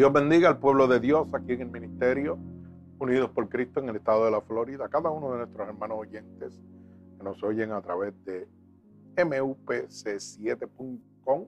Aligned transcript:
Dios 0.00 0.12
bendiga 0.14 0.48
al 0.48 0.58
pueblo 0.58 0.88
de 0.88 0.98
Dios 0.98 1.28
aquí 1.34 1.52
en 1.52 1.60
el 1.60 1.70
ministerio, 1.70 2.38
unidos 2.98 3.28
por 3.32 3.50
Cristo 3.50 3.80
en 3.80 3.90
el 3.90 3.96
estado 3.96 4.24
de 4.24 4.30
la 4.30 4.40
Florida, 4.40 4.88
cada 4.88 5.10
uno 5.10 5.32
de 5.32 5.36
nuestros 5.36 5.68
hermanos 5.68 5.98
oyentes 5.98 6.58
que 7.18 7.22
nos 7.22 7.42
oyen 7.42 7.72
a 7.72 7.82
través 7.82 8.14
de 8.24 8.48
mupc7.com, 9.18 11.46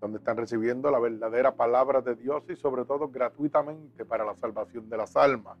donde 0.00 0.16
están 0.16 0.38
recibiendo 0.38 0.90
la 0.90 0.98
verdadera 0.98 1.54
palabra 1.54 2.00
de 2.00 2.14
Dios 2.14 2.42
y 2.48 2.56
sobre 2.56 2.86
todo 2.86 3.10
gratuitamente 3.10 4.06
para 4.06 4.24
la 4.24 4.34
salvación 4.36 4.88
de 4.88 4.96
las 4.96 5.14
almas. 5.14 5.58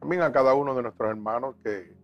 También 0.00 0.22
a 0.22 0.32
cada 0.32 0.54
uno 0.54 0.74
de 0.74 0.80
nuestros 0.80 1.10
hermanos 1.10 1.56
que 1.62 1.94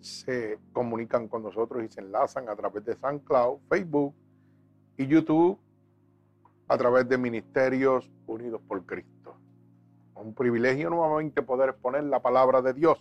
se 0.00 0.58
comunican 0.72 1.28
con 1.28 1.42
nosotros 1.42 1.84
y 1.84 1.88
se 1.88 2.00
enlazan 2.00 2.48
a 2.48 2.56
través 2.56 2.82
de 2.86 2.96
SoundCloud, 2.96 3.58
Facebook 3.68 4.14
y 4.96 5.06
YouTube 5.06 5.58
a 6.68 6.78
través 6.78 7.08
de 7.08 7.18
Ministerios 7.18 8.10
Unidos 8.26 8.60
por 8.66 8.84
Cristo. 8.86 9.36
Un 10.14 10.34
privilegio 10.34 10.88
nuevamente 10.90 11.42
poder 11.42 11.70
exponer 11.70 12.04
la 12.04 12.20
palabra 12.20 12.62
de 12.62 12.72
Dios. 12.72 12.98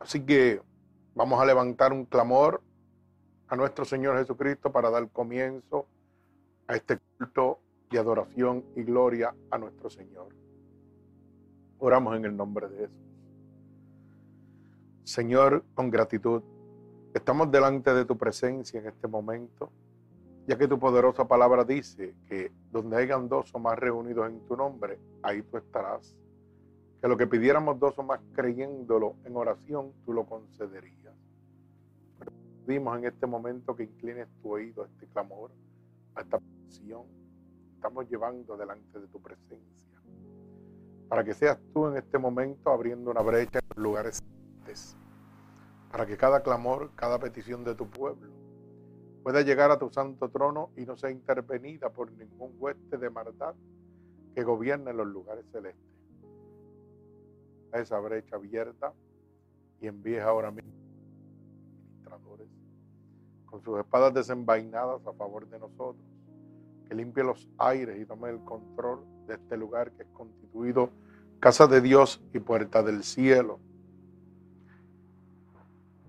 Así 0.00 0.20
que 0.20 0.60
vamos 1.14 1.40
a 1.40 1.46
levantar 1.46 1.92
un 1.92 2.04
clamor 2.04 2.62
a 3.48 3.56
nuestro 3.56 3.84
Señor 3.84 4.18
Jesucristo 4.18 4.70
para 4.70 4.90
dar 4.90 5.08
comienzo 5.10 5.86
a 6.66 6.76
este 6.76 6.98
culto 7.18 7.60
de 7.90 7.98
adoración 7.98 8.64
y 8.76 8.82
gloria 8.82 9.34
a 9.50 9.58
nuestro 9.58 9.90
Señor. 9.90 10.28
Oramos 11.78 12.16
en 12.16 12.24
el 12.26 12.36
nombre 12.36 12.68
de 12.68 12.78
Jesús. 12.78 12.96
Señor, 15.04 15.64
con 15.74 15.90
gratitud, 15.90 16.42
estamos 17.14 17.50
delante 17.50 17.92
de 17.94 18.04
tu 18.04 18.16
presencia 18.16 18.78
en 18.78 18.86
este 18.86 19.08
momento 19.08 19.72
ya 20.50 20.58
que 20.58 20.66
tu 20.66 20.80
poderosa 20.80 21.28
palabra 21.28 21.62
dice 21.62 22.16
que 22.26 22.50
donde 22.72 22.96
hayan 22.96 23.28
dos 23.28 23.54
o 23.54 23.60
más 23.60 23.78
reunidos 23.78 24.28
en 24.28 24.40
tu 24.48 24.56
nombre, 24.56 24.98
ahí 25.22 25.42
tú 25.42 25.58
estarás. 25.58 26.16
Que 27.00 27.06
lo 27.06 27.16
que 27.16 27.28
pidiéramos 27.28 27.78
dos 27.78 27.96
o 28.00 28.02
más 28.02 28.18
creyéndolo 28.32 29.14
en 29.24 29.36
oración, 29.36 29.92
tú 30.04 30.12
lo 30.12 30.26
concederías. 30.26 31.14
Pedimos 32.66 32.98
en 32.98 33.04
este 33.04 33.28
momento 33.28 33.76
que 33.76 33.84
inclines 33.84 34.26
tu 34.42 34.54
oído 34.54 34.82
a 34.82 34.86
este 34.86 35.06
clamor, 35.06 35.52
a 36.16 36.22
esta 36.22 36.40
petición. 36.40 37.04
Estamos 37.76 38.10
llevando 38.10 38.56
delante 38.56 38.98
de 38.98 39.06
tu 39.06 39.22
presencia. 39.22 40.02
Para 41.08 41.22
que 41.22 41.32
seas 41.32 41.60
tú 41.72 41.86
en 41.86 41.96
este 41.96 42.18
momento 42.18 42.70
abriendo 42.70 43.12
una 43.12 43.22
brecha 43.22 43.60
en 43.60 43.68
los 43.68 43.78
lugares 43.78 44.20
para 45.92 46.06
que 46.06 46.16
cada 46.16 46.42
clamor, 46.42 46.90
cada 46.96 47.20
petición 47.20 47.62
de 47.62 47.76
tu 47.76 47.88
pueblo 47.88 48.39
pueda 49.22 49.42
llegar 49.42 49.70
a 49.70 49.78
tu 49.78 49.90
santo 49.90 50.28
trono 50.30 50.70
y 50.76 50.82
no 50.86 50.96
sea 50.96 51.10
intervenida 51.10 51.90
por 51.90 52.10
ningún 52.12 52.54
hueste 52.58 52.96
de 52.96 53.10
maldad 53.10 53.54
que 54.34 54.42
gobierne 54.42 54.92
los 54.92 55.06
lugares 55.06 55.44
celestes. 55.52 55.84
A 57.72 57.78
esa 57.78 57.98
brecha 58.00 58.36
abierta 58.36 58.92
y 59.80 59.86
envíes 59.86 60.22
ahora 60.22 60.50
mismo 60.50 60.72
administradores 62.02 62.48
con 63.46 63.62
sus 63.62 63.78
espadas 63.78 64.14
desenvainadas 64.14 65.06
a 65.06 65.12
favor 65.12 65.48
de 65.48 65.58
nosotros, 65.58 66.04
que 66.88 66.94
limpie 66.94 67.22
los 67.22 67.48
aires 67.58 68.00
y 68.00 68.06
tome 68.06 68.30
el 68.30 68.40
control 68.44 69.04
de 69.26 69.34
este 69.34 69.56
lugar 69.56 69.92
que 69.92 70.02
es 70.02 70.08
constituido 70.10 70.90
casa 71.40 71.66
de 71.66 71.80
Dios 71.80 72.22
y 72.34 72.38
puerta 72.38 72.82
del 72.82 73.02
cielo. 73.02 73.58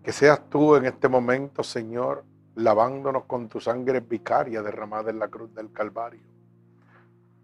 Que 0.03 0.11
seas 0.11 0.49
tú 0.49 0.75
en 0.75 0.85
este 0.85 1.07
momento, 1.07 1.63
Señor, 1.63 2.25
lavándonos 2.55 3.25
con 3.25 3.47
tu 3.47 3.59
sangre 3.59 3.99
vicaria 4.01 4.61
derramada 4.61 5.09
en 5.09 5.19
la 5.19 5.27
cruz 5.27 5.53
del 5.55 5.71
Calvario, 5.71 6.21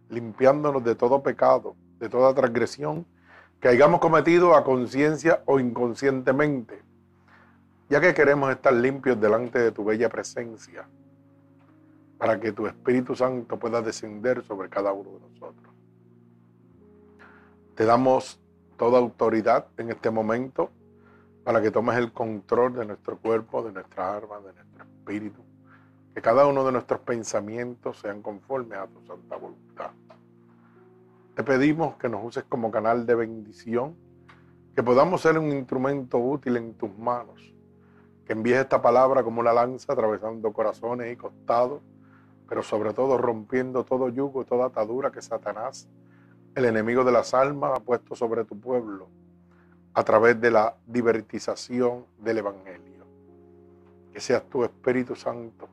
limpiándonos 0.09 0.83
de 0.83 0.95
todo 0.95 1.23
pecado, 1.23 1.75
de 1.99 2.09
toda 2.09 2.33
transgresión 2.33 3.05
que 3.59 3.69
hayamos 3.69 3.99
cometido 3.99 4.55
a 4.55 4.63
conciencia 4.63 5.41
o 5.45 5.59
inconscientemente, 5.59 6.81
ya 7.89 7.99
que 8.01 8.13
queremos 8.13 8.51
estar 8.51 8.73
limpios 8.73 9.19
delante 9.19 9.59
de 9.59 9.71
tu 9.71 9.83
bella 9.83 10.09
presencia, 10.09 10.87
para 12.17 12.39
que 12.39 12.51
tu 12.51 12.67
Espíritu 12.67 13.15
Santo 13.15 13.57
pueda 13.57 13.81
descender 13.81 14.43
sobre 14.43 14.69
cada 14.69 14.91
uno 14.91 15.11
de 15.11 15.19
nosotros. 15.19 15.73
Te 17.75 17.85
damos 17.85 18.39
toda 18.75 18.97
autoridad 18.97 19.67
en 19.77 19.89
este 19.89 20.09
momento 20.09 20.71
para 21.47 21.61
que 21.61 21.71
tomes 21.71 21.95
el 21.95 22.11
control 22.11 22.73
de 22.73 22.85
nuestro 22.85 23.17
cuerpo, 23.17 23.63
de 23.63 23.71
nuestra 23.71 24.17
arma, 24.17 24.39
de 24.39 24.51
nuestro 24.51 24.83
espíritu. 24.83 25.41
Que 26.13 26.21
cada 26.21 26.45
uno 26.45 26.65
de 26.65 26.73
nuestros 26.73 26.99
pensamientos 26.99 27.99
sean 27.99 28.21
conformes 28.21 28.77
a 28.77 28.87
tu 28.87 29.01
santa 29.05 29.37
voluntad. 29.37 29.91
Te 31.35 31.45
pedimos 31.45 31.95
que 31.95 32.09
nos 32.09 32.21
uses 32.25 32.43
como 32.49 32.69
canal 32.69 33.05
de 33.05 33.15
bendición, 33.15 33.95
que 34.75 34.83
podamos 34.83 35.21
ser 35.21 35.39
un 35.39 35.53
instrumento 35.53 36.17
útil 36.17 36.57
en 36.57 36.73
tus 36.73 36.93
manos, 36.97 37.55
que 38.25 38.33
envíes 38.33 38.57
esta 38.57 38.81
palabra 38.81 39.23
como 39.23 39.39
una 39.39 39.53
lanza 39.53 39.93
atravesando 39.93 40.51
corazones 40.51 41.13
y 41.13 41.15
costados, 41.15 41.81
pero 42.49 42.61
sobre 42.61 42.93
todo 42.93 43.17
rompiendo 43.17 43.85
todo 43.85 44.09
yugo 44.09 44.41
y 44.41 44.45
toda 44.45 44.65
atadura 44.65 45.11
que 45.13 45.21
Satanás, 45.21 45.87
el 46.55 46.65
enemigo 46.65 47.05
de 47.05 47.13
las 47.13 47.33
almas, 47.33 47.71
ha 47.73 47.79
puesto 47.79 48.15
sobre 48.15 48.43
tu 48.43 48.59
pueblo 48.59 49.07
a 49.97 50.03
través 50.03 50.39
de 50.39 50.51
la 50.51 50.77
divertización 50.85 52.05
del 52.19 52.37
Evangelio. 52.37 53.03
Que 54.13 54.19
seas 54.19 54.43
tu 54.47 54.63
Espíritu 54.63 55.15
Santo 55.15 55.67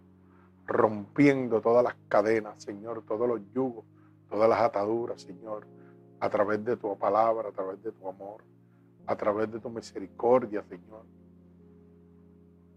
rompiendo 0.67 1.61
todas 1.61 1.85
las 1.85 1.95
cadenas, 2.09 2.55
Señor, 2.63 3.03
todos 3.07 3.29
los 3.29 3.43
yugos, 3.53 3.85
todas 4.31 4.49
las 4.49 4.63
ataduras, 4.63 5.21
Señor, 5.21 5.67
a 6.21 6.31
través 6.31 6.65
de 6.65 6.75
tu 6.75 6.97
palabra, 6.97 7.51
a 7.51 7.53
través 7.53 7.83
de 7.83 7.93
tu 7.93 8.09
amor, 8.09 8.43
a 9.07 9.15
través 9.15 9.53
de 9.53 9.61
tu 9.61 9.69
misericordia, 9.69 10.65
Señor. 10.71 11.05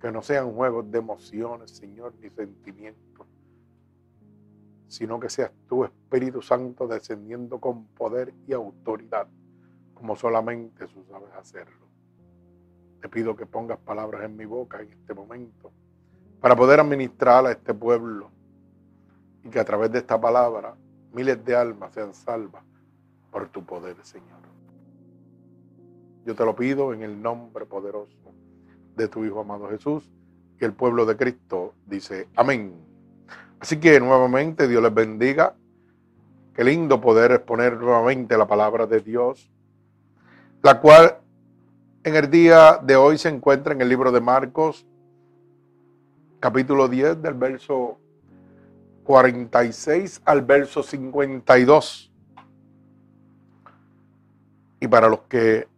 Que 0.01 0.11
no 0.11 0.21
sean 0.21 0.51
juegos 0.51 0.91
de 0.91 0.97
emociones, 0.97 1.71
Señor, 1.71 2.13
ni 2.21 2.29
sentimientos, 2.29 3.25
sino 4.89 5.17
que 5.17 5.29
seas 5.29 5.53
tu 5.69 5.85
Espíritu 5.85 6.41
Santo 6.41 6.89
descendiendo 6.89 7.57
con 7.57 7.85
poder 7.85 8.33
y 8.45 8.51
autoridad 8.51 9.29
como 9.97 10.15
solamente 10.15 10.85
tú 10.87 11.03
sabes 11.09 11.33
hacerlo. 11.33 11.87
Te 13.01 13.09
pido 13.09 13.35
que 13.35 13.45
pongas 13.45 13.79
palabras 13.79 14.23
en 14.23 14.37
mi 14.37 14.45
boca 14.45 14.79
en 14.79 14.91
este 14.91 15.13
momento 15.13 15.71
para 16.39 16.55
poder 16.55 16.79
administrar 16.79 17.45
a 17.45 17.51
este 17.51 17.73
pueblo 17.73 18.29
y 19.43 19.49
que 19.49 19.59
a 19.59 19.65
través 19.65 19.91
de 19.91 19.99
esta 19.99 20.19
palabra 20.19 20.75
miles 21.13 21.43
de 21.43 21.55
almas 21.55 21.93
sean 21.93 22.13
salvas 22.13 22.63
por 23.31 23.49
tu 23.49 23.65
poder, 23.65 23.95
Señor. 24.03 24.37
Yo 26.25 26.35
te 26.35 26.45
lo 26.45 26.55
pido 26.55 26.93
en 26.93 27.01
el 27.01 27.21
nombre 27.21 27.65
poderoso 27.65 28.33
de 28.95 29.07
tu 29.07 29.25
Hijo 29.25 29.39
amado 29.39 29.69
Jesús 29.69 30.11
y 30.59 30.65
el 30.65 30.73
pueblo 30.73 31.05
de 31.05 31.17
Cristo 31.17 31.73
dice 31.85 32.27
amén. 32.35 32.73
Así 33.59 33.79
que 33.79 33.99
nuevamente 33.99 34.67
Dios 34.67 34.83
les 34.83 34.93
bendiga. 34.93 35.55
Qué 36.53 36.63
lindo 36.63 36.99
poder 37.01 37.31
exponer 37.31 37.77
nuevamente 37.77 38.37
la 38.37 38.47
palabra 38.47 38.85
de 38.85 38.99
Dios 38.99 39.51
la 40.67 40.81
cual 40.81 41.15
en 42.03 42.17
el 42.17 42.29
día 42.29 42.77
de 42.83 42.97
hoy 42.97 43.17
se 43.17 43.29
encuentra 43.29 43.71
en 43.71 43.79
el 43.79 43.87
libro 43.87 44.11
de 44.11 44.19
Marcos, 44.19 44.85
capítulo 46.41 46.89
10, 46.89 47.21
del 47.21 47.35
verso 47.35 47.97
46 49.05 50.23
al 50.25 50.41
verso 50.41 50.83
52. 50.83 52.11
Y 54.81 54.89
para 54.89 55.07
los 55.07 55.21
que 55.21 55.69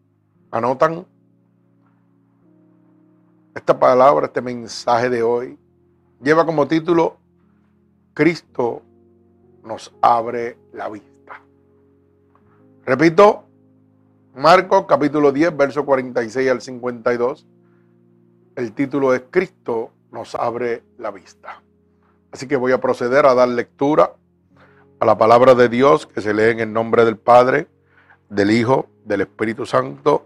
anotan 0.50 1.06
esta 3.54 3.78
palabra, 3.78 4.26
este 4.26 4.42
mensaje 4.42 5.08
de 5.12 5.22
hoy, 5.22 5.56
lleva 6.20 6.48
como 6.48 6.68
título, 6.68 7.18
Cristo 8.16 8.82
nos 9.64 9.94
abre 10.02 10.58
la 10.74 10.90
vista. 10.90 11.44
Repito, 12.88 13.49
Marcos 14.40 14.86
capítulo 14.88 15.34
10, 15.34 15.58
verso 15.58 15.86
46 15.86 16.50
al 16.50 16.62
52. 16.62 17.46
El 18.56 18.72
título 18.72 19.14
es 19.14 19.24
Cristo 19.30 19.92
nos 20.14 20.34
abre 20.34 20.82
la 20.98 21.12
vista. 21.12 21.62
Así 22.32 22.48
que 22.48 22.56
voy 22.56 22.72
a 22.72 22.80
proceder 22.80 23.26
a 23.26 23.34
dar 23.34 23.50
lectura 23.50 24.14
a 25.02 25.06
la 25.06 25.18
palabra 25.18 25.56
de 25.56 25.68
Dios 25.68 26.08
que 26.08 26.22
se 26.22 26.34
lee 26.34 26.52
en 26.52 26.62
el 26.62 26.72
nombre 26.72 27.04
del 27.04 27.18
Padre, 27.18 27.68
del 28.30 28.52
Hijo, 28.52 28.88
del 29.04 29.20
Espíritu 29.22 29.66
Santo 29.66 30.26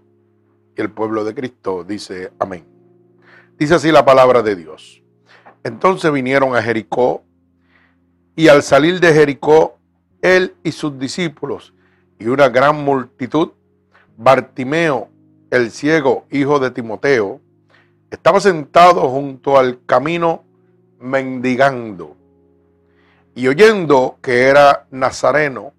y 0.77 0.81
el 0.81 0.92
pueblo 0.92 1.24
de 1.24 1.33
Cristo. 1.33 1.83
Dice 1.83 2.31
amén. 2.38 2.68
Dice 3.57 3.74
así 3.74 3.92
la 3.92 4.06
palabra 4.06 4.44
de 4.44 4.56
Dios. 4.56 5.01
Entonces 5.63 6.12
vinieron 6.12 6.56
a 6.56 6.62
Jericó 6.62 7.24
y 8.36 8.48
al 8.48 8.62
salir 8.62 9.00
de 9.00 9.12
Jericó, 9.12 9.80
él 10.21 10.56
y 10.62 10.71
sus 10.71 11.00
discípulos 11.00 11.74
y 12.19 12.27
una 12.27 12.50
gran 12.50 12.75
multitud 12.75 13.54
Bartimeo, 14.18 15.10
el 15.50 15.71
ciego, 15.71 16.25
hijo 16.30 16.60
de 16.60 16.71
Timoteo, 16.71 17.42
estaba 18.10 18.39
sentado 18.39 19.10
junto 19.10 19.57
al 19.57 19.83
camino 19.86 20.44
mendigando. 21.00 22.15
Y 23.36 23.48
oyendo 23.48 24.18
que 24.21 24.44
era 24.44 24.86
nazareno, 24.92 25.74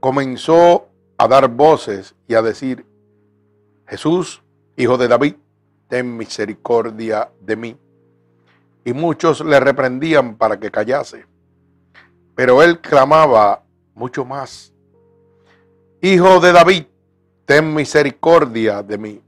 comenzó 0.00 0.88
a 1.16 1.26
dar 1.26 1.48
voces 1.48 2.14
y 2.28 2.34
a 2.34 2.42
decir, 2.42 2.84
Jesús, 3.86 4.42
hijo 4.76 4.98
de 4.98 5.08
David, 5.08 5.34
ten 5.88 6.16
misericordia 6.16 7.30
de 7.40 7.56
mí. 7.56 7.76
Y 8.84 8.92
muchos 8.92 9.40
le 9.40 9.58
reprendían 9.58 10.36
para 10.36 10.60
que 10.60 10.70
callase. 10.70 11.24
Pero 12.34 12.62
él 12.62 12.80
clamaba 12.80 13.62
mucho 13.94 14.24
más, 14.24 14.72
Hijo 16.00 16.40
de 16.40 16.52
David, 16.52 16.84
ten 17.46 17.74
misericordia 17.74 18.82
de 18.82 18.98
mí. 18.98 19.22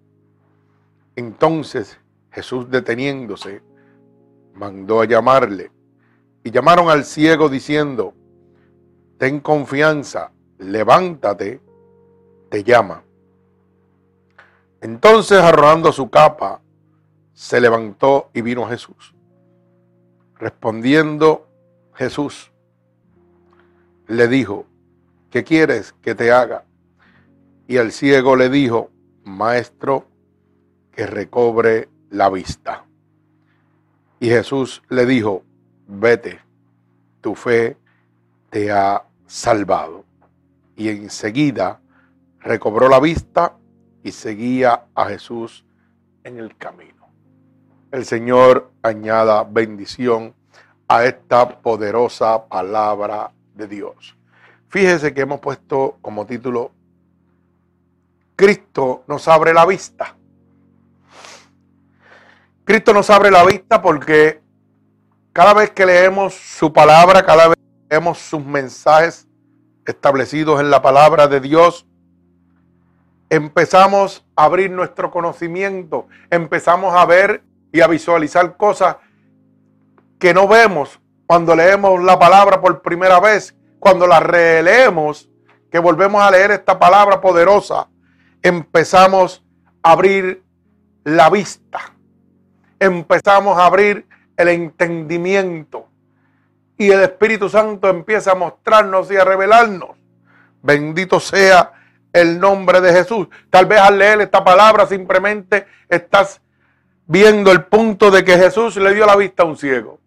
Entonces 1.17 1.99
Jesús 2.31 2.71
deteniéndose, 2.71 3.63
mandó 4.55 5.01
a 5.01 5.07
llamarle. 5.07 5.71
Y 6.45 6.51
llamaron 6.51 6.89
al 6.89 7.05
ciego 7.05 7.49
diciendo, 7.49 8.15
ten 9.19 9.41
confianza, 9.41 10.31
levántate, 10.59 11.61
te 12.51 12.63
llama. 12.63 13.03
Entonces 14.81 15.41
arrojando 15.41 15.91
su 15.91 16.09
capa, 16.11 16.61
se 17.33 17.61
levantó 17.61 18.31
y 18.35 18.43
vino 18.43 18.67
Jesús. 18.69 19.15
Respondiendo 20.37 21.49
Jesús, 21.95 22.53
le 24.07 24.29
dijo, 24.29 24.67
¿qué 25.31 25.45
quieres 25.45 25.93
que 26.03 26.15
te 26.15 26.33
haga? 26.33 26.65
Y 27.67 27.77
el 27.77 27.93
ciego 27.93 28.37
le 28.37 28.49
dijo, 28.49 28.91
Maestro, 29.25 30.07
que 30.93 31.07
recobre 31.07 31.89
la 32.11 32.31
vista. 32.31 32.85
Y 34.21 34.29
Jesús 34.29 34.83
le 34.89 35.07
dijo, 35.07 35.45
vete, 35.87 36.41
tu 37.21 37.35
fe 37.35 37.77
te 38.51 38.73
ha 38.73 39.05
salvado. 39.27 40.05
Y 40.77 40.89
enseguida 40.89 41.81
recobró 42.41 42.89
la 42.89 43.01
vista 43.01 43.57
y 44.03 44.13
seguía 44.13 44.87
a 44.95 45.07
Jesús 45.07 45.65
en 46.25 46.39
el 46.39 46.57
camino. 46.57 47.07
El 47.91 48.05
Señor 48.05 48.71
añada 48.83 49.45
bendición 49.45 50.35
a 50.89 51.05
esta 51.05 51.61
poderosa 51.61 52.49
palabra 52.49 53.33
de 53.55 53.67
Dios. 53.67 54.18
Fíjese 54.69 55.15
que 55.15 55.23
hemos 55.23 55.41
puesto 55.41 55.99
como 56.03 56.27
título, 56.27 56.73
Cristo 58.37 59.03
nos 59.09 59.27
abre 59.27 59.53
la 59.53 59.65
vista. 59.65 60.15
Cristo 62.65 62.93
nos 62.93 63.09
abre 63.09 63.31
la 63.31 63.45
vista 63.45 63.81
porque 63.81 64.43
cada 65.33 65.55
vez 65.55 65.71
que 65.71 65.87
leemos 65.87 66.35
su 66.35 66.73
palabra, 66.73 67.25
cada 67.25 67.49
vez 67.49 67.57
que 67.57 67.87
leemos 67.95 68.19
sus 68.19 68.45
mensajes 68.45 69.27
establecidos 69.87 70.61
en 70.61 70.71
la 70.71 70.83
palabra 70.83 71.27
de 71.29 71.41
Dios, 71.41 71.87
empezamos 73.31 74.25
a 74.37 74.45
abrir 74.45 74.71
nuestro 74.71 75.11
conocimiento, 75.11 76.09
empezamos 76.31 76.95
a 76.95 77.07
ver 77.07 77.43
y 77.73 77.81
a 77.81 77.87
visualizar 77.87 78.57
cosas 78.57 78.97
que 80.19 80.35
no 80.35 80.47
vemos 80.47 81.01
cuando 81.27 81.55
leemos 81.55 82.03
la 82.03 82.19
palabra 82.19 82.61
por 82.61 82.83
primera 82.83 83.19
vez, 83.21 83.55
cuando 83.79 84.07
la 84.07 84.21
releemos, 84.21 85.29
que 85.71 85.79
volvemos 85.79 86.23
a 86.23 86.31
leer 86.31 86.51
esta 86.51 86.79
palabra 86.79 87.21
poderosa, 87.21 87.89
empezamos 88.43 89.45
a 89.83 89.93
abrir 89.93 90.43
la 91.05 91.31
vista 91.31 91.93
empezamos 92.79 93.59
a 93.59 93.67
abrir 93.67 94.07
el 94.37 94.49
entendimiento 94.49 95.89
y 96.77 96.91
el 96.91 97.01
Espíritu 97.01 97.49
Santo 97.49 97.89
empieza 97.89 98.33
a 98.33 98.37
mostrarnos 98.37 99.11
y 99.11 99.17
a 99.17 99.25
revelarnos. 99.25 99.91
Bendito 100.63 101.19
sea 101.19 101.73
el 102.13 102.39
nombre 102.39 102.81
de 102.81 102.93
Jesús. 102.93 103.29
Tal 103.51 103.67
vez 103.67 103.81
al 103.81 103.99
leer 103.99 104.21
esta 104.21 104.45
palabra 104.45 104.87
simplemente 104.87 105.67
estás 105.89 106.41
viendo 107.07 107.51
el 107.51 107.65
punto 107.65 108.11
de 108.11 108.25
que 108.25 108.39
Jesús 108.39 108.77
le 108.77 108.95
dio 108.95 109.07
la 109.07 109.17
vista 109.17 109.43
a 109.43 109.47
un 109.47 109.57
ciego. 109.57 109.99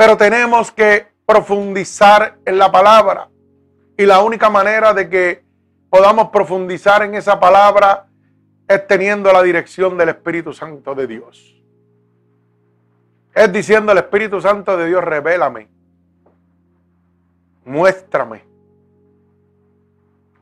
Pero 0.00 0.16
tenemos 0.16 0.72
que 0.72 1.08
profundizar 1.26 2.38
en 2.46 2.56
la 2.56 2.72
palabra. 2.72 3.28
Y 3.98 4.06
la 4.06 4.22
única 4.22 4.48
manera 4.48 4.94
de 4.94 5.10
que 5.10 5.44
podamos 5.90 6.30
profundizar 6.30 7.02
en 7.02 7.16
esa 7.16 7.38
palabra 7.38 8.06
es 8.66 8.86
teniendo 8.86 9.30
la 9.30 9.42
dirección 9.42 9.98
del 9.98 10.08
Espíritu 10.08 10.54
Santo 10.54 10.94
de 10.94 11.06
Dios. 11.06 11.54
Es 13.34 13.52
diciendo 13.52 13.92
el 13.92 13.98
Espíritu 13.98 14.40
Santo 14.40 14.74
de 14.74 14.86
Dios, 14.86 15.04
revélame, 15.04 15.68
muéstrame, 17.66 18.42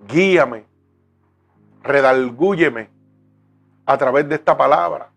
guíame, 0.06 0.66
redalgúyeme 1.82 2.90
a 3.87 3.99
través 3.99 4.28
de 4.28 4.37
esta 4.37 4.56
palabra. 4.56 5.11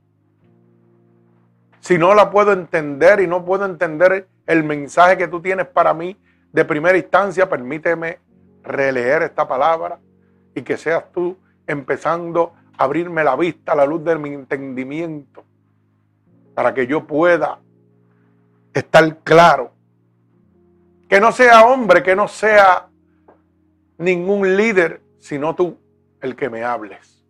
Si 1.92 1.98
no 1.98 2.16
la 2.16 2.32
puedo 2.32 2.54
entender 2.54 3.20
y 3.20 3.28
no 3.28 3.44
puedo 3.44 3.66
entender 3.66 4.26
el 4.48 4.64
mensaje 4.64 5.18
que 5.18 5.28
tú 5.28 5.42
tienes 5.42 5.68
para 5.68 5.94
mí 5.94 6.16
de 6.54 6.64
primera 6.64 6.98
instancia, 6.98 7.50
permíteme 7.50 8.20
releer 8.64 9.24
esta 9.24 9.46
palabra 9.46 10.00
y 10.56 10.62
que 10.62 10.78
seas 10.78 11.12
tú 11.12 11.38
empezando 11.68 12.54
abrirme 12.78 13.26
la 13.26 13.36
vista, 13.36 13.76
la 13.76 13.86
luz 13.86 14.06
de 14.06 14.18
mi 14.18 14.30
entendimiento, 14.30 15.44
para 16.56 16.74
que 16.74 16.88
yo 16.88 17.06
pueda 17.06 17.60
estar 18.74 19.18
claro. 19.18 19.74
Que 21.10 21.20
no 21.20 21.34
sea 21.34 21.66
hombre, 21.66 22.02
que 22.02 22.16
no 22.16 22.30
sea 22.30 22.88
ningún 23.98 24.56
líder, 24.56 25.02
sino 25.20 25.56
tú 25.56 25.78
el 26.22 26.38
que 26.38 26.50
me 26.50 26.64
hables. 26.64 27.22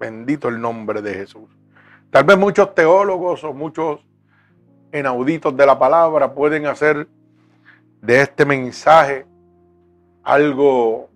Bendito 0.00 0.48
el 0.48 0.60
nombre 0.60 1.00
de 1.00 1.14
Jesús. 1.14 1.48
Tal 2.10 2.24
vez 2.24 2.36
muchos 2.36 2.74
teólogos 2.74 3.44
o 3.44 3.52
muchos 3.52 4.00
enauditos 4.92 5.56
de 5.56 5.66
la 5.66 5.78
palabra 5.78 6.32
pueden 6.34 6.66
hacer 6.66 7.08
de 8.00 8.22
este 8.22 8.44
mensaje 8.44 9.26
algo 10.22 11.08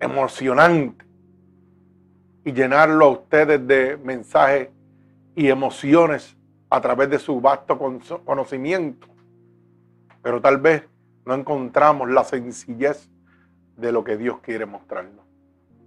emocionante 0.00 1.04
y 2.44 2.52
llenarlo 2.52 3.04
a 3.04 3.08
ustedes 3.10 3.66
de 3.66 3.96
mensajes 3.96 4.68
y 5.34 5.48
emociones 5.48 6.36
a 6.70 6.80
través 6.80 7.10
de 7.10 7.18
su 7.18 7.40
vasto 7.40 7.78
conocimiento. 8.24 9.06
Pero 10.22 10.40
tal 10.40 10.58
vez 10.58 10.84
no 11.24 11.34
encontramos 11.34 12.10
la 12.10 12.24
sencillez 12.24 13.08
de 13.76 13.92
lo 13.92 14.02
que 14.02 14.16
Dios 14.16 14.40
quiere 14.40 14.66
mostrarnos. 14.66 15.24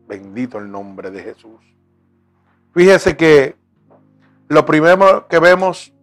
Bendito 0.07 0.59
el 0.59 0.71
nombre 0.71 1.11
de 1.11 1.23
Jesús. 1.23 1.59
Fíjese 2.73 3.17
que 3.17 3.55
lo 4.47 4.65
primero 4.65 5.27
que 5.27 5.39
vemos 5.39 5.94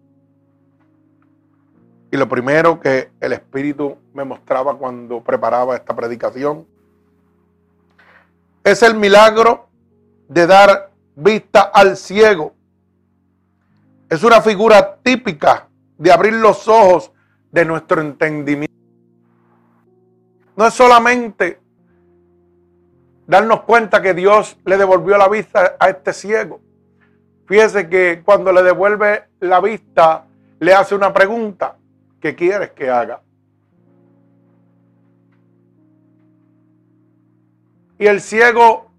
y 2.12 2.16
lo 2.19 2.28
primero 2.28 2.78
que 2.78 3.11
el 3.21 3.33
Espíritu 3.33 3.97
me 4.12 4.23
mostraba 4.23 4.76
cuando 4.76 5.25
preparaba 5.25 5.75
esta 5.75 5.97
predicación 5.97 6.66
es 8.62 8.83
el 8.83 8.95
milagro 8.95 9.71
de 10.28 10.47
dar 10.47 10.90
vista 11.16 11.62
al 11.62 11.97
ciego. 11.97 12.52
Es 14.11 14.23
una 14.23 14.42
figura 14.42 14.99
típica 15.02 15.69
de 15.97 16.12
abrir 16.12 16.35
los 16.35 16.69
ojos 16.69 17.11
de 17.50 17.64
nuestro 17.64 18.02
entendimiento. 18.02 18.76
No 20.54 20.66
es 20.66 20.75
solamente 20.75 21.61
darnos 23.26 23.62
cuenta 23.62 24.02
que 24.02 24.12
Dios 24.12 24.59
le 24.66 24.76
devolvió 24.76 25.16
la 25.16 25.28
vista 25.31 25.76
a 25.81 25.88
este 25.88 26.12
ciego. 26.12 26.61
Fíjese 27.47 27.88
que 27.88 28.21
cuando 28.23 28.52
le 28.52 28.62
devuelve 28.62 29.25
la 29.40 29.62
vista, 29.62 30.26
le 30.61 30.75
hace 30.75 30.95
una 30.95 31.11
pregunta. 31.11 31.78
¿Qué 32.23 32.37
quieres 32.37 32.71
que 32.71 32.88
haga? 32.88 33.21
Y 37.99 38.07
el 38.07 38.21
ciego 38.21 38.93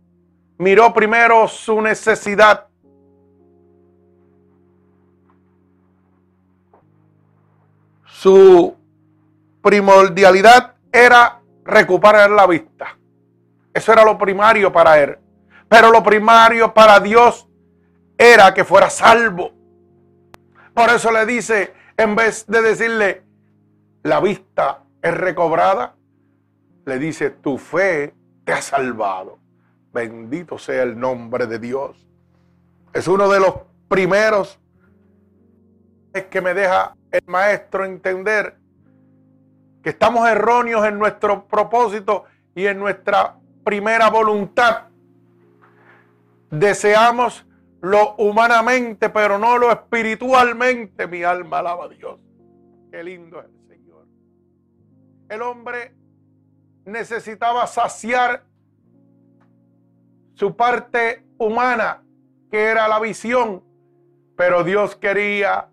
miró 0.57 0.93
primero 0.93 1.47
su 1.47 1.81
necesidad. 1.81 2.67
Su 8.05 8.75
primordialidad 9.61 10.75
era 10.91 11.39
recuperar 11.63 12.29
la 12.29 12.45
vista. 12.45 12.97
Eso 13.73 13.93
era 13.93 14.03
lo 14.03 14.17
primario 14.17 14.69
para 14.69 15.01
él. 15.01 15.17
Pero 15.69 15.91
lo 15.91 16.03
primario 16.03 16.73
para 16.73 16.99
Dios 16.99 17.47
era 18.17 18.53
que 18.53 18.65
fuera 18.65 18.89
salvo. 18.89 19.53
Por 20.73 20.89
eso 20.89 21.09
le 21.09 21.25
dice, 21.25 21.73
en 21.97 22.15
vez 22.15 22.45
de 22.47 22.61
decirle, 22.61 23.23
la 24.03 24.19
vista 24.19 24.83
es 25.01 25.13
recobrada, 25.13 25.95
le 26.85 26.99
dice, 26.99 27.29
tu 27.29 27.57
fe 27.57 28.13
te 28.43 28.53
ha 28.53 28.61
salvado. 28.61 29.39
Bendito 29.93 30.57
sea 30.57 30.83
el 30.83 30.99
nombre 30.99 31.45
de 31.47 31.59
Dios. 31.59 32.07
Es 32.93 33.07
uno 33.07 33.29
de 33.29 33.39
los 33.39 33.55
primeros 33.87 34.59
que 36.29 36.41
me 36.41 36.53
deja 36.53 36.95
el 37.11 37.23
maestro 37.27 37.85
entender 37.85 38.57
que 39.83 39.89
estamos 39.89 40.27
erróneos 40.27 40.85
en 40.85 40.97
nuestro 40.97 41.47
propósito 41.47 42.25
y 42.55 42.65
en 42.65 42.79
nuestra 42.79 43.35
primera 43.63 44.09
voluntad. 44.09 44.85
Deseamos 46.49 47.45
lo 47.83 48.15
humanamente, 48.15 49.09
pero 49.09 49.37
no 49.37 49.57
lo 49.57 49.69
espiritualmente. 49.69 51.05
Mi 51.05 51.23
alma 51.23 51.59
alaba 51.59 51.85
a 51.85 51.89
Dios. 51.89 52.17
Qué 52.89 53.03
lindo 53.03 53.41
es 53.41 53.45
el 53.45 53.67
Señor. 53.67 54.07
El 55.27 55.41
hombre 55.41 55.93
necesitaba 56.85 57.67
saciar 57.67 58.45
su 60.35 60.55
parte 60.55 61.25
humana, 61.37 62.01
que 62.49 62.63
era 62.63 62.87
la 62.87 63.01
visión, 63.01 63.61
pero 64.37 64.63
Dios 64.63 64.95
quería 64.95 65.69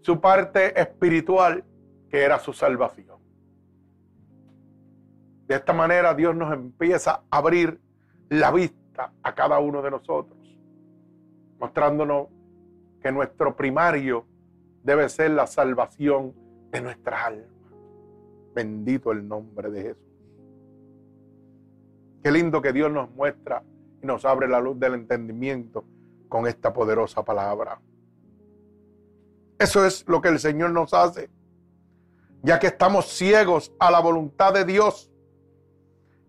su 0.00 0.20
parte 0.20 0.78
espiritual, 0.80 1.64
que 2.10 2.20
era 2.20 2.40
su 2.40 2.52
salvación. 2.52 3.20
De 5.46 5.54
esta 5.54 5.72
manera 5.72 6.14
Dios 6.14 6.34
nos 6.34 6.52
empieza 6.52 7.22
a 7.30 7.38
abrir 7.38 7.80
la 8.28 8.50
vista 8.50 9.12
a 9.22 9.34
cada 9.36 9.60
uno 9.60 9.82
de 9.82 9.90
nosotros, 9.92 10.41
mostrándonos 11.62 12.26
que 13.00 13.12
nuestro 13.12 13.54
primario 13.54 14.26
debe 14.82 15.08
ser 15.08 15.30
la 15.30 15.46
salvación 15.46 16.34
de 16.72 16.80
nuestra 16.80 17.26
alma. 17.26 17.46
Bendito 18.52 19.12
el 19.12 19.28
nombre 19.28 19.70
de 19.70 19.82
Jesús. 19.82 20.02
Qué 22.24 22.32
lindo 22.32 22.60
que 22.60 22.72
Dios 22.72 22.90
nos 22.90 23.08
muestra 23.12 23.62
y 24.02 24.06
nos 24.06 24.24
abre 24.24 24.48
la 24.48 24.60
luz 24.60 24.78
del 24.80 24.94
entendimiento 24.94 25.84
con 26.28 26.48
esta 26.48 26.72
poderosa 26.72 27.24
palabra. 27.24 27.80
Eso 29.56 29.86
es 29.86 30.04
lo 30.08 30.20
que 30.20 30.30
el 30.30 30.40
Señor 30.40 30.70
nos 30.70 30.92
hace, 30.92 31.30
ya 32.42 32.58
que 32.58 32.66
estamos 32.66 33.06
ciegos 33.06 33.72
a 33.78 33.88
la 33.92 34.00
voluntad 34.00 34.52
de 34.52 34.64
Dios 34.64 35.12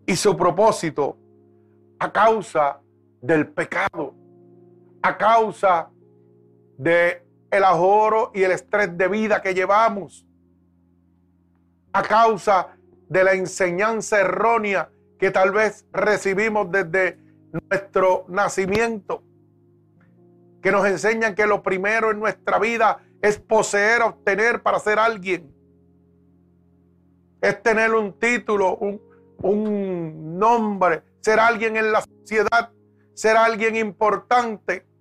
y 0.06 0.14
su 0.14 0.36
propósito 0.36 1.16
a 1.98 2.12
causa 2.12 2.80
del 3.20 3.48
pecado, 3.48 4.14
a 5.04 5.18
causa 5.18 5.90
de 6.78 7.22
el 7.50 7.62
ahorro 7.62 8.30
y 8.32 8.42
el 8.42 8.52
estrés 8.52 8.96
de 8.96 9.06
vida 9.06 9.42
que 9.42 9.52
llevamos, 9.52 10.26
a 11.92 12.02
causa 12.02 12.68
de 13.06 13.22
la 13.22 13.34
enseñanza 13.34 14.18
errónea 14.18 14.88
que 15.18 15.30
tal 15.30 15.52
vez 15.52 15.84
recibimos 15.92 16.72
desde 16.72 17.18
nuestro 17.52 18.24
nacimiento, 18.28 19.22
que 20.62 20.72
nos 20.72 20.86
enseñan 20.86 21.34
que 21.34 21.46
lo 21.46 21.62
primero 21.62 22.10
en 22.10 22.18
nuestra 22.18 22.58
vida 22.58 22.98
es 23.20 23.38
poseer, 23.38 24.00
obtener 24.00 24.62
para 24.62 24.78
ser 24.78 24.98
alguien, 24.98 25.54
es 27.42 27.62
tener 27.62 27.92
un 27.92 28.18
título, 28.18 28.76
un, 28.76 29.02
un 29.42 30.38
nombre, 30.38 31.02
ser 31.20 31.38
alguien 31.40 31.76
en 31.76 31.92
la 31.92 32.00
sociedad, 32.00 32.70
ser 33.12 33.36
alguien 33.36 33.76
importante 33.76 34.93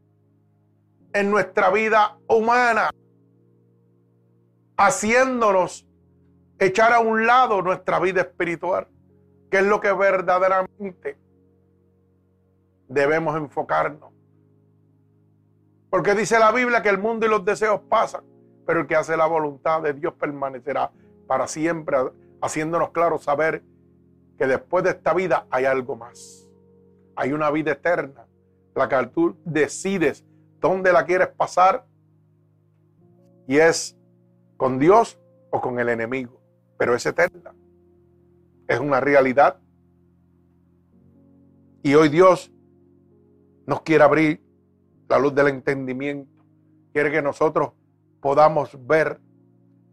en 1.13 1.29
nuestra 1.29 1.69
vida 1.69 2.17
humana, 2.27 2.89
haciéndonos 4.77 5.85
echar 6.59 6.93
a 6.93 6.99
un 6.99 7.25
lado 7.25 7.61
nuestra 7.61 7.99
vida 7.99 8.21
espiritual, 8.21 8.87
que 9.49 9.59
es 9.59 9.65
lo 9.65 9.79
que 9.79 9.93
verdaderamente 9.93 11.17
debemos 12.87 13.35
enfocarnos. 13.37 14.11
Porque 15.89 16.15
dice 16.15 16.39
la 16.39 16.51
Biblia 16.51 16.81
que 16.81 16.89
el 16.89 16.97
mundo 16.97 17.25
y 17.25 17.29
los 17.29 17.45
deseos 17.45 17.81
pasan, 17.87 18.23
pero 18.65 18.81
el 18.81 18.87
que 18.87 18.95
hace 18.95 19.15
la 19.15 19.27
voluntad 19.27 19.81
de 19.81 19.93
Dios 19.93 20.13
permanecerá 20.15 20.91
para 21.27 21.47
siempre, 21.47 21.97
haciéndonos 22.41 22.89
claro 22.89 23.19
saber 23.19 23.63
que 24.37 24.47
después 24.47 24.83
de 24.83 24.91
esta 24.91 25.13
vida 25.13 25.45
hay 25.51 25.65
algo 25.65 25.95
más. 25.95 26.49
Hay 27.15 27.31
una 27.31 27.51
vida 27.51 27.73
eterna, 27.73 28.25
la 28.73 28.89
que 28.89 29.07
tú 29.07 29.37
decides 29.45 30.25
dónde 30.63 30.93
la 30.93 31.05
quieres 31.05 31.27
pasar 31.27 31.85
y 33.45 33.57
es 33.57 33.97
con 34.55 34.79
Dios 34.79 35.19
o 35.51 35.59
con 35.59 35.77
el 35.77 35.89
enemigo, 35.89 36.41
pero 36.77 36.95
es 36.95 37.05
eterna. 37.05 37.53
Es 38.65 38.79
una 38.79 39.01
realidad. 39.01 39.59
Y 41.83 41.93
hoy 41.95 42.07
Dios 42.07 42.49
nos 43.67 43.81
quiere 43.81 44.05
abrir 44.05 44.41
la 45.09 45.19
luz 45.19 45.35
del 45.35 45.49
entendimiento. 45.49 46.41
Quiere 46.93 47.11
que 47.11 47.21
nosotros 47.21 47.73
podamos 48.21 48.77
ver 48.87 49.19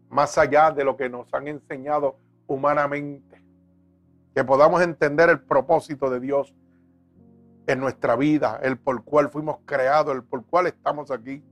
más 0.09 0.37
allá 0.37 0.71
de 0.71 0.85
lo 0.85 0.95
que 0.95 1.09
nos 1.09 1.33
han 1.33 1.49
enseñado 1.49 2.15
humanamente 2.47 3.31
que 4.33 4.43
podamos 4.45 4.81
entender 4.81 5.29
el 5.29 5.41
propósito 5.41 6.09
de 6.09 6.21
Dios 6.21 6.55
en 7.67 7.79
nuestra 7.79 8.15
vida, 8.15 8.59
el 8.63 8.77
por 8.77 9.03
cual 9.03 9.29
fuimos 9.29 9.59
creados, 9.65 10.15
el 10.15 10.23
por 10.23 10.45
cual 10.45 10.67
estamos 10.67 11.11
aquí. 11.11 11.43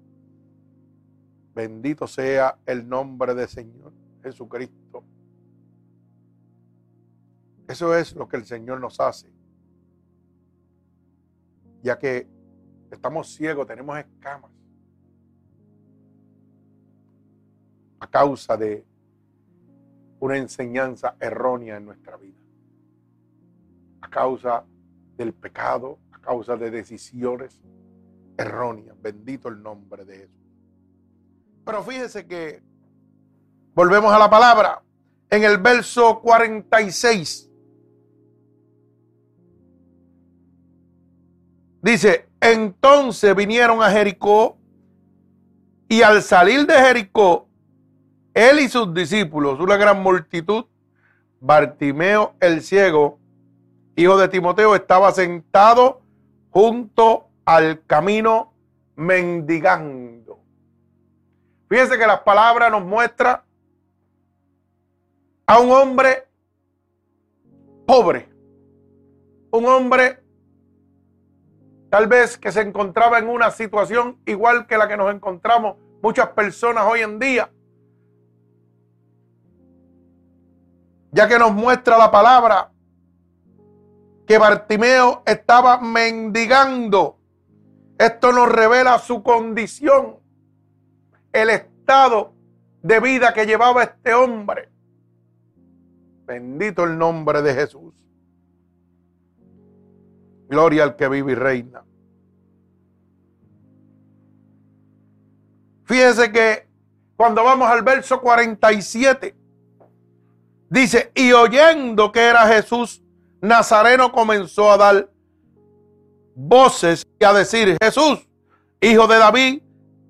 Bendito 1.53 2.07
sea 2.07 2.57
el 2.65 2.87
nombre 2.87 3.33
del 3.33 3.47
Señor 3.47 3.93
Jesucristo. 4.23 5.03
Eso 7.67 7.95
es 7.95 8.15
lo 8.15 8.27
que 8.27 8.37
el 8.37 8.45
Señor 8.45 8.79
nos 8.79 8.99
hace. 8.99 9.31
Ya 11.83 11.97
que 11.97 12.27
estamos 12.91 13.29
ciegos, 13.33 13.67
tenemos 13.67 13.97
escamas. 13.97 14.51
A 17.99 18.07
causa 18.07 18.57
de 18.57 18.83
una 20.19 20.37
enseñanza 20.37 21.15
errónea 21.19 21.77
en 21.77 21.85
nuestra 21.85 22.17
vida 22.17 22.39
a 24.01 24.09
causa 24.09 24.63
del 25.19 25.33
pecado, 25.33 25.99
a 26.13 26.19
causa 26.19 26.55
de 26.55 26.71
decisiones 26.71 27.61
erróneas. 28.37 28.95
Bendito 29.01 29.49
el 29.49 29.61
nombre 29.61 30.05
de 30.05 30.17
Jesús. 30.17 30.35
Pero 31.65 31.83
fíjese 31.83 32.25
que 32.25 32.63
volvemos 33.75 34.11
a 34.11 34.17
la 34.17 34.29
palabra 34.29 34.81
en 35.29 35.43
el 35.43 35.57
verso 35.57 36.21
46. 36.21 37.51
Dice, 41.81 42.29
entonces 42.39 43.35
vinieron 43.35 43.83
a 43.83 43.91
Jericó 43.91 44.57
y 45.89 46.01
al 46.01 46.21
salir 46.21 46.65
de 46.65 46.75
Jericó, 46.75 47.47
él 48.33 48.59
y 48.59 48.69
sus 48.69 48.93
discípulos, 48.93 49.59
una 49.59 49.75
gran 49.75 50.01
multitud, 50.01 50.65
Bartimeo 51.41 52.35
el 52.39 52.61
ciego, 52.61 53.18
hijo 53.99 54.17
de 54.17 54.29
Timoteo, 54.29 54.75
estaba 54.75 55.11
sentado 55.11 56.01
junto 56.51 57.27
al 57.43 57.85
camino 57.85 58.53
mendigando. 58.95 60.39
Fíjense 61.67 61.97
que 61.97 62.07
las 62.07 62.21
palabras 62.21 62.71
nos 62.71 62.83
muestra 62.83 63.43
a 65.45 65.59
un 65.59 65.71
hombre 65.71 66.27
pobre, 67.85 68.29
un 69.51 69.65
hombre 69.65 70.23
tal 71.89 72.07
vez 72.07 72.37
que 72.37 72.51
se 72.51 72.61
encontraba 72.61 73.19
en 73.19 73.27
una 73.27 73.51
situación 73.51 74.17
igual 74.25 74.65
que 74.65 74.77
la 74.77 74.87
que 74.87 74.95
nos 74.95 75.13
encontramos 75.13 75.75
muchas 76.01 76.29
personas 76.29 76.85
hoy 76.87 77.01
en 77.01 77.19
día. 77.19 77.51
Ya 81.11 81.27
que 81.27 81.37
nos 81.37 81.51
muestra 81.51 81.97
la 81.97 82.09
palabra 82.09 82.71
que 84.29 84.37
Bartimeo 84.37 85.23
estaba 85.25 85.81
mendigando. 85.81 87.17
Esto 87.97 88.31
nos 88.31 88.47
revela 88.47 88.99
su 88.99 89.23
condición, 89.23 90.19
el 91.33 91.49
estado 91.49 92.35
de 92.83 92.99
vida 92.99 93.33
que 93.33 93.47
llevaba 93.47 93.81
este 93.81 94.13
hombre. 94.13 94.69
Bendito 96.27 96.83
el 96.83 96.95
nombre 96.95 97.41
de 97.41 97.55
Jesús. 97.55 97.95
Gloria 100.47 100.83
al 100.83 100.95
que 100.95 101.09
vive 101.09 101.31
y 101.31 101.35
reina. 101.35 101.83
Fíjense 105.85 106.31
que 106.31 106.69
cuando 107.17 107.43
vamos 107.43 107.67
al 107.67 107.81
verso 107.81 108.21
47, 108.21 109.35
dice, 110.69 111.11
y 111.15 111.31
oyendo 111.31 112.11
que 112.11 112.27
era 112.27 112.47
Jesús 112.47 113.03
Nazareno 113.41 114.11
comenzó 114.11 114.71
a 114.71 114.77
dar 114.77 115.09
voces 116.35 117.05
y 117.19 117.23
a 117.23 117.33
decir, 117.33 117.77
Jesús, 117.81 118.27
hijo 118.81 119.07
de 119.07 119.17
David, 119.17 119.61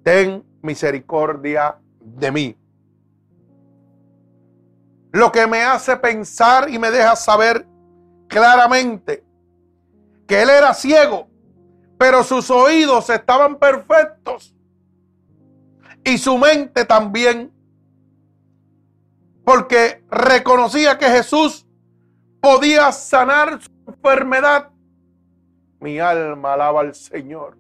ten 0.04 0.44
misericordia 0.62 1.78
de 2.00 2.32
mí. 2.32 2.56
Lo 5.12 5.32
que 5.32 5.48
me 5.48 5.64
hace 5.64 5.96
pensar 5.98 6.70
y 6.70 6.78
me 6.78 6.92
deja 6.92 7.16
saber 7.16 7.66
claramente 8.28 9.24
que 10.28 10.44
él 10.44 10.50
era 10.50 10.74
ciego, 10.74 11.28
pero 11.98 12.24
sus 12.24 12.50
oídos 12.52 13.10
estaban 13.10 13.58
perfectos. 13.58 14.56
y 16.04 16.18
su 16.18 16.38
mente 16.38 16.86
también, 16.86 17.52
porque 19.44 20.04
reconocía 20.10 20.98
que 20.98 21.08
Jesús 21.10 21.68
podía 22.42 22.92
sanar 22.92 23.62
su 23.62 23.70
enfermedad. 23.88 24.70
Mi 25.80 26.00
alma 26.00 26.54
alaba 26.54 26.82
al 26.82 26.94
Señor. 26.94 27.58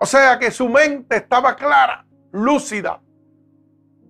O 0.00 0.06
sea 0.06 0.38
que 0.38 0.50
su 0.50 0.68
mente 0.68 1.16
estaba 1.16 1.56
clara, 1.56 2.06
lúcida, 2.30 3.00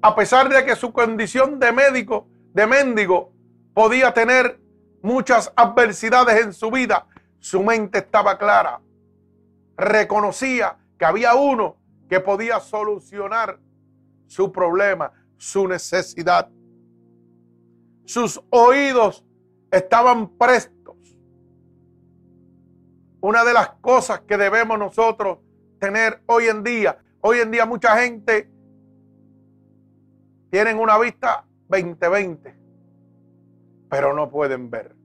a 0.03 0.15
pesar 0.15 0.49
de 0.49 0.65
que 0.65 0.77
su 0.77 0.93
condición 0.93 1.59
de 1.59 1.73
médico, 1.73 2.29
de 2.53 2.67
mendigo, 2.67 3.33
podía 3.75 4.13
tener 4.13 4.61
muchas 5.03 5.53
adversidades 5.57 6.45
en 6.45 6.53
su 6.53 6.71
vida, 6.71 7.07
su 7.41 7.63
mente 7.63 7.99
estaba 7.99 8.37
clara. 8.39 8.81
Reconocía 9.77 10.77
que 10.99 11.05
había 11.05 11.35
uno 11.35 11.77
que 12.09 12.21
podía 12.21 12.61
solucionar 12.61 13.59
su 14.27 14.53
problema, 14.53 15.13
su 15.37 15.67
necesidad. 15.67 16.49
Sus 18.09 18.43
oídos 18.49 19.23
estaban 19.71 20.31
prestos. 20.39 20.97
Una 23.21 23.45
de 23.45 23.53
las 23.53 23.69
cosas 23.83 24.21
que 24.21 24.39
debemos 24.39 24.79
nosotros 24.79 25.41
tener 25.79 26.23
hoy 26.25 26.47
en 26.47 26.65
día, 26.65 26.99
hoy 27.21 27.41
en 27.41 27.51
día 27.51 27.67
mucha 27.67 28.01
gente 28.01 28.51
tienen 30.49 30.79
una 30.79 30.97
vista 30.97 31.45
20-20, 31.69 32.55
pero 33.91 34.15
no 34.15 34.31
pueden 34.31 34.71
ver. 34.71 34.97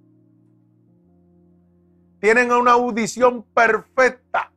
Tienen 2.21 2.53
una 2.53 2.71
audición 2.71 3.43
perfecta, 3.53 4.53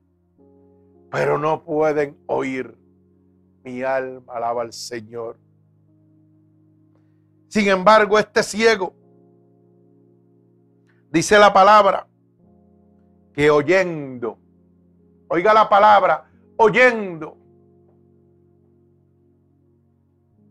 pero 1.11 1.37
no 1.37 1.65
pueden 1.65 2.17
oír. 2.27 2.79
Mi 3.65 3.83
alma 3.83 4.35
alaba 4.35 4.63
al 4.63 4.73
Señor. 4.73 5.37
Sin 7.57 7.69
embargo, 7.69 8.19
este 8.19 8.43
ciego, 8.43 8.95
dice 11.11 11.39
la 11.39 11.55
palabra, 11.55 12.07
que 13.33 13.49
oyendo, 13.49 14.39
oiga 15.27 15.55
la 15.55 15.67
palabra, 15.67 16.29
oyendo, 16.59 17.39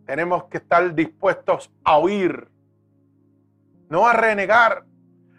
tenemos 0.07 0.45
que 0.45 0.57
estar 0.57 0.95
dispuestos 0.95 1.71
a 1.83 1.99
oír, 1.99 2.49
no 3.87 4.07
a 4.07 4.13
renegar. 4.13 4.83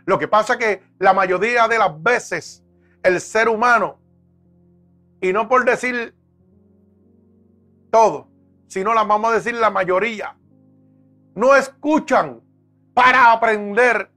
Lo 0.05 0.21
que 0.21 0.29
pasa 0.29 0.57
que 0.57 0.85
la 1.01 1.13
mayoría 1.15 1.67
de 1.67 1.79
las 1.79 2.01
veces 2.01 2.63
el 3.03 3.21
ser 3.21 3.49
humano, 3.49 3.99
y 5.21 5.33
no 5.33 5.49
por 5.49 5.65
decir 5.65 6.15
todo, 7.91 8.29
sino 8.69 8.95
la 8.95 9.03
vamos 9.03 9.33
a 9.33 9.35
decir 9.35 9.55
la 9.55 9.71
mayoría, 9.71 10.37
no 11.37 11.55
escuchan 11.55 12.41
para 12.95 13.31
aprender, 13.31 14.11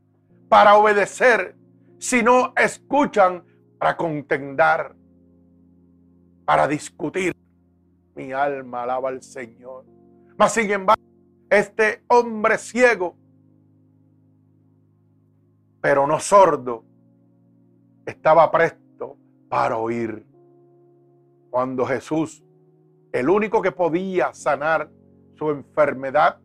para 0.47 0.77
obedecer, 0.77 1.55
sino 1.99 2.53
escuchan 2.55 3.43
para 3.77 3.97
contendar, 3.97 4.95
para 6.45 6.67
discutir. 6.67 7.36
Mi 8.15 8.32
alma 8.32 8.84
alaba 8.84 9.10
al 9.10 9.21
Señor. 9.21 9.86
Mas 10.38 10.53
sin 10.53 10.71
embargo, 10.71 11.03
este 11.49 12.03
hombre 12.08 12.58
ciego, 12.58 13.17
pero 15.82 16.08
no 16.08 16.19
sordo, 16.21 16.86
estaba 18.05 18.49
presto 18.49 19.17
para 19.49 19.77
oír. 19.77 20.25
Cuando 21.49 21.86
Jesús, 21.86 22.41
el 23.12 23.29
único 23.29 23.62
que 23.62 23.73
podía 23.73 24.34
sanar 24.34 24.89
su 25.38 25.49
enfermedad, 25.49 26.39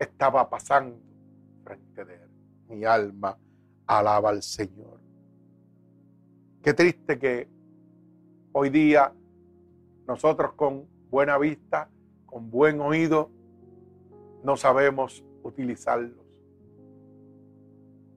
estaba 0.00 0.48
pasando 0.48 0.98
frente 1.62 2.04
de 2.04 2.14
él. 2.14 2.30
Mi 2.68 2.84
alma 2.84 3.36
alaba 3.86 4.30
al 4.30 4.42
Señor. 4.42 4.98
Qué 6.62 6.74
triste 6.74 7.18
que 7.18 7.48
hoy 8.52 8.70
día 8.70 9.12
nosotros 10.06 10.54
con 10.54 10.86
buena 11.10 11.38
vista, 11.38 11.88
con 12.26 12.50
buen 12.50 12.80
oído, 12.80 13.30
no 14.42 14.56
sabemos 14.56 15.24
utilizarlos. 15.42 16.26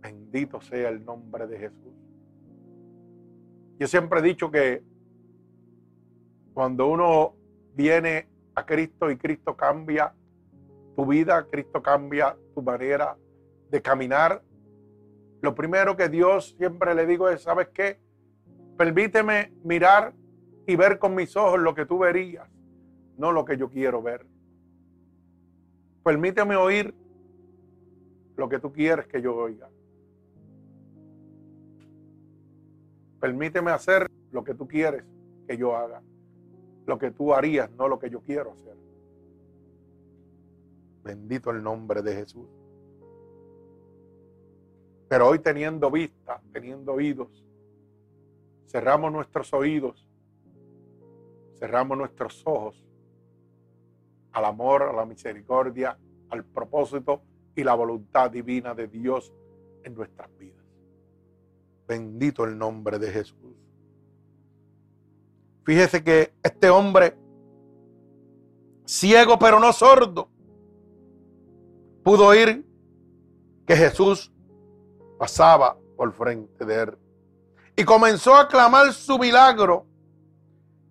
Bendito 0.01 0.61
sea 0.61 0.89
el 0.89 1.03
nombre 1.03 1.47
de 1.47 1.59
Jesús. 1.59 1.93
Yo 3.79 3.87
siempre 3.87 4.19
he 4.19 4.23
dicho 4.23 4.49
que 4.51 4.83
cuando 6.53 6.87
uno 6.87 7.35
viene 7.75 8.27
a 8.55 8.65
Cristo 8.65 9.09
y 9.09 9.17
Cristo 9.17 9.57
cambia 9.57 10.13
tu 10.95 11.05
vida, 11.05 11.47
Cristo 11.49 11.81
cambia 11.81 12.37
tu 12.53 12.61
manera 12.61 13.17
de 13.69 13.81
caminar. 13.81 14.41
Lo 15.41 15.55
primero 15.55 15.97
que 15.97 16.09
Dios 16.09 16.55
siempre 16.57 16.93
le 16.95 17.05
digo 17.05 17.29
es, 17.29 17.41
¿sabes 17.41 17.69
qué? 17.73 17.99
Permíteme 18.77 19.53
mirar 19.63 20.13
y 20.65 20.75
ver 20.75 20.99
con 20.99 21.15
mis 21.15 21.35
ojos 21.35 21.59
lo 21.59 21.73
que 21.73 21.85
tú 21.85 21.99
verías, 21.99 22.49
no 23.17 23.31
lo 23.31 23.45
que 23.45 23.57
yo 23.57 23.69
quiero 23.69 24.01
ver. 24.01 24.25
Permíteme 26.03 26.55
oír 26.55 26.93
lo 28.35 28.49
que 28.49 28.59
tú 28.59 28.71
quieres 28.71 29.07
que 29.07 29.21
yo 29.21 29.35
oiga. 29.35 29.69
Permíteme 33.19 33.71
hacer 33.71 34.09
lo 34.31 34.43
que 34.43 34.53
tú 34.53 34.67
quieres 34.67 35.03
que 35.47 35.57
yo 35.57 35.75
haga. 35.75 36.01
Lo 36.85 36.97
que 36.97 37.11
tú 37.11 37.33
harías, 37.33 37.71
no 37.71 37.87
lo 37.87 37.97
que 37.97 38.09
yo 38.09 38.21
quiero 38.21 38.51
hacer. 38.51 38.82
Bendito 41.03 41.51
el 41.51 41.61
nombre 41.61 42.01
de 42.01 42.15
Jesús. 42.15 42.47
Pero 45.09 45.27
hoy 45.27 45.39
teniendo 45.39 45.91
vista, 45.91 46.41
teniendo 46.51 46.93
oídos, 46.93 47.45
cerramos 48.67 49.11
nuestros 49.11 49.53
oídos, 49.53 50.07
cerramos 51.59 51.97
nuestros 51.97 52.41
ojos 52.45 52.83
al 54.31 54.45
amor, 54.45 54.83
a 54.83 54.93
la 54.93 55.05
misericordia, 55.05 55.97
al 56.29 56.43
propósito 56.43 57.21
y 57.55 57.63
la 57.63 57.75
voluntad 57.75 58.31
divina 58.31 58.73
de 58.73 58.87
Dios 58.87 59.31
en 59.83 59.93
nuestras 59.93 60.35
vidas. 60.37 60.65
Bendito 61.87 62.45
el 62.45 62.57
nombre 62.57 62.97
de 62.97 63.11
Jesús. 63.11 63.55
Fíjese 65.63 66.03
que 66.03 66.33
este 66.41 66.69
hombre, 66.69 67.15
ciego 68.85 69.37
pero 69.37 69.59
no 69.59 69.71
sordo, 69.71 70.29
pudo 72.03 72.27
oír 72.27 72.65
que 73.65 73.75
Jesús 73.75 74.31
pasaba 75.17 75.77
por 75.95 76.11
frente 76.13 76.65
de 76.65 76.83
él. 76.83 76.97
Y 77.75 77.83
comenzó 77.85 78.35
a 78.35 78.47
clamar 78.47 78.93
su 78.93 79.17
milagro 79.17 79.87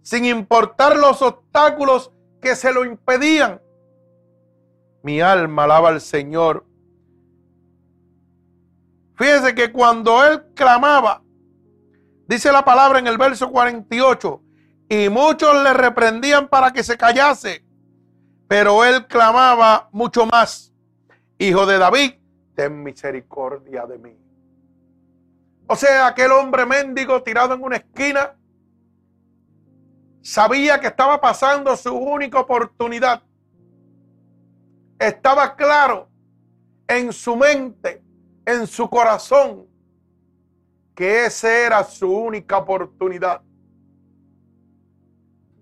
sin 0.02 0.24
importar 0.24 0.96
los 0.96 1.22
obstáculos 1.22 2.10
que 2.40 2.56
se 2.56 2.72
lo 2.72 2.84
impedían. 2.84 3.60
Mi 5.02 5.20
alma 5.20 5.64
alaba 5.64 5.90
al 5.90 6.00
Señor. 6.00 6.66
Fíjese 9.14 9.54
que 9.54 9.70
cuando 9.70 10.24
él 10.24 10.42
clamaba, 10.54 11.22
dice 12.26 12.50
la 12.50 12.64
palabra 12.64 12.98
en 12.98 13.06
el 13.06 13.18
verso 13.18 13.50
48, 13.50 14.42
y 14.88 15.08
muchos 15.08 15.62
le 15.62 15.72
reprendían 15.72 16.48
para 16.48 16.72
que 16.72 16.82
se 16.82 16.96
callase, 16.96 17.64
pero 18.48 18.84
él 18.84 19.06
clamaba 19.06 19.88
mucho 19.92 20.26
más. 20.26 20.71
Hijo 21.42 21.66
de 21.66 21.76
David, 21.76 22.12
ten 22.54 22.84
misericordia 22.84 23.84
de 23.84 23.98
mí. 23.98 24.16
O 25.66 25.74
sea, 25.74 26.06
aquel 26.06 26.30
hombre 26.30 26.64
mendigo 26.64 27.20
tirado 27.24 27.54
en 27.54 27.64
una 27.64 27.78
esquina 27.78 28.36
sabía 30.20 30.78
que 30.78 30.86
estaba 30.86 31.20
pasando 31.20 31.76
su 31.76 31.92
única 31.92 32.38
oportunidad. 32.38 33.24
Estaba 35.00 35.56
claro 35.56 36.08
en 36.86 37.12
su 37.12 37.34
mente, 37.34 38.04
en 38.46 38.64
su 38.68 38.88
corazón, 38.88 39.66
que 40.94 41.24
esa 41.24 41.52
era 41.52 41.82
su 41.82 42.08
única 42.08 42.58
oportunidad. 42.58 43.42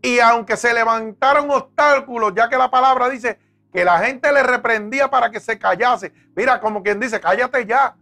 Y 0.03 0.19
aunque 0.19 0.59
se 0.59 0.75
levantaron 0.75 1.51
obstáculos, 1.51 2.35
ya 2.37 2.51
que 2.51 2.59
la 2.59 2.71
palabra 2.71 3.09
dice 3.09 3.39
que 3.73 3.85
la 3.85 3.99
gente 3.99 4.33
le 4.33 4.43
reprendía 4.43 5.09
para 5.09 5.31
que 5.31 5.41
se 5.41 5.59
callase. 5.59 6.13
Mira, 6.35 6.61
como 6.61 6.83
quien 6.83 6.99
dice, 6.99 7.21
cállate 7.21 7.67
ya. 7.67 7.97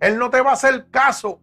Él 0.00 0.18
no 0.18 0.30
te 0.30 0.40
va 0.40 0.50
a 0.50 0.54
hacer 0.54 0.90
caso. 0.90 1.40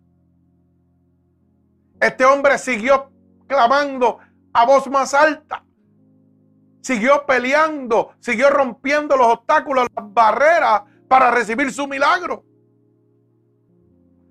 Este 1.99 2.25
hombre 2.25 2.57
siguió 2.57 3.11
clamando 3.47 4.19
a 4.53 4.65
voz 4.65 4.87
más 4.87 5.13
alta. 5.13 5.63
Siguió 6.81 7.25
peleando, 7.25 8.13
siguió 8.19 8.49
rompiendo 8.51 9.17
los 9.17 9.27
obstáculos, 9.27 9.87
las 9.95 10.13
barreras 10.13 10.83
para 11.07 11.31
recibir 11.31 11.71
su 11.73 11.87
milagro. 11.87 12.45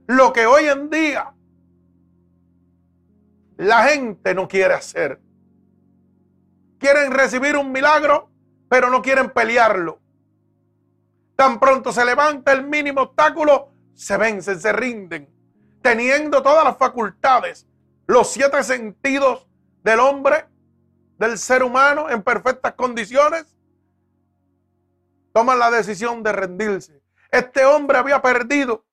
Lo 0.06 0.32
que 0.32 0.46
hoy 0.46 0.66
en 0.66 0.88
día 0.90 1.34
la 3.56 3.84
gente 3.84 4.34
no 4.34 4.46
quiere 4.46 4.74
hacer. 4.74 5.20
Quieren 6.78 7.12
recibir 7.12 7.56
un 7.56 7.72
milagro, 7.72 8.30
pero 8.68 8.90
no 8.90 9.02
quieren 9.02 9.30
pelearlo. 9.30 10.00
Tan 11.36 11.58
pronto 11.58 11.92
se 11.92 12.04
levanta 12.04 12.52
el 12.52 12.64
mínimo 12.64 13.02
obstáculo, 13.02 13.70
se 13.94 14.16
vencen, 14.16 14.60
se 14.60 14.72
rinden, 14.72 15.28
teniendo 15.82 16.42
todas 16.42 16.64
las 16.64 16.76
facultades, 16.76 17.66
los 18.06 18.30
siete 18.30 18.62
sentidos 18.62 19.48
del 19.82 20.00
hombre, 20.00 20.46
del 21.18 21.38
ser 21.38 21.62
humano 21.62 22.10
en 22.10 22.22
perfectas 22.22 22.74
condiciones, 22.74 23.56
toman 25.32 25.58
la 25.58 25.70
decisión 25.70 26.22
de 26.22 26.32
rendirse. 26.32 27.02
Este 27.30 27.64
hombre 27.64 27.98
había 27.98 28.22
perdido 28.22 28.84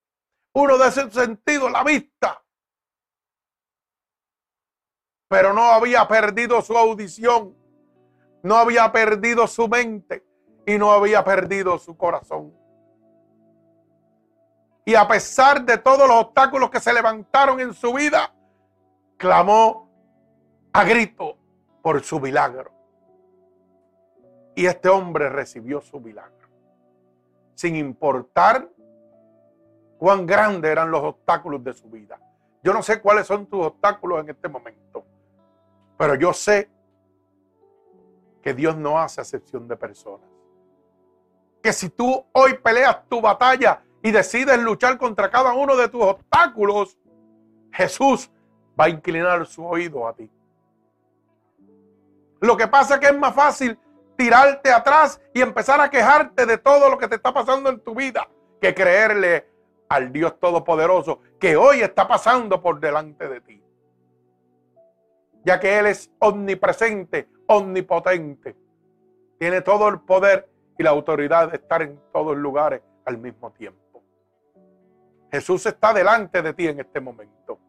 uno 0.53 0.77
de 0.77 0.91
sus 0.91 1.13
sentidos, 1.13 1.71
la 1.71 1.83
vista, 1.83 2.43
pero 5.31 5.53
no 5.53 5.71
había 5.71 6.07
perdido 6.07 6.61
su 6.61 6.77
audición, 6.77 7.55
no 8.43 8.55
había 8.55 8.91
perdido 8.91 9.47
su 9.47 9.67
mente 9.67 10.25
y 10.65 10.77
no 10.77 10.91
había 10.91 11.23
perdido 11.23 11.77
su 11.77 11.95
corazón. 11.95 12.53
Y 14.85 14.95
a 14.95 15.07
pesar 15.07 15.63
de 15.63 15.77
todos 15.77 16.07
los 16.07 16.17
obstáculos 16.17 16.69
que 16.69 16.79
se 16.79 16.91
levantaron 16.91 17.59
en 17.59 17.73
su 17.73 17.93
vida, 17.93 18.33
clamó 19.17 19.89
a 20.73 20.83
grito 20.83 21.37
por 21.81 22.01
su 22.03 22.19
milagro. 22.19 22.71
Y 24.55 24.65
este 24.65 24.89
hombre 24.89 25.29
recibió 25.29 25.81
su 25.81 25.99
milagro. 25.99 26.49
Sin 27.53 27.75
importar 27.75 28.67
cuán 29.97 30.25
grandes 30.25 30.71
eran 30.71 30.89
los 30.89 31.03
obstáculos 31.03 31.63
de 31.63 31.73
su 31.73 31.89
vida. 31.89 32.19
Yo 32.63 32.73
no 32.73 32.81
sé 32.81 33.01
cuáles 33.01 33.27
son 33.27 33.45
tus 33.45 33.65
obstáculos 33.65 34.21
en 34.21 34.29
este 34.31 34.47
momento, 34.47 35.03
pero 35.97 36.15
yo 36.15 36.33
sé 36.33 36.69
que 38.41 38.53
Dios 38.53 38.75
no 38.75 38.99
hace 38.99 39.21
excepción 39.21 39.67
de 39.67 39.75
personas. 39.77 40.29
Que 41.61 41.73
si 41.73 41.89
tú 41.89 42.25
hoy 42.31 42.57
peleas 42.57 43.07
tu 43.07 43.21
batalla 43.21 43.83
y 44.01 44.11
decides 44.11 44.59
luchar 44.59 44.97
contra 44.97 45.29
cada 45.29 45.53
uno 45.53 45.75
de 45.75 45.87
tus 45.87 46.01
obstáculos, 46.01 46.97
Jesús 47.71 48.31
va 48.79 48.85
a 48.85 48.89
inclinar 48.89 49.45
su 49.45 49.65
oído 49.65 50.07
a 50.07 50.13
ti. 50.13 50.29
Lo 52.39 52.57
que 52.57 52.67
pasa 52.67 52.95
es 52.95 52.99
que 52.99 53.07
es 53.07 53.17
más 53.17 53.35
fácil 53.35 53.77
tirarte 54.17 54.71
atrás 54.71 55.21
y 55.33 55.41
empezar 55.41 55.79
a 55.79 55.89
quejarte 55.89 56.45
de 56.45 56.57
todo 56.57 56.89
lo 56.89 56.97
que 56.97 57.07
te 57.07 57.15
está 57.15 57.33
pasando 57.33 57.69
en 57.69 57.79
tu 57.79 57.93
vida 57.93 58.27
que 58.59 58.73
creerle 58.73 59.47
al 59.89 60.11
Dios 60.11 60.39
Todopoderoso 60.39 61.19
que 61.39 61.55
hoy 61.57 61.81
está 61.81 62.07
pasando 62.07 62.61
por 62.61 62.79
delante 62.79 63.27
de 63.27 63.41
ti. 63.41 63.63
Ya 65.43 65.59
que 65.59 65.79
Él 65.79 65.87
es 65.87 66.11
omnipresente, 66.19 67.27
omnipotente. 67.51 68.55
Tiene 69.37 69.61
todo 69.61 69.87
el 69.89 69.99
poder 70.01 70.49
y 70.77 70.83
la 70.83 70.91
autoridad 70.91 71.49
de 71.49 71.57
estar 71.57 71.81
en 71.81 71.99
todos 72.11 72.37
lugares 72.37 72.81
al 73.05 73.17
mismo 73.17 73.51
tiempo. 73.51 74.03
Jesús 75.31 75.65
está 75.65 75.93
delante 75.93 76.41
de 76.41 76.53
ti 76.53 76.67
en 76.67 76.79
este 76.79 76.99
momento. 76.99 77.59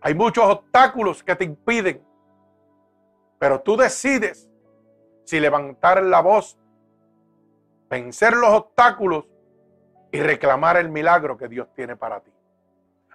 Hay 0.00 0.14
muchos 0.14 0.44
obstáculos 0.44 1.22
que 1.22 1.36
te 1.36 1.44
impiden, 1.44 2.02
pero 3.38 3.60
tú 3.60 3.76
decides 3.76 4.48
si 5.24 5.38
levantar 5.38 6.02
la 6.02 6.20
voz, 6.20 6.58
vencer 7.88 8.34
los 8.34 8.50
obstáculos 8.50 9.26
y 10.10 10.20
reclamar 10.20 10.76
el 10.76 10.88
milagro 10.88 11.36
que 11.36 11.48
Dios 11.48 11.68
tiene 11.74 11.96
para 11.96 12.20
ti. 12.20 12.32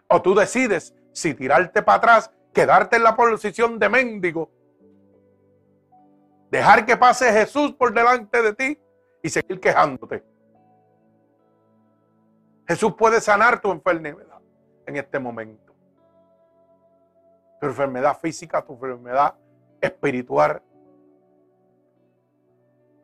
O 0.08 0.22
tú 0.22 0.34
decides 0.34 0.96
si 1.12 1.34
tirarte 1.34 1.82
para 1.82 1.98
atrás, 1.98 2.32
quedarte 2.54 2.96
en 2.96 3.04
la 3.04 3.16
posición 3.16 3.80
de 3.80 3.90
mendigo, 3.90 4.50
dejar 6.50 6.86
que 6.86 6.98
pase 6.98 7.32
Jesús 7.32 7.74
por 7.74 7.94
delante 7.94 8.42
de 8.42 8.54
ti 8.54 8.80
y 9.22 9.30
seguir 9.30 9.60
quejándote. 9.60 10.24
Jesús 12.68 12.94
puede 12.98 13.22
sanar 13.22 13.62
tu 13.62 13.72
enfermedad 13.72 14.40
en 14.86 14.98
este 14.98 15.20
momento 15.20 15.68
tu 17.60 17.68
enfermedad 17.68 18.18
física, 18.20 18.64
tu 18.64 18.74
enfermedad 18.74 19.36
espiritual. 19.82 20.62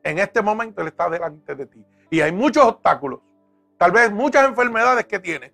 En 0.03 0.19
este 0.19 0.41
momento 0.41 0.81
Él 0.81 0.87
está 0.87 1.09
delante 1.09 1.55
de 1.55 1.65
ti. 1.65 1.85
Y 2.09 2.21
hay 2.21 2.31
muchos 2.31 2.63
obstáculos. 2.65 3.21
Tal 3.77 3.91
vez 3.91 4.11
muchas 4.11 4.47
enfermedades 4.47 5.05
que 5.05 5.19
tienes 5.19 5.51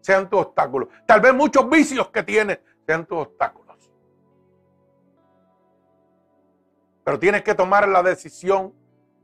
sean 0.00 0.28
tus 0.28 0.40
obstáculos. 0.40 0.88
Tal 1.06 1.20
vez 1.20 1.34
muchos 1.34 1.68
vicios 1.68 2.08
que 2.10 2.22
tienes 2.22 2.60
sean 2.86 3.04
tus 3.04 3.18
obstáculos. 3.18 3.57
Pero 7.08 7.18
tienes 7.18 7.42
que 7.42 7.54
tomar 7.54 7.88
la 7.88 8.02
decisión 8.02 8.74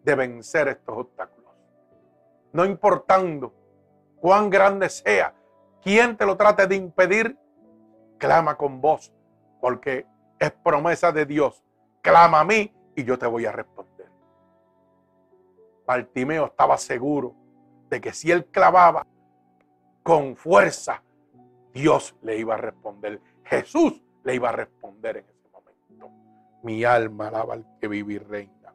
de 0.04 0.14
vencer 0.14 0.68
estos 0.68 0.96
obstáculos. 0.96 1.52
No 2.50 2.64
importando 2.64 3.52
cuán 4.16 4.48
grande 4.48 4.88
sea, 4.88 5.34
quién 5.82 6.16
te 6.16 6.24
lo 6.24 6.34
trate 6.34 6.66
de 6.66 6.76
impedir, 6.76 7.38
clama 8.16 8.56
con 8.56 8.80
voz, 8.80 9.12
porque 9.60 10.06
es 10.38 10.50
promesa 10.50 11.12
de 11.12 11.26
Dios. 11.26 11.62
Clama 12.00 12.40
a 12.40 12.44
mí 12.44 12.74
y 12.96 13.04
yo 13.04 13.18
te 13.18 13.26
voy 13.26 13.44
a 13.44 13.52
responder. 13.52 14.08
Bartimeo 15.86 16.46
estaba 16.46 16.78
seguro 16.78 17.34
de 17.90 18.00
que 18.00 18.14
si 18.14 18.30
él 18.30 18.46
clamaba 18.46 19.06
con 20.02 20.36
fuerza, 20.36 21.02
Dios 21.74 22.16
le 22.22 22.38
iba 22.38 22.54
a 22.54 22.56
responder. 22.56 23.20
Jesús 23.44 24.02
le 24.22 24.36
iba 24.36 24.48
a 24.48 24.52
responder 24.52 25.18
en. 25.18 25.33
Mi 26.64 26.82
alma 26.82 27.28
alaba 27.28 27.54
al 27.54 27.66
que 27.80 27.86
vive 27.88 28.14
y 28.14 28.18
reina. 28.18 28.72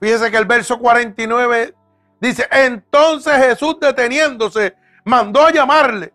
Fíjese 0.00 0.30
que 0.30 0.36
el 0.38 0.46
verso 0.46 0.78
49 0.78 1.74
dice, 2.20 2.48
entonces 2.50 3.34
Jesús 3.34 3.78
deteniéndose, 3.80 4.76
mandó 5.04 5.44
a 5.44 5.50
llamarle 5.50 6.14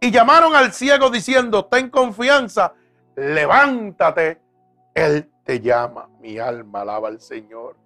y 0.00 0.10
llamaron 0.10 0.54
al 0.56 0.72
ciego 0.72 1.10
diciendo, 1.10 1.66
ten 1.66 1.90
confianza, 1.90 2.72
levántate, 3.14 4.40
Él 4.94 5.30
te 5.44 5.60
llama. 5.60 6.08
Mi 6.20 6.38
alma 6.38 6.80
alaba 6.80 7.08
al 7.08 7.20
Señor. 7.20 7.76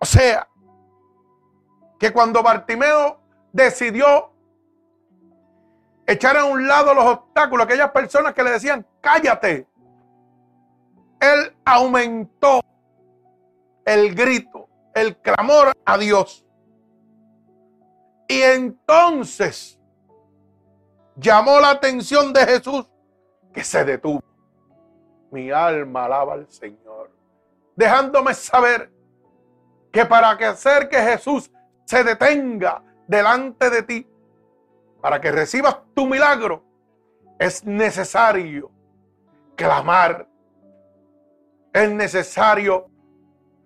O 0.00 0.06
sea, 0.06 0.48
que 1.98 2.12
cuando 2.12 2.42
Bartimeo 2.42 3.20
decidió 3.52 4.33
echar 6.06 6.36
a 6.36 6.44
un 6.44 6.66
lado 6.66 6.94
los 6.94 7.04
obstáculos, 7.04 7.66
aquellas 7.66 7.90
personas 7.90 8.34
que 8.34 8.42
le 8.42 8.50
decían, 8.50 8.86
cállate, 9.00 9.66
él 11.20 11.56
aumentó 11.64 12.60
el 13.84 14.14
grito, 14.14 14.68
el 14.94 15.16
clamor 15.18 15.72
a 15.84 15.98
Dios. 15.98 16.44
Y 18.28 18.40
entonces 18.40 19.78
llamó 21.16 21.60
la 21.60 21.70
atención 21.70 22.32
de 22.32 22.46
Jesús 22.46 22.86
que 23.52 23.62
se 23.62 23.84
detuvo. 23.84 24.22
Mi 25.30 25.50
alma 25.50 26.04
alaba 26.04 26.34
al 26.34 26.50
Señor, 26.50 27.10
dejándome 27.76 28.34
saber 28.34 28.90
que 29.92 30.04
para 30.04 30.36
que 30.36 30.44
hacer 30.44 30.88
que 30.88 30.98
Jesús 30.98 31.50
se 31.84 32.02
detenga 32.02 32.82
delante 33.06 33.70
de 33.70 33.82
ti, 33.82 34.08
para 35.04 35.20
que 35.20 35.30
recibas 35.30 35.80
tu 35.92 36.06
milagro, 36.06 36.64
es 37.38 37.62
necesario 37.62 38.70
clamar, 39.54 40.26
es 41.74 41.92
necesario 41.92 42.88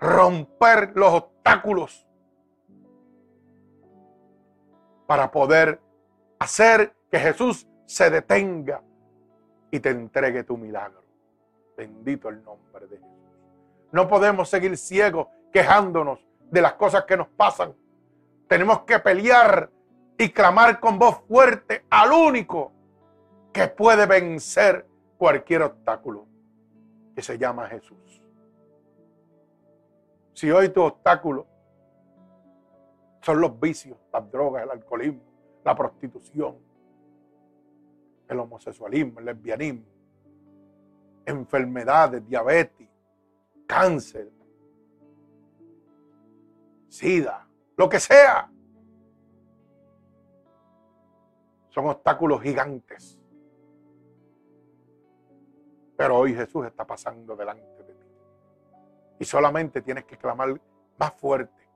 romper 0.00 0.90
los 0.96 1.12
obstáculos 1.12 2.04
para 5.06 5.30
poder 5.30 5.80
hacer 6.40 6.96
que 7.08 7.20
Jesús 7.20 7.68
se 7.86 8.10
detenga 8.10 8.82
y 9.70 9.78
te 9.78 9.90
entregue 9.90 10.42
tu 10.42 10.56
milagro. 10.56 11.04
Bendito 11.76 12.30
el 12.30 12.42
nombre 12.42 12.88
de 12.88 12.96
Jesús. 12.96 13.12
No 13.92 14.08
podemos 14.08 14.48
seguir 14.48 14.76
ciegos 14.76 15.28
quejándonos 15.52 16.18
de 16.50 16.62
las 16.62 16.72
cosas 16.72 17.04
que 17.04 17.16
nos 17.16 17.28
pasan. 17.28 17.76
Tenemos 18.48 18.80
que 18.80 18.98
pelear 18.98 19.70
y 20.18 20.30
clamar 20.30 20.80
con 20.80 20.98
voz 20.98 21.20
fuerte 21.28 21.84
al 21.88 22.10
único 22.10 22.72
que 23.52 23.68
puede 23.68 24.04
vencer 24.04 24.84
cualquier 25.16 25.62
obstáculo, 25.62 26.26
que 27.14 27.22
se 27.22 27.38
llama 27.38 27.68
Jesús. 27.68 28.20
Si 30.34 30.50
hoy 30.50 30.68
tu 30.70 30.82
obstáculo 30.82 31.46
son 33.22 33.40
los 33.40 33.58
vicios, 33.58 33.96
las 34.12 34.30
drogas, 34.30 34.64
el 34.64 34.70
alcoholismo, 34.70 35.22
la 35.64 35.74
prostitución, 35.74 36.56
el 38.28 38.40
homosexualismo, 38.40 39.20
el 39.20 39.26
lesbianismo, 39.26 39.86
enfermedades, 41.26 42.26
diabetes, 42.26 42.88
cáncer, 43.66 44.30
sida, 46.88 47.46
lo 47.76 47.88
que 47.88 48.00
sea. 48.00 48.50
Son 51.78 51.86
obstáculos 51.86 52.42
gigantes. 52.42 53.16
Pero 55.96 56.16
hoy 56.16 56.34
Jesús 56.34 56.66
está 56.66 56.84
pasando 56.84 57.36
delante 57.36 57.84
de 57.84 57.94
ti. 57.94 58.06
Y 59.20 59.24
solamente 59.24 59.80
tienes 59.80 60.04
que 60.04 60.18
clamar 60.18 60.60
más 60.98 61.12
fuerte. 61.12 61.68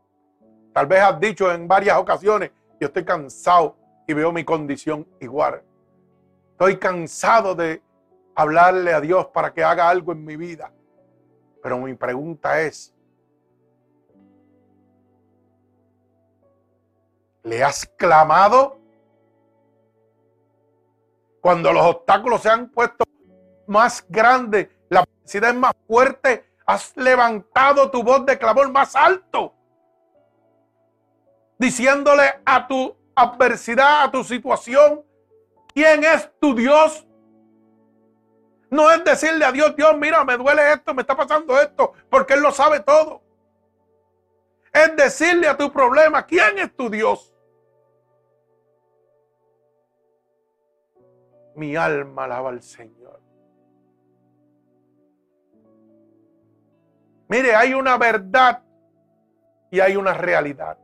Tal 0.72 0.88
vez 0.88 1.02
has 1.02 1.20
dicho 1.20 1.52
en 1.52 1.68
varias 1.68 1.98
ocasiones, 1.98 2.50
yo 2.80 2.88
estoy 2.88 3.04
cansado 3.04 3.76
y 4.04 4.12
veo 4.12 4.32
mi 4.32 4.42
condición 4.42 5.06
igual. 5.20 5.62
Estoy 6.50 6.78
cansado 6.78 7.54
de 7.54 7.80
hablarle 8.34 8.92
a 8.94 9.00
Dios 9.00 9.26
para 9.26 9.54
que 9.54 9.62
haga 9.62 9.88
algo 9.88 10.10
en 10.10 10.24
mi 10.24 10.34
vida. 10.34 10.72
Pero 11.62 11.78
mi 11.78 11.94
pregunta 11.94 12.60
es, 12.60 12.92
¿le 17.44 17.62
has 17.62 17.86
clamado? 17.86 18.81
Cuando 21.42 21.72
los 21.72 21.84
obstáculos 21.84 22.40
se 22.40 22.50
han 22.50 22.68
puesto 22.68 23.04
más 23.66 24.06
grandes, 24.08 24.68
la 24.88 25.04
necesidad 25.22 25.50
es 25.50 25.56
más 25.56 25.72
fuerte, 25.88 26.48
has 26.64 26.96
levantado 26.96 27.90
tu 27.90 28.04
voz 28.04 28.24
de 28.24 28.38
clamor 28.38 28.70
más 28.70 28.94
alto, 28.94 29.52
diciéndole 31.58 32.40
a 32.44 32.68
tu 32.68 32.96
adversidad, 33.16 34.04
a 34.04 34.10
tu 34.12 34.22
situación, 34.22 35.02
quién 35.74 36.04
es 36.04 36.30
tu 36.40 36.54
Dios. 36.54 37.08
No 38.70 38.92
es 38.92 39.02
decirle 39.02 39.44
a 39.44 39.50
Dios, 39.50 39.74
Dios, 39.74 39.98
mira, 39.98 40.24
me 40.24 40.36
duele 40.36 40.72
esto, 40.72 40.94
me 40.94 41.02
está 41.02 41.16
pasando 41.16 41.60
esto, 41.60 41.92
porque 42.08 42.34
Él 42.34 42.40
lo 42.40 42.52
sabe 42.52 42.78
todo. 42.78 43.20
Es 44.72 44.94
decirle 44.94 45.48
a 45.48 45.56
tu 45.56 45.72
problema, 45.72 46.24
¿quién 46.24 46.60
es 46.60 46.72
tu 46.76 46.88
Dios? 46.88 47.31
Mi 51.54 51.76
alma 51.76 52.24
alaba 52.24 52.50
al 52.50 52.62
Señor. 52.62 53.20
Mire, 57.28 57.54
hay 57.54 57.74
una 57.74 57.96
verdad 57.96 58.62
y 59.70 59.80
hay 59.80 59.96
una 59.96 60.12
realidad. 60.12 60.78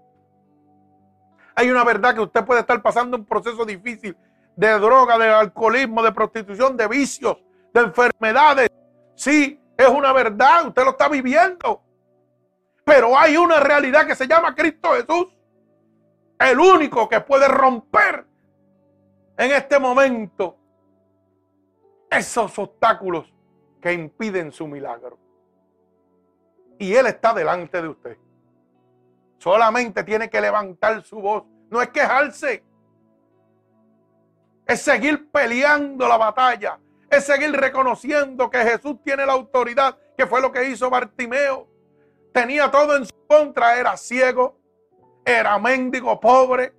Hay 1.54 1.70
una 1.70 1.84
verdad 1.84 2.14
que 2.14 2.20
usted 2.20 2.44
puede 2.44 2.60
estar 2.60 2.80
pasando 2.80 3.16
un 3.16 3.24
proceso 3.24 3.64
difícil 3.64 4.16
de 4.56 4.70
droga, 4.78 5.18
de 5.18 5.28
alcoholismo, 5.28 6.02
de 6.02 6.12
prostitución, 6.12 6.76
de 6.76 6.88
vicios, 6.88 7.36
de 7.74 7.80
enfermedades. 7.80 8.68
Sí, 9.14 9.60
es 9.76 9.88
una 9.88 10.12
verdad, 10.12 10.66
usted 10.68 10.84
lo 10.84 10.90
está 10.90 11.08
viviendo. 11.08 11.82
Pero 12.84 13.18
hay 13.18 13.36
una 13.36 13.60
realidad 13.60 14.06
que 14.06 14.16
se 14.16 14.26
llama 14.26 14.54
Cristo 14.54 14.92
Jesús. 14.94 15.28
El 16.38 16.58
único 16.58 17.08
que 17.08 17.20
puede 17.20 17.46
romper 17.46 18.24
en 19.38 19.52
este 19.52 19.78
momento 19.78 20.56
esos 22.10 22.58
obstáculos 22.58 23.32
que 23.80 23.92
impiden 23.92 24.50
su 24.50 24.66
milagro. 24.66 25.16
Y 26.78 26.92
Él 26.92 27.06
está 27.06 27.32
delante 27.32 27.80
de 27.80 27.88
usted. 27.88 28.18
Solamente 29.38 30.02
tiene 30.02 30.28
que 30.28 30.40
levantar 30.40 31.02
su 31.04 31.20
voz. 31.20 31.44
No 31.70 31.80
es 31.80 31.88
quejarse. 31.90 32.64
Es 34.66 34.82
seguir 34.82 35.30
peleando 35.30 36.08
la 36.08 36.16
batalla. 36.16 36.80
Es 37.08 37.24
seguir 37.24 37.52
reconociendo 37.52 38.50
que 38.50 38.58
Jesús 38.58 38.96
tiene 39.04 39.24
la 39.24 39.34
autoridad, 39.34 39.96
que 40.16 40.26
fue 40.26 40.40
lo 40.40 40.50
que 40.50 40.68
hizo 40.68 40.90
Bartimeo. 40.90 41.68
Tenía 42.32 42.70
todo 42.70 42.96
en 42.96 43.06
su 43.06 43.14
contra. 43.28 43.78
Era 43.78 43.96
ciego, 43.96 44.58
era 45.24 45.58
mendigo, 45.58 46.18
pobre. 46.18 46.77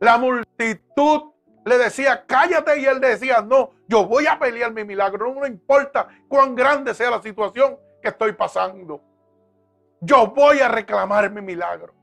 La 0.00 0.18
multitud 0.18 1.32
le 1.64 1.78
decía, 1.78 2.24
cállate, 2.26 2.80
y 2.80 2.86
él 2.86 3.00
decía, 3.00 3.42
no, 3.42 3.70
yo 3.86 4.06
voy 4.06 4.26
a 4.26 4.38
pelear 4.38 4.72
mi 4.72 4.82
milagro. 4.82 5.32
No 5.32 5.40
me 5.40 5.48
importa 5.48 6.08
cuán 6.26 6.54
grande 6.54 6.94
sea 6.94 7.10
la 7.10 7.22
situación 7.22 7.78
que 8.02 8.08
estoy 8.08 8.32
pasando. 8.32 9.00
Yo 10.00 10.26
voy 10.28 10.60
a 10.60 10.68
reclamar 10.68 11.30
mi 11.30 11.42
milagro. 11.42 11.94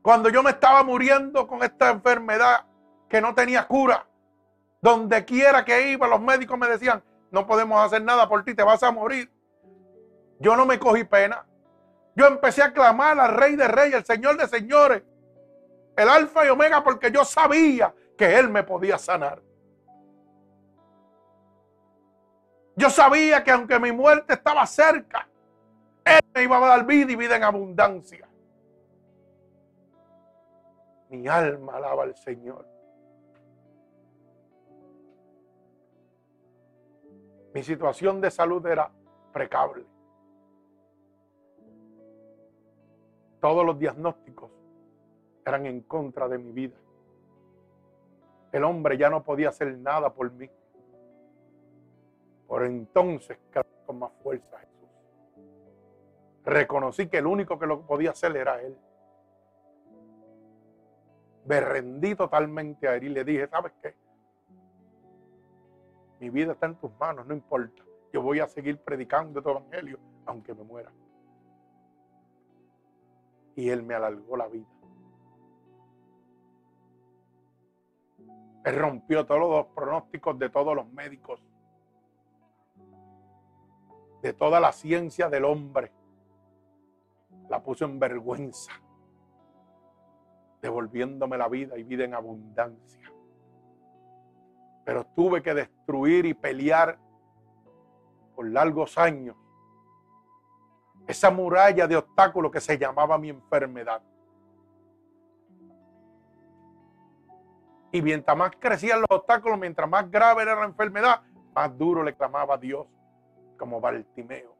Cuando 0.00 0.30
yo 0.30 0.42
me 0.42 0.50
estaba 0.50 0.82
muriendo 0.82 1.46
con 1.46 1.62
esta 1.62 1.90
enfermedad 1.90 2.64
que 3.08 3.20
no 3.20 3.34
tenía 3.34 3.66
cura, 3.66 4.06
donde 4.80 5.24
quiera 5.26 5.64
que 5.64 5.90
iba, 5.90 6.08
los 6.08 6.20
médicos 6.20 6.58
me 6.58 6.68
decían, 6.68 7.02
no 7.30 7.46
podemos 7.46 7.84
hacer 7.84 8.02
nada 8.02 8.26
por 8.28 8.44
ti, 8.44 8.54
te 8.54 8.62
vas 8.62 8.82
a 8.82 8.90
morir. 8.90 9.30
Yo 10.40 10.56
no 10.56 10.64
me 10.64 10.78
cogí 10.78 11.04
pena. 11.04 11.44
Yo 12.16 12.26
empecé 12.26 12.62
a 12.62 12.72
clamar 12.72 13.20
al 13.20 13.34
Rey 13.34 13.56
de 13.56 13.68
Reyes, 13.68 13.96
el 13.96 14.04
Señor 14.06 14.38
de 14.38 14.48
Señores, 14.48 15.02
el 15.98 16.08
Alfa 16.08 16.46
y 16.46 16.48
Omega, 16.48 16.84
porque 16.84 17.10
yo 17.10 17.24
sabía 17.24 17.92
que 18.16 18.38
Él 18.38 18.48
me 18.48 18.62
podía 18.62 18.98
sanar. 18.98 19.42
Yo 22.76 22.88
sabía 22.88 23.42
que 23.42 23.50
aunque 23.50 23.80
mi 23.80 23.90
muerte 23.90 24.34
estaba 24.34 24.64
cerca, 24.64 25.28
Él 26.04 26.20
me 26.32 26.44
iba 26.44 26.56
a 26.56 26.68
dar 26.68 26.86
vida 26.86 27.10
y 27.10 27.16
vida 27.16 27.34
en 27.34 27.42
abundancia. 27.42 28.28
Mi 31.08 31.26
alma 31.26 31.78
alaba 31.78 32.04
al 32.04 32.14
Señor. 32.14 32.64
Mi 37.54 37.64
situación 37.64 38.20
de 38.20 38.30
salud 38.30 38.64
era 38.68 38.88
precable. 39.32 39.84
Todos 43.40 43.66
los 43.66 43.76
diagnósticos 43.76 44.57
eran 45.48 45.66
en 45.66 45.80
contra 45.82 46.28
de 46.28 46.38
mi 46.38 46.52
vida. 46.52 46.76
El 48.52 48.64
hombre 48.64 48.96
ya 48.96 49.10
no 49.10 49.22
podía 49.22 49.48
hacer 49.48 49.76
nada 49.78 50.12
por 50.12 50.30
mí. 50.32 50.48
Por 52.46 52.64
entonces, 52.64 53.38
con 53.84 53.98
más 53.98 54.12
fuerza 54.22 54.58
Jesús. 54.58 54.88
Reconocí 56.44 57.08
que 57.08 57.18
el 57.18 57.26
único 57.26 57.58
que 57.58 57.66
lo 57.66 57.82
podía 57.82 58.10
hacer 58.10 58.36
era 58.36 58.60
Él. 58.62 58.76
Me 61.46 61.60
rendí 61.60 62.14
totalmente 62.14 62.88
a 62.88 62.96
Él 62.96 63.04
y 63.04 63.08
le 63.08 63.24
dije, 63.24 63.48
¿sabes 63.48 63.72
qué? 63.82 63.94
Mi 66.20 66.30
vida 66.30 66.52
está 66.52 66.66
en 66.66 66.76
tus 66.76 66.90
manos, 66.98 67.26
no 67.26 67.34
importa. 67.34 67.82
Yo 68.12 68.22
voy 68.22 68.40
a 68.40 68.48
seguir 68.48 68.78
predicando 68.78 69.42
tu 69.42 69.50
evangelio, 69.50 69.98
aunque 70.26 70.54
me 70.54 70.64
muera. 70.64 70.90
Y 73.54 73.68
Él 73.68 73.82
me 73.82 73.94
alargó 73.94 74.36
la 74.36 74.48
vida. 74.48 74.66
Rompió 78.72 79.26
todos 79.26 79.40
los 79.40 79.66
pronósticos 79.74 80.38
de 80.38 80.50
todos 80.50 80.74
los 80.74 80.90
médicos 80.92 81.40
de 84.22 84.32
toda 84.32 84.60
la 84.60 84.72
ciencia 84.72 85.28
del 85.28 85.44
hombre. 85.44 85.92
La 87.48 87.62
puso 87.62 87.84
en 87.84 87.98
vergüenza, 87.98 88.72
devolviéndome 90.60 91.38
la 91.38 91.48
vida 91.48 91.78
y 91.78 91.82
vida 91.82 92.04
en 92.04 92.14
abundancia. 92.14 93.12
Pero 94.84 95.06
tuve 95.14 95.42
que 95.42 95.54
destruir 95.54 96.26
y 96.26 96.34
pelear 96.34 96.98
por 98.34 98.48
largos 98.50 98.98
años 98.98 99.36
esa 101.06 101.30
muralla 101.30 101.86
de 101.86 101.96
obstáculos 101.96 102.52
que 102.52 102.60
se 102.60 102.76
llamaba 102.76 103.16
mi 103.18 103.30
enfermedad. 103.30 104.02
Y 107.90 108.02
mientras 108.02 108.36
más 108.36 108.52
crecían 108.58 109.00
los 109.00 109.10
obstáculos, 109.10 109.58
mientras 109.58 109.88
más 109.88 110.10
grave 110.10 110.42
era 110.42 110.54
la 110.54 110.66
enfermedad, 110.66 111.22
más 111.54 111.76
duro 111.76 112.02
le 112.02 112.14
clamaba 112.14 112.54
a 112.54 112.58
Dios 112.58 112.86
como 113.56 113.80
Bartimeo. 113.80 114.54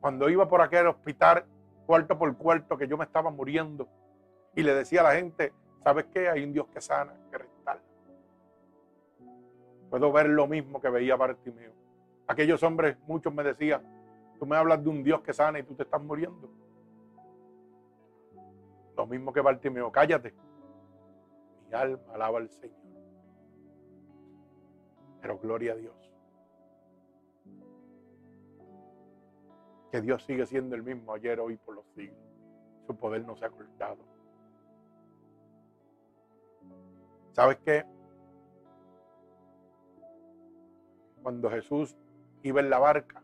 Cuando 0.00 0.30
iba 0.30 0.48
por 0.48 0.62
aquel 0.62 0.86
hospital, 0.86 1.44
cuarto 1.86 2.18
por 2.18 2.34
cuarto, 2.36 2.76
que 2.76 2.88
yo 2.88 2.96
me 2.96 3.04
estaba 3.04 3.30
muriendo, 3.30 3.88
y 4.54 4.62
le 4.62 4.74
decía 4.74 5.00
a 5.00 5.04
la 5.04 5.12
gente, 5.12 5.52
¿sabes 5.82 6.06
qué? 6.12 6.28
Hay 6.28 6.44
un 6.44 6.52
Dios 6.52 6.66
que 6.68 6.80
sana, 6.80 7.12
que 7.30 7.38
restaura. 7.38 7.80
Puedo 9.90 10.12
ver 10.12 10.28
lo 10.28 10.46
mismo 10.46 10.80
que 10.80 10.88
veía 10.88 11.16
Bartimeo. 11.16 11.72
Aquellos 12.26 12.62
hombres, 12.62 12.96
muchos 13.06 13.34
me 13.34 13.42
decían, 13.42 13.82
tú 14.38 14.46
me 14.46 14.56
hablas 14.56 14.82
de 14.82 14.88
un 14.88 15.02
Dios 15.02 15.20
que 15.20 15.32
sana 15.32 15.58
y 15.58 15.64
tú 15.64 15.74
te 15.74 15.82
estás 15.82 16.00
muriendo. 16.00 16.48
Lo 19.00 19.06
mismo 19.06 19.32
que 19.32 19.40
Bartimeo, 19.40 19.90
cállate. 19.90 20.34
Mi 21.66 21.74
alma 21.74 22.12
alaba 22.12 22.36
al 22.38 22.50
Señor. 22.50 22.76
Pero 25.22 25.38
gloria 25.38 25.72
a 25.72 25.76
Dios. 25.76 26.12
Que 29.90 30.02
Dios 30.02 30.22
sigue 30.24 30.44
siendo 30.44 30.76
el 30.76 30.82
mismo 30.82 31.14
ayer, 31.14 31.40
hoy, 31.40 31.56
por 31.56 31.76
los 31.76 31.86
siglos. 31.94 32.20
Su 32.86 32.94
poder 32.94 33.24
no 33.24 33.34
se 33.36 33.46
ha 33.46 33.48
cortado. 33.48 34.04
¿Sabes 37.32 37.56
qué? 37.64 37.86
Cuando 41.22 41.48
Jesús 41.48 41.96
iba 42.42 42.60
en 42.60 42.68
la 42.68 42.78
barca 42.78 43.22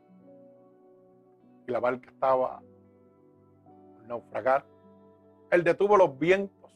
y 1.66 1.70
la 1.70 1.80
barca 1.80 2.08
estaba 2.08 2.62
naufragar. 4.06 4.75
Él 5.50 5.62
detuvo 5.62 5.96
los 5.96 6.18
vientos, 6.18 6.72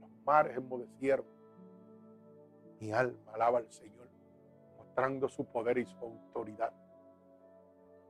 los 0.00 0.10
mares 0.24 0.56
enmudecieron. 0.56 1.26
Mi 2.80 2.92
alma 2.92 3.18
alaba 3.34 3.58
al 3.58 3.70
Señor, 3.70 4.08
mostrando 4.78 5.28
su 5.28 5.44
poder 5.44 5.78
y 5.78 5.84
su 5.84 5.98
autoridad. 5.98 6.72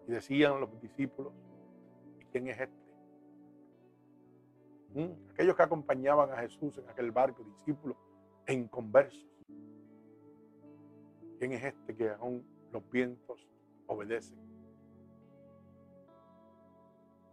Y 0.07 0.13
decían 0.13 0.61
los 0.61 0.81
discípulos, 0.81 1.33
¿y 2.21 2.25
quién 2.27 2.49
es 2.49 2.61
este? 2.61 2.81
Mm, 4.95 5.31
aquellos 5.33 5.57
que 5.57 5.63
acompañaban 5.63 6.31
a 6.31 6.37
Jesús 6.37 6.79
en 6.79 6.89
aquel 6.89 7.11
barco, 7.11 7.43
discípulos 7.43 7.97
e 8.47 8.55
inconversos. 8.55 9.27
¿Quién 11.39 11.53
es 11.53 11.65
este 11.65 11.97
que 11.97 12.11
aún 12.11 12.45
los 12.71 12.89
vientos 12.91 13.49
obedecen? 13.87 14.39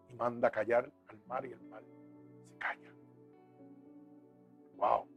Y 0.10 0.14
manda 0.16 0.50
callar 0.50 0.92
al 1.08 1.20
mar 1.28 1.46
y 1.46 1.52
el 1.52 1.62
mar 1.64 1.84
calla. 2.58 2.92
Wow. 4.78 5.08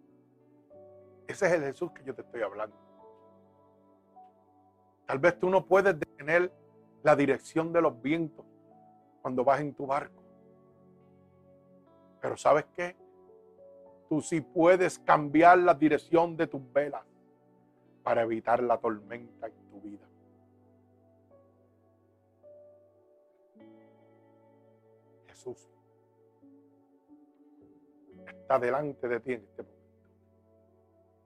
Ese 1.26 1.46
es 1.46 1.52
el 1.52 1.62
Jesús 1.62 1.92
que 1.92 2.04
yo 2.04 2.14
te 2.14 2.22
estoy 2.22 2.42
hablando. 2.42 2.76
Tal 5.06 5.18
vez 5.18 5.38
tú 5.38 5.50
no 5.50 5.64
puedes 5.66 5.98
detener 5.98 6.52
la 7.02 7.16
dirección 7.16 7.72
de 7.72 7.82
los 7.82 8.00
vientos 8.00 8.44
cuando 9.22 9.44
vas 9.44 9.60
en 9.60 9.74
tu 9.74 9.86
barco. 9.86 10.22
Pero 12.20 12.36
¿sabes 12.36 12.66
qué? 12.74 12.96
Tú 14.08 14.20
sí 14.20 14.40
puedes 14.40 14.98
cambiar 14.98 15.58
la 15.58 15.74
dirección 15.74 16.36
de 16.36 16.46
tus 16.46 16.60
velas 16.72 17.04
para 18.02 18.22
evitar 18.22 18.62
la 18.62 18.78
tormenta 18.78 19.46
en 19.46 19.70
tu 19.70 19.80
vida. 19.80 20.06
Jesús 25.28 25.68
delante 28.58 29.08
de 29.08 29.20
ti 29.20 29.32
en 29.32 29.42
este 29.42 29.62
momento. 29.62 29.80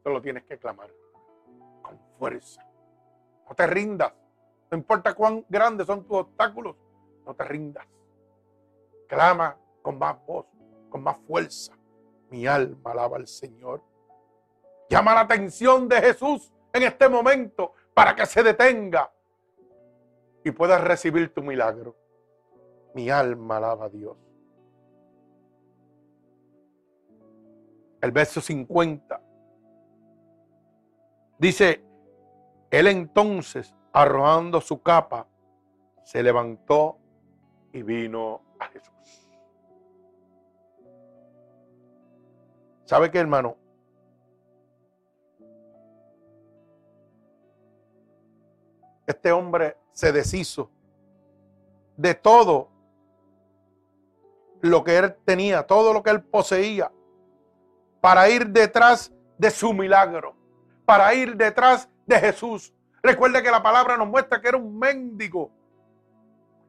Solo 0.03 0.21
tienes 0.21 0.45
que 0.45 0.59
clamar 0.59 0.91
con 1.83 1.99
fuerza. 2.19 2.65
No 3.49 3.55
te 3.55 3.67
rindas. 3.67 4.13
No 4.71 4.79
importa 4.79 5.15
cuán 5.15 5.45
grandes 5.49 5.87
son 5.87 6.05
tus 6.05 6.19
obstáculos, 6.19 6.77
no 7.25 7.35
te 7.35 7.45
rindas. 7.45 7.87
Clama 9.07 9.57
con 9.83 9.99
más 9.99 10.17
voz, 10.27 10.47
con 10.91 11.03
más 11.03 11.19
fuerza. 11.27 11.73
Mi 12.31 12.47
alma 12.47 12.91
alaba 12.91 13.17
al 13.17 13.27
Señor. 13.27 13.83
Llama 14.89 15.15
la 15.15 15.21
atención 15.21 15.89
de 15.89 16.01
Jesús 16.01 16.53
en 16.73 16.83
este 16.83 17.09
momento 17.09 17.73
para 17.95 18.15
que 18.15 18.27
se 18.27 18.43
detenga 18.43 19.11
y 20.43 20.51
puedas 20.51 20.83
recibir 20.83 21.33
tu 21.33 21.43
milagro. 21.43 21.95
Mi 22.95 23.11
alma 23.11 23.57
alaba 23.59 23.87
a 23.87 23.89
Dios. 23.89 24.17
El 28.05 28.13
verso 28.13 28.43
50 28.43 29.19
dice, 31.39 31.83
él 32.71 32.87
entonces, 32.89 33.75
arrojando 33.95 34.61
su 34.61 34.83
capa, 34.83 35.27
se 36.03 36.23
levantó 36.23 36.99
y 37.73 37.83
vino 37.83 38.43
a 38.61 38.67
Jesús. 38.67 39.27
¿Sabe 42.85 43.11
qué, 43.11 43.21
hermano? 43.21 43.57
Este 49.07 49.33
hombre 49.33 49.79
se 49.93 50.13
deshizo 50.13 50.71
de 51.97 52.15
todo 52.15 52.69
lo 54.61 54.85
que 54.85 54.99
él 54.99 55.15
tenía, 55.25 55.67
todo 55.67 55.95
lo 55.95 56.03
que 56.03 56.11
él 56.11 56.23
poseía, 56.23 56.93
para 58.05 58.29
ir 58.29 58.47
detrás 58.49 59.11
de 59.39 59.51
su 59.51 59.73
milagro, 59.73 60.37
para 60.85 61.15
ir 61.15 61.35
detrás 61.37 61.89
de 62.05 62.21
Jesús. 62.21 62.71
Recuerde 63.03 63.43
que 63.43 63.51
la 63.51 63.63
palabra 63.63 63.97
nos 63.97 64.07
muestra 64.07 64.43
que 64.43 64.49
era 64.49 64.59
un 64.59 64.79
mendigo. 64.79 65.51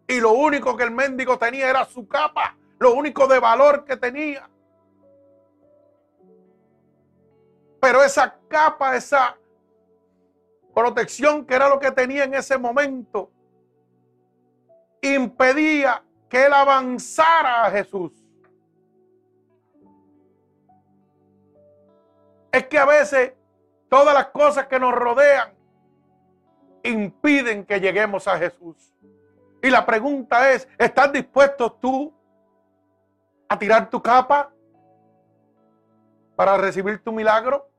Y 0.08 0.22
lo 0.22 0.32
único 0.32 0.78
que 0.78 0.86
el 0.86 0.92
mendigo 0.92 1.38
tenía 1.38 1.70
era 1.70 1.84
su 1.84 2.08
capa, 2.08 2.56
lo 2.80 2.94
único 2.94 3.28
de 3.28 3.40
valor 3.40 3.84
que 3.84 3.98
tenía. 3.98 4.50
Pero 7.82 8.02
esa 8.02 8.34
capa, 8.48 8.96
esa 8.96 9.38
protección 10.74 11.46
que 11.46 11.54
era 11.54 11.68
lo 11.68 11.80
que 11.82 11.92
tenía 11.92 12.24
en 12.24 12.34
ese 12.34 12.58
momento, 12.58 13.30
impedía 15.02 16.02
que 16.30 16.46
él 16.46 16.54
avanzara 16.54 17.66
a 17.66 17.72
Jesús. 17.72 18.25
Es 22.56 22.68
que 22.68 22.80
a 22.80 22.86
veces 22.86 23.34
todas 23.90 24.14
las 24.14 24.28
cosas 24.28 24.68
que 24.68 24.80
nos 24.80 24.94
rodean 24.94 25.54
impiden 26.84 27.66
que 27.66 27.82
lleguemos 27.82 28.30
a 28.30 28.38
Jesús. 28.38 28.78
Y 29.62 29.70
la 29.70 29.86
pregunta 29.86 30.54
es, 30.54 30.66
¿estás 30.78 31.12
dispuesto 31.12 31.70
tú 31.70 32.14
a 33.50 33.60
tirar 33.60 33.90
tu 33.90 34.02
capa 34.02 34.54
para 36.38 36.56
recibir 36.56 37.04
tu 37.04 37.12
milagro? 37.12 37.70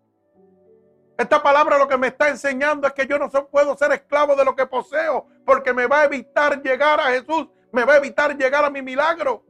Esta 1.16 1.42
palabra 1.42 1.78
lo 1.78 1.88
que 1.88 1.96
me 1.96 2.08
está 2.08 2.28
enseñando 2.28 2.86
es 2.86 2.92
que 2.92 3.06
yo 3.06 3.18
no 3.18 3.30
puedo 3.30 3.78
ser 3.78 3.92
esclavo 3.92 4.36
de 4.36 4.44
lo 4.44 4.54
que 4.54 4.66
poseo, 4.66 5.26
porque 5.46 5.72
me 5.72 5.86
va 5.86 6.00
a 6.00 6.04
evitar 6.04 6.60
llegar 6.60 7.00
a 7.00 7.04
Jesús, 7.04 7.48
me 7.72 7.82
va 7.82 7.94
a 7.94 7.96
evitar 7.96 8.36
llegar 8.36 8.62
a 8.62 8.68
mi 8.68 8.82
milagro. 8.82 9.42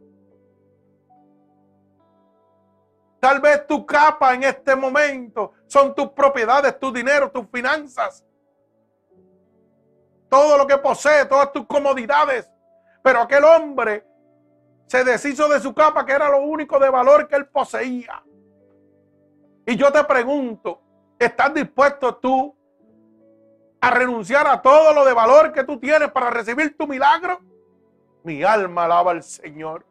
Tal 3.21 3.41
vez 3.41 3.67
tu 3.67 3.85
capa 3.85 4.35
en 4.35 4.45
este 4.45 4.77
momento 4.77 5.53
son 5.67 5.95
tus 5.95 6.09
propiedades, 6.11 6.79
tu 6.79 6.93
dinero, 6.93 7.31
tus 7.31 7.47
finanzas. 7.51 8.25
Todo 10.29 10.59
lo 10.59 10.67
que 10.67 10.79
posee, 10.79 11.25
todas 11.25 11.53
tus 11.53 11.67
comodidades. 11.67 12.51
Pero 13.03 13.21
aquel 13.21 13.45
hombre 13.45 14.07
se 14.87 15.03
deshizo 15.05 15.49
de 15.49 15.61
su 15.61 15.75
capa, 15.75 16.05
que 16.05 16.13
era 16.13 16.29
lo 16.29 16.43
único 16.43 16.79
de 16.79 16.91
valor 16.91 17.27
que 17.27 17.37
él 17.37 17.47
poseía. 17.47 18.23
Y 19.65 19.77
yo 19.77 19.91
te 19.91 20.05
pregunto, 20.05 20.83
¿Estás 21.19 21.55
dispuesto 21.55 22.17
tú 22.17 22.55
a 23.81 23.91
renunciar 23.91 24.47
a 24.47 24.61
todo 24.61 24.93
lo 24.93 25.05
de 25.05 25.15
valor 25.15 25.53
que 25.53 25.65
tú 25.65 25.79
tienes 25.79 26.11
para 26.11 26.31
recibir 26.31 26.77
tu 26.77 26.87
milagro? 26.87 27.41
Mi 28.23 28.43
alma 28.43 28.85
alaba 28.85 29.13
al 29.13 29.23
Señor. 29.23 29.87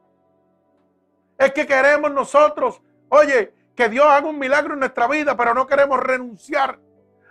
Es 1.38 1.52
que 1.54 1.66
queremos 1.66 2.12
nosotros, 2.12 2.82
oye, 3.10 3.54
que 3.76 3.90
Dios 3.90 4.06
haga 4.06 4.28
un 4.28 4.40
milagro 4.40 4.74
en 4.74 4.80
nuestra 4.80 5.08
vida, 5.08 5.36
pero 5.36 5.54
no 5.54 5.68
queremos 5.68 6.00
renunciar 6.00 6.80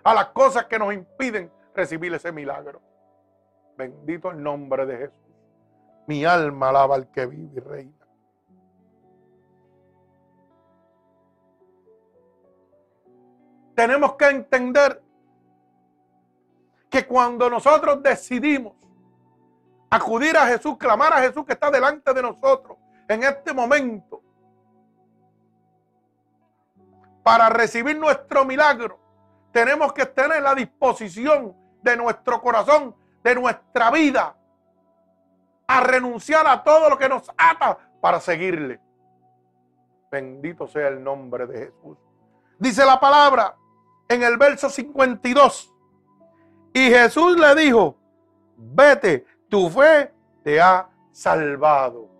a 0.03 0.14
las 0.14 0.27
cosas 0.27 0.66
que 0.66 0.79
nos 0.79 0.93
impiden 0.93 1.51
recibir 1.75 2.12
ese 2.14 2.33
milagro. 2.33 2.81
Bendito 3.77 4.31
el 4.31 4.43
nombre 4.43 4.87
de 4.87 4.99
Jesús. 4.99 5.18
Mi 6.07 6.25
alma 6.25 6.68
alaba 6.68 6.97
al 6.97 7.11
que 7.11 7.27
vive 7.27 7.57
y 7.57 7.61
reina. 7.61 8.05
tenemos 13.75 14.14
que 14.14 14.27
entender 14.27 15.03
que 16.89 17.07
cuando 17.07 17.51
nosotros 17.51 18.03
decidimos 18.03 18.75
acudir 19.91 20.37
a 20.37 20.47
Jesús, 20.47 20.77
clamar 20.79 21.12
a 21.12 21.20
Jesús 21.20 21.45
que 21.45 21.53
está 21.53 21.70
delante 21.70 22.12
de 22.12 22.22
nosotros 22.22 22.79
en 23.09 23.22
este 23.25 23.53
momento, 23.53 24.22
para 27.25 27.49
recibir 27.49 27.99
nuestro 27.99 28.45
milagro, 28.45 29.01
tenemos 29.51 29.93
que 29.93 30.05
tener 30.05 30.43
la 30.43 30.55
disposición 30.55 31.57
de 31.83 31.97
nuestro 31.97 32.41
corazón, 32.41 32.95
de 33.25 33.35
nuestra 33.35 33.91
vida, 33.91 34.37
a 35.66 35.81
renunciar 35.81 36.47
a 36.47 36.62
todo 36.62 36.91
lo 36.91 36.99
que 36.99 37.09
nos 37.09 37.29
ata 37.37 37.79
para 38.01 38.20
seguirle. 38.20 38.79
Bendito 40.11 40.68
sea 40.68 40.89
el 40.89 41.03
nombre 41.03 41.47
de 41.47 41.59
Jesús. 41.59 41.97
Dice 42.59 42.85
la 42.85 43.01
palabra 43.01 43.57
en 44.07 44.22
el 44.22 44.37
verso 44.37 44.68
52. 44.68 45.72
Y 46.75 46.91
Jesús 46.91 47.39
le 47.39 47.55
dijo, 47.55 47.97
vete, 48.57 49.25
tu 49.49 49.70
fe 49.70 50.12
te 50.43 50.61
ha 50.61 50.89
salvado. 51.11 52.11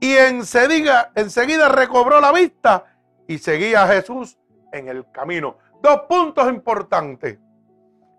Y 0.00 0.16
enseguida, 0.16 1.12
enseguida 1.14 1.68
recobró 1.68 2.20
la 2.20 2.32
vista 2.32 2.95
y 3.26 3.38
seguía 3.38 3.82
a 3.82 3.88
Jesús 3.88 4.38
en 4.72 4.88
el 4.88 5.10
camino. 5.10 5.58
Dos 5.80 6.02
puntos 6.02 6.48
importantes. 6.48 7.38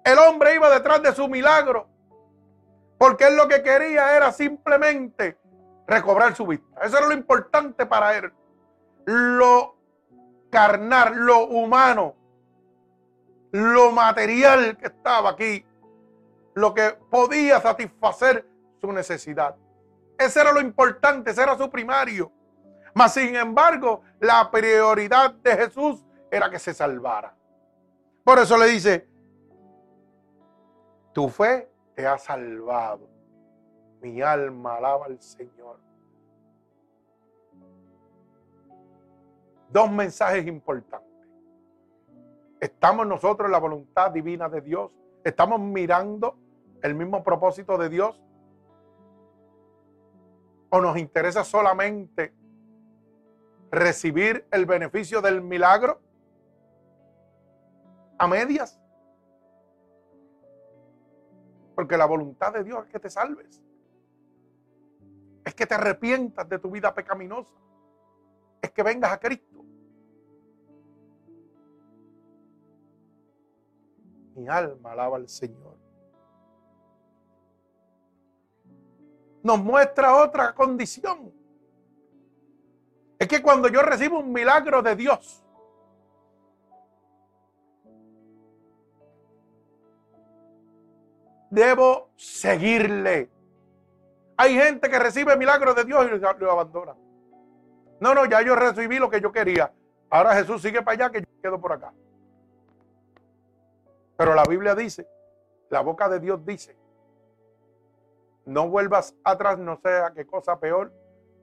El 0.04 0.20
hombre 0.20 0.56
iba 0.56 0.70
detrás 0.70 1.02
de 1.02 1.14
su 1.14 1.28
milagro 1.28 1.88
porque 2.98 3.28
él 3.28 3.36
lo 3.36 3.48
que 3.48 3.62
quería 3.62 4.16
era 4.16 4.32
simplemente 4.32 5.38
recobrar 5.88 6.36
su 6.36 6.48
vista. 6.48 6.82
Eso 6.82 6.98
era 6.98 7.08
lo 7.08 7.14
importante 7.14 7.86
para 7.86 8.18
él. 8.18 8.34
Lo 9.06 9.76
carnal, 10.50 11.16
lo 11.16 11.46
humano, 11.48 12.16
lo 13.52 13.92
material 13.92 14.78
que 14.78 14.88
estaba 14.88 15.30
aquí, 15.30 15.66
lo 16.56 16.74
que 16.74 16.98
podía 17.10 17.62
satisfacer 17.62 18.46
su 18.82 18.92
necesidad. 18.92 19.56
Ese 20.18 20.42
era 20.42 20.52
lo 20.52 20.60
importante, 20.60 21.32
ese 21.32 21.44
era 21.44 21.58
su 21.58 21.70
primario. 21.70 22.32
Mas 22.98 23.14
sin 23.14 23.36
embargo, 23.36 24.02
la 24.20 24.50
prioridad 24.50 25.32
de 25.32 25.56
Jesús 25.56 26.04
era 26.32 26.50
que 26.50 26.58
se 26.58 26.74
salvara. 26.74 27.32
Por 28.24 28.40
eso 28.40 28.58
le 28.58 28.66
dice, 28.66 29.08
tu 31.14 31.30
fe 31.30 31.70
te 31.94 32.08
ha 32.08 32.18
salvado. 32.18 33.08
Mi 34.02 34.20
alma 34.24 34.78
alaba 34.78 35.06
al 35.06 35.22
Señor. 35.22 35.80
Dos 39.70 39.92
mensajes 39.92 40.48
importantes. 40.48 41.30
¿Estamos 42.60 43.06
nosotros 43.06 43.46
en 43.46 43.52
la 43.52 43.60
voluntad 43.60 44.10
divina 44.10 44.50
de 44.50 44.62
Dios? 44.62 44.90
¿Estamos 45.24 45.60
mirando 45.60 46.36
el 46.82 46.96
mismo 46.96 47.24
propósito 47.24 47.78
de 47.78 47.90
Dios? 47.90 48.20
¿O 50.70 50.82
nos 50.82 50.98
interesa 50.98 51.44
solamente 51.44 52.34
recibir 53.72 54.48
el 54.52 54.66
beneficio 54.66 55.22
del 55.22 55.42
milagro 55.42 56.00
a 58.18 58.28
medias? 58.28 58.80
Porque 61.76 61.96
la 61.96 62.06
voluntad 62.06 62.54
de 62.54 62.64
Dios 62.64 62.86
es 62.86 62.92
que 62.92 63.00
te 63.00 63.10
salves. 63.10 63.62
Es 65.46 65.54
que 65.54 65.66
te 65.66 65.76
arrepientas 65.76 66.50
de 66.50 66.60
tu 66.60 66.72
vida 66.72 66.94
pecaminosa. 66.94 67.56
Es 68.62 68.72
que 68.72 68.84
vengas 68.84 69.12
a 69.12 69.20
Cristo. 69.20 69.64
Mi 74.36 74.48
alma 74.48 74.92
alaba 74.92 75.18
al 75.18 75.30
Señor. 75.30 75.78
Nos 79.44 79.64
muestra 79.64 80.16
otra 80.16 80.54
condición. 80.54 81.37
Es 83.20 83.28
que 83.28 83.42
cuando 83.42 83.68
yo 83.68 83.82
recibo 83.82 84.20
un 84.20 84.32
milagro 84.32 84.82
de 84.82 84.96
Dios, 84.96 85.44
debo 91.50 92.10
seguirle. 92.16 93.30
Hay 94.38 94.54
gente 94.56 94.90
que 94.90 95.00
recibe 95.00 95.36
milagros 95.36 95.76
de 95.76 95.86
Dios 95.86 96.06
y 96.06 96.20
lo 96.20 96.52
abandona. 96.52 96.96
No, 98.00 98.14
no, 98.14 98.26
ya 98.26 98.42
yo 98.44 98.56
recibí 98.56 99.00
lo 99.00 99.10
que 99.10 99.20
yo 99.20 99.32
quería. 99.32 99.72
Ahora 100.10 100.36
Jesús 100.36 100.62
sigue 100.62 100.84
para 100.84 101.06
allá 101.06 101.12
que 101.12 101.22
yo 101.22 101.28
quedo 101.42 101.60
por 101.60 101.74
acá. 101.74 101.92
Pero 104.16 104.36
la 104.36 104.44
Biblia 104.44 104.76
dice, 104.76 105.08
la 105.70 105.82
boca 105.82 106.08
de 106.08 106.20
Dios 106.20 106.46
dice, 106.46 106.78
no 108.46 108.70
vuelvas 108.70 109.16
atrás, 109.24 109.58
no 109.58 109.78
sea 109.78 110.12
que 110.12 110.26
cosa 110.26 110.60
peor 110.60 110.92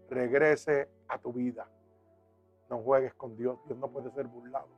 regrese 0.08 0.88
a 1.08 1.18
tu 1.18 1.32
vida. 1.32 1.68
No 2.68 2.78
juegues 2.78 3.14
con 3.14 3.36
Dios, 3.36 3.58
Dios 3.66 3.78
no 3.78 3.88
puede 3.88 4.10
ser 4.10 4.26
burlado. 4.26 4.68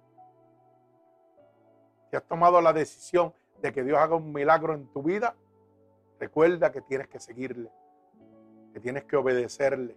Si 2.10 2.16
has 2.16 2.24
tomado 2.24 2.60
la 2.60 2.72
decisión 2.72 3.32
de 3.60 3.72
que 3.72 3.82
Dios 3.82 3.98
haga 3.98 4.16
un 4.16 4.32
milagro 4.32 4.74
en 4.74 4.86
tu 4.88 5.02
vida, 5.02 5.34
recuerda 6.18 6.70
que 6.70 6.80
tienes 6.82 7.08
que 7.08 7.18
seguirle, 7.18 7.70
que 8.72 8.80
tienes 8.80 9.04
que 9.04 9.16
obedecerle. 9.16 9.96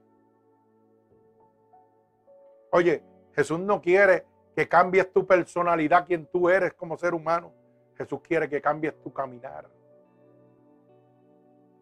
Oye, 2.72 3.04
Jesús 3.34 3.60
no 3.60 3.82
quiere 3.82 4.26
que 4.56 4.68
cambies 4.68 5.12
tu 5.12 5.26
personalidad, 5.26 6.06
quien 6.06 6.26
tú 6.28 6.50
eres 6.50 6.74
como 6.74 6.98
ser 6.98 7.14
humano. 7.14 7.52
Jesús 7.98 8.20
quiere 8.22 8.50
que 8.50 8.62
cambies 8.62 9.00
tu 9.02 9.12
caminar. 9.12 9.70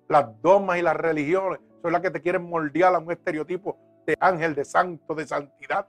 Las 0.07 0.41
dogmas 0.41 0.77
y 0.77 0.81
las 0.81 0.95
religiones 0.95 1.59
son 1.81 1.91
las 1.91 2.01
que 2.01 2.11
te 2.11 2.21
quieren 2.21 2.43
moldear 2.43 2.95
a 2.95 2.99
un 2.99 3.11
estereotipo 3.11 3.77
de 4.07 4.15
ángel, 4.21 4.55
de 4.55 4.63
santo, 4.63 5.13
de 5.13 5.27
santidad 5.27 5.85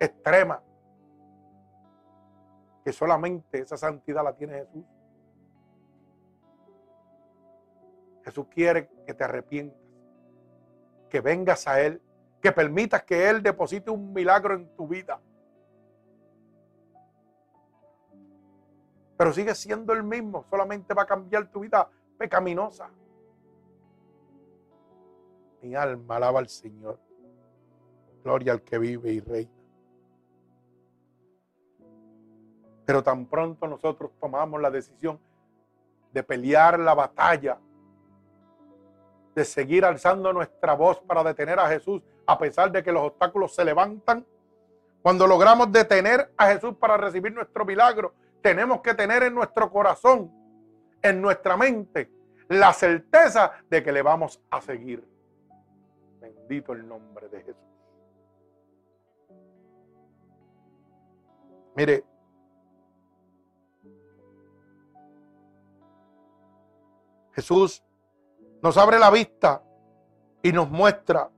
extrema. 0.00 0.60
Que 2.84 2.92
solamente 2.92 3.60
esa 3.60 3.76
santidad 3.76 4.24
la 4.24 4.34
tiene 4.34 4.54
Jesús. 4.54 4.84
Jesús 8.24 8.46
quiere 8.50 8.90
que 9.06 9.14
te 9.14 9.24
arrepientas, 9.24 9.78
que 11.08 11.20
vengas 11.20 11.66
a 11.68 11.80
Él, 11.80 12.02
que 12.42 12.52
permitas 12.52 13.04
que 13.04 13.30
Él 13.30 13.42
deposite 13.42 13.90
un 13.90 14.12
milagro 14.12 14.54
en 14.54 14.68
tu 14.76 14.88
vida. 14.88 15.20
Pero 19.16 19.32
sigue 19.32 19.54
siendo 19.54 19.92
el 19.92 20.02
mismo, 20.02 20.44
solamente 20.50 20.92
va 20.92 21.02
a 21.02 21.06
cambiar 21.06 21.46
tu 21.50 21.60
vida 21.60 21.88
pecaminosa. 22.18 22.90
Mi 25.62 25.74
alma 25.74 26.16
alaba 26.16 26.40
al 26.40 26.48
Señor. 26.48 26.98
Gloria 28.22 28.52
al 28.52 28.62
que 28.62 28.78
vive 28.78 29.12
y 29.12 29.20
reina. 29.20 29.50
Pero 32.84 33.02
tan 33.02 33.26
pronto 33.26 33.66
nosotros 33.66 34.10
tomamos 34.20 34.60
la 34.60 34.70
decisión 34.70 35.18
de 36.12 36.22
pelear 36.22 36.78
la 36.78 36.94
batalla 36.94 37.58
de 39.34 39.44
seguir 39.44 39.84
alzando 39.84 40.32
nuestra 40.32 40.74
voz 40.74 41.00
para 41.00 41.22
detener 41.22 41.58
a 41.58 41.68
Jesús 41.68 42.02
a 42.26 42.38
pesar 42.38 42.70
de 42.70 42.82
que 42.82 42.92
los 42.92 43.02
obstáculos 43.02 43.54
se 43.54 43.64
levantan. 43.64 44.26
Cuando 45.02 45.26
logramos 45.26 45.72
detener 45.72 46.32
a 46.36 46.48
Jesús 46.48 46.74
para 46.76 46.96
recibir 46.96 47.32
nuestro 47.32 47.64
milagro, 47.64 48.12
tenemos 48.42 48.80
que 48.80 48.94
tener 48.94 49.22
en 49.22 49.34
nuestro 49.34 49.70
corazón, 49.70 50.30
en 51.02 51.20
nuestra 51.20 51.56
mente, 51.56 52.10
la 52.48 52.72
certeza 52.72 53.52
de 53.68 53.82
que 53.82 53.92
le 53.92 54.02
vamos 54.02 54.40
a 54.50 54.60
seguir. 54.60 55.06
Bendito 56.20 56.72
el 56.72 56.86
nombre 56.86 57.28
de 57.28 57.42
Jesús. 57.42 57.79
Mire, 61.76 62.04
Jesús 67.32 67.82
nos 68.62 68.76
abre 68.76 68.98
la 68.98 69.10
vista 69.10 69.62
y 70.42 70.52
nos 70.52 70.70
muestra 70.70 71.30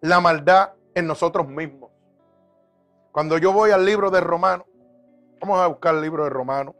la 0.00 0.20
maldad 0.20 0.74
en 0.94 1.06
nosotros 1.06 1.48
mismos. 1.48 1.90
Cuando 3.12 3.38
yo 3.38 3.52
voy 3.52 3.70
al 3.70 3.84
libro 3.84 4.10
de 4.10 4.20
Romano, 4.20 4.66
vamos 5.40 5.58
a 5.58 5.66
buscar 5.66 5.94
el 5.94 6.02
libro 6.02 6.24
de 6.24 6.30
Romano, 6.30 6.74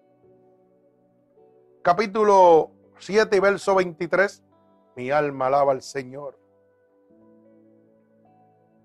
capítulo 1.83 2.71
7 2.99 3.37
y 3.37 3.41
verso 3.41 3.75
23, 3.75 4.43
mi 4.97 5.11
alma 5.11 5.47
alaba 5.47 5.73
al 5.73 5.83
Señor. 5.83 6.39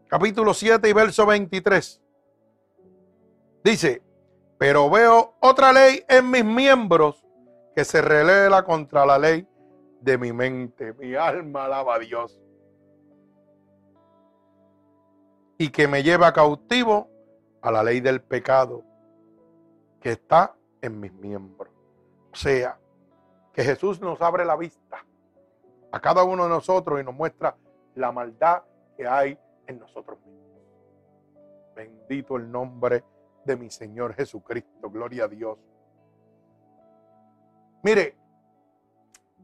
Capítulo 0.08 0.54
7 0.54 0.88
y 0.88 0.94
verso 0.94 1.26
23. 1.26 2.02
Dice, 3.68 4.02
pero 4.58 4.90
veo 4.90 5.34
otra 5.42 5.74
ley 5.74 6.02
en 6.08 6.32
mis 6.32 6.46
miembros 6.46 7.22
que 7.76 7.84
se 7.84 8.02
revela 8.02 8.64
contra 8.64 9.06
la 9.06 9.20
ley 9.20 9.46
de 10.00 10.18
mi 10.18 10.32
mente. 10.32 10.94
Mi 10.94 11.16
alma 11.16 11.66
alaba 11.66 11.96
a 11.96 12.00
Dios. 12.00 12.40
Y 15.58 15.68
que 15.68 15.86
me 15.86 16.02
lleva 16.02 16.32
cautivo 16.32 17.10
a 17.62 17.70
la 17.70 17.84
ley 17.84 18.00
del 18.00 18.22
pecado 18.22 18.86
que 20.00 20.12
está 20.14 20.56
en 20.82 21.02
mis 21.02 21.12
miembros. 21.12 21.74
O 22.32 22.38
sea, 22.38 22.80
que 23.52 23.66
Jesús 23.66 24.00
nos 24.00 24.22
abre 24.22 24.46
la 24.46 24.56
vista 24.56 25.06
a 25.92 26.00
cada 26.00 26.24
uno 26.24 26.44
de 26.44 26.50
nosotros 26.52 27.02
y 27.02 27.04
nos 27.04 27.14
muestra 27.14 27.58
la 27.96 28.14
maldad 28.14 28.64
que 28.96 29.06
hay 29.06 29.38
en 29.66 29.78
nosotros 29.78 30.20
mismos. 30.26 30.62
Bendito 31.76 32.38
el 32.38 32.50
nombre 32.50 32.96
de 33.00 33.17
mi 33.56 33.70
Señor 33.70 34.14
Jesucristo. 34.14 34.90
Gloria 34.90 35.26
a 35.26 35.28
Dios. 35.28 35.58
Mire, 37.84 38.16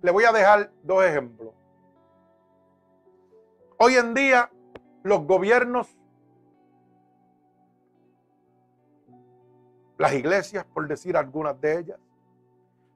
le 0.02 0.12
voy 0.12 0.26
a 0.26 0.32
dejar 0.32 0.72
dos 0.84 1.04
ejemplos. 1.06 1.54
Hoy 3.78 3.96
en 3.96 4.14
día 4.14 4.50
los 5.04 5.26
gobiernos, 5.26 5.96
las 9.98 10.14
iglesias, 10.14 10.66
por 10.74 10.88
decir 10.88 11.16
algunas 11.16 11.60
de 11.62 11.80
ellas, 11.80 12.00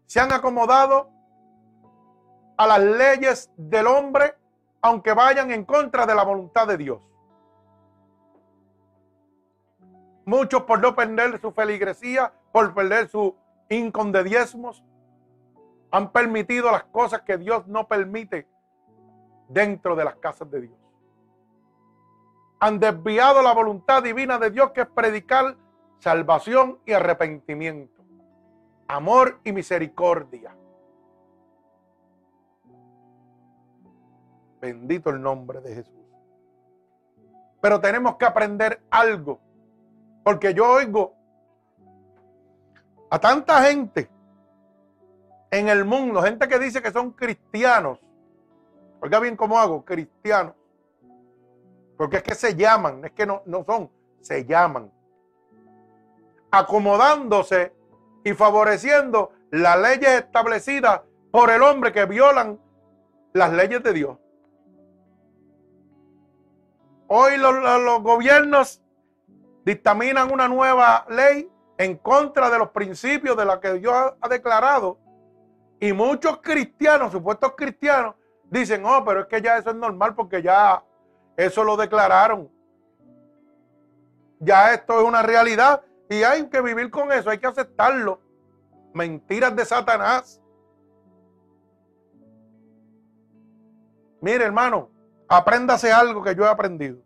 se 0.06 0.20
han 0.20 0.32
acomodado 0.32 1.10
a 2.58 2.68
las 2.68 2.80
leyes 2.80 3.52
del 3.56 3.88
hombre, 3.88 4.36
aunque 4.82 5.14
vayan 5.14 5.52
en 5.52 5.64
contra 5.64 6.06
de 6.06 6.16
la 6.16 6.24
voluntad 6.24 6.68
de 6.68 6.78
Dios. 6.78 7.02
Muchos 10.28 10.64
por 10.64 10.82
no 10.82 10.94
perder 10.94 11.40
su 11.40 11.54
feligresía, 11.54 12.34
por 12.52 12.74
perder 12.74 13.08
su 13.08 13.34
incon 13.70 14.12
de 14.12 14.26
diezmos, 14.26 14.84
han 15.90 16.12
permitido 16.12 16.70
las 16.70 16.84
cosas 16.84 17.22
que 17.22 17.38
Dios 17.38 17.66
no 17.68 17.88
permite 17.88 18.46
dentro 19.48 19.96
de 19.96 20.04
las 20.04 20.18
casas 20.18 20.52
de 20.52 20.64
Dios. 20.64 20.78
Han 22.60 22.78
desviado 22.78 23.42
la 23.42 23.54
voluntad 23.54 24.04
divina 24.04 24.38
de 24.38 24.52
Dios 24.52 24.72
que 24.72 24.82
es 24.82 24.88
predicar 24.88 25.56
salvación 26.00 26.78
y 26.86 26.92
arrepentimiento, 26.92 28.04
amor 28.90 29.40
y 29.46 29.54
misericordia. 29.54 30.54
Bendito 34.60 35.10
el 35.10 35.22
nombre 35.22 35.62
de 35.62 35.76
Jesús. 35.76 35.94
Pero 37.62 37.80
tenemos 37.80 38.18
que 38.18 38.26
aprender 38.26 38.82
algo. 38.90 39.47
Porque 40.28 40.54
yo 40.54 40.70
oigo 40.70 41.16
a 43.10 43.18
tanta 43.18 43.64
gente 43.64 44.10
en 45.50 45.70
el 45.70 45.86
mundo, 45.86 46.22
gente 46.22 46.50
que 46.50 46.60
dice 46.60 46.82
que 46.82 46.92
son 46.92 47.12
cristianos. 47.12 47.98
Oiga 49.00 49.22
bien 49.22 49.38
cómo 49.38 49.58
hago, 49.58 49.86
cristianos. 49.86 50.54
Porque 51.96 52.18
es 52.18 52.24
que 52.24 52.36
se 52.36 52.56
llaman, 52.56 53.06
es 53.06 53.14
que 53.14 53.26
no, 53.26 53.42
no 53.46 53.64
son, 53.64 53.90
se 54.20 54.44
llaman. 54.44 54.92
Acomodándose 56.52 57.74
y 58.26 58.34
favoreciendo 58.34 59.32
las 59.50 59.80
leyes 59.80 60.10
establecidas 60.10 61.04
por 61.32 61.52
el 61.52 61.62
hombre 61.62 61.94
que 61.94 62.06
violan 62.06 62.60
las 63.32 63.54
leyes 63.54 63.82
de 63.82 63.94
Dios. 63.94 64.18
Hoy 67.08 67.38
los, 67.38 67.54
los, 67.56 68.04
gobiernos 68.04 68.82
dictaminan 69.68 70.32
una 70.32 70.48
nueva 70.48 71.06
ley 71.10 71.52
en 71.78 71.98
contra 71.98 72.50
de 72.50 72.58
los 72.58 72.70
principios 72.70 73.36
de 73.36 73.44
la 73.44 73.60
que 73.60 73.74
Dios 73.74 73.94
ha, 74.22 74.30
declarado. 74.30 74.98
Y 75.78 75.92
muchos 75.92 76.38
cristianos, 76.38 77.12
supuestos 77.12 77.52
cristianos, 77.58 78.16
dicen, 78.46 78.86
oh, 78.86 79.04
pero 79.04 79.20
es 79.22 79.28
que 79.28 79.42
ya 79.42 79.58
eso 79.58 79.72
es 79.72 79.76
normal 79.76 80.16
porque 80.16 80.42
ya 80.42 80.82
eso 81.36 81.66
lo 81.66 81.76
declararon. 81.76 82.50
Ya 84.40 84.74
esto 84.74 85.02
es 85.02 85.06
una 85.06 85.22
realidad 85.22 85.82
y 86.10 86.24
hay 86.24 86.48
que 86.48 86.62
vivir 86.62 86.90
con 86.90 87.12
eso, 87.12 87.30
hay 87.30 87.38
que 87.38 87.48
aceptarlo. 87.48 88.22
Mentiras 88.94 89.54
de 89.54 89.66
Satanás. 89.66 90.42
Mire, 94.22 94.46
hermano, 94.46 94.90
apréndase 95.28 95.92
algo 95.92 96.24
que 96.24 96.34
yo 96.36 96.46
he 96.46 96.50
aprendido. 96.50 97.00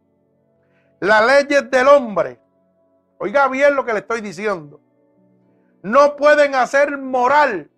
Las 1.00 1.26
leyes 1.26 1.72
del 1.72 1.88
hombre, 1.88 2.40
oiga 3.22 3.48
bien 3.48 3.76
lo 3.76 3.86
que 3.86 3.94
le 3.94 4.00
estoy 4.00 4.20
diciendo, 4.20 4.82
no 5.84 6.16
pueden 6.16 6.56
hacer 6.56 6.98
moral 6.98 7.70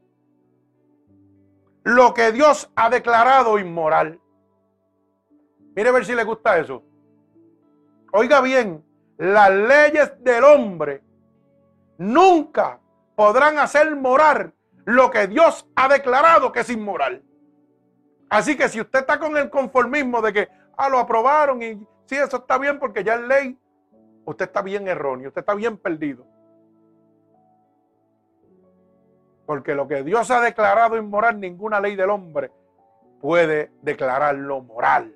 lo 1.83 2.13
que 2.13 2.31
Dios 2.31 2.71
ha 2.77 2.89
declarado 2.89 3.59
inmoral. 3.59 4.21
Mire 5.75 5.89
a 5.89 5.91
ver 5.91 6.05
si 6.05 6.15
le 6.15 6.23
gusta 6.23 6.57
eso. 6.57 6.81
Oiga 8.13 8.39
bien, 8.39 8.85
las 9.17 9.51
leyes 9.51 10.13
del 10.23 10.45
hombre 10.45 11.03
nunca 11.97 12.79
podrán 13.13 13.57
hacer 13.57 13.93
moral 13.97 14.53
lo 14.85 15.11
que 15.11 15.27
Dios 15.27 15.67
ha 15.75 15.89
declarado 15.89 16.53
que 16.53 16.61
es 16.61 16.69
inmoral. 16.69 17.21
Así 18.29 18.55
que 18.55 18.69
si 18.69 18.79
usted 18.79 18.99
está 18.99 19.19
con 19.19 19.35
el 19.35 19.49
conformismo 19.49 20.21
de 20.21 20.31
que, 20.31 20.49
ah, 20.77 20.87
lo 20.87 20.99
aprobaron 20.99 21.61
y 21.61 21.85
sí, 22.05 22.15
eso 22.15 22.37
está 22.37 22.57
bien 22.57 22.79
porque 22.79 23.03
ya 23.03 23.15
es 23.15 23.21
ley, 23.21 23.59
usted 24.25 24.45
está 24.45 24.61
bien 24.61 24.87
erróneo, 24.87 25.29
usted 25.29 25.41
está 25.41 25.53
bien 25.53 25.77
perdido. 25.77 26.25
Porque 29.45 29.75
lo 29.75 29.87
que 29.87 30.03
Dios 30.03 30.31
ha 30.31 30.41
declarado 30.41 30.97
inmoral, 30.97 31.39
ninguna 31.39 31.79
ley 31.79 31.95
del 31.95 32.09
hombre 32.09 32.51
puede 33.19 33.71
declararlo 33.81 34.61
moral. 34.61 35.13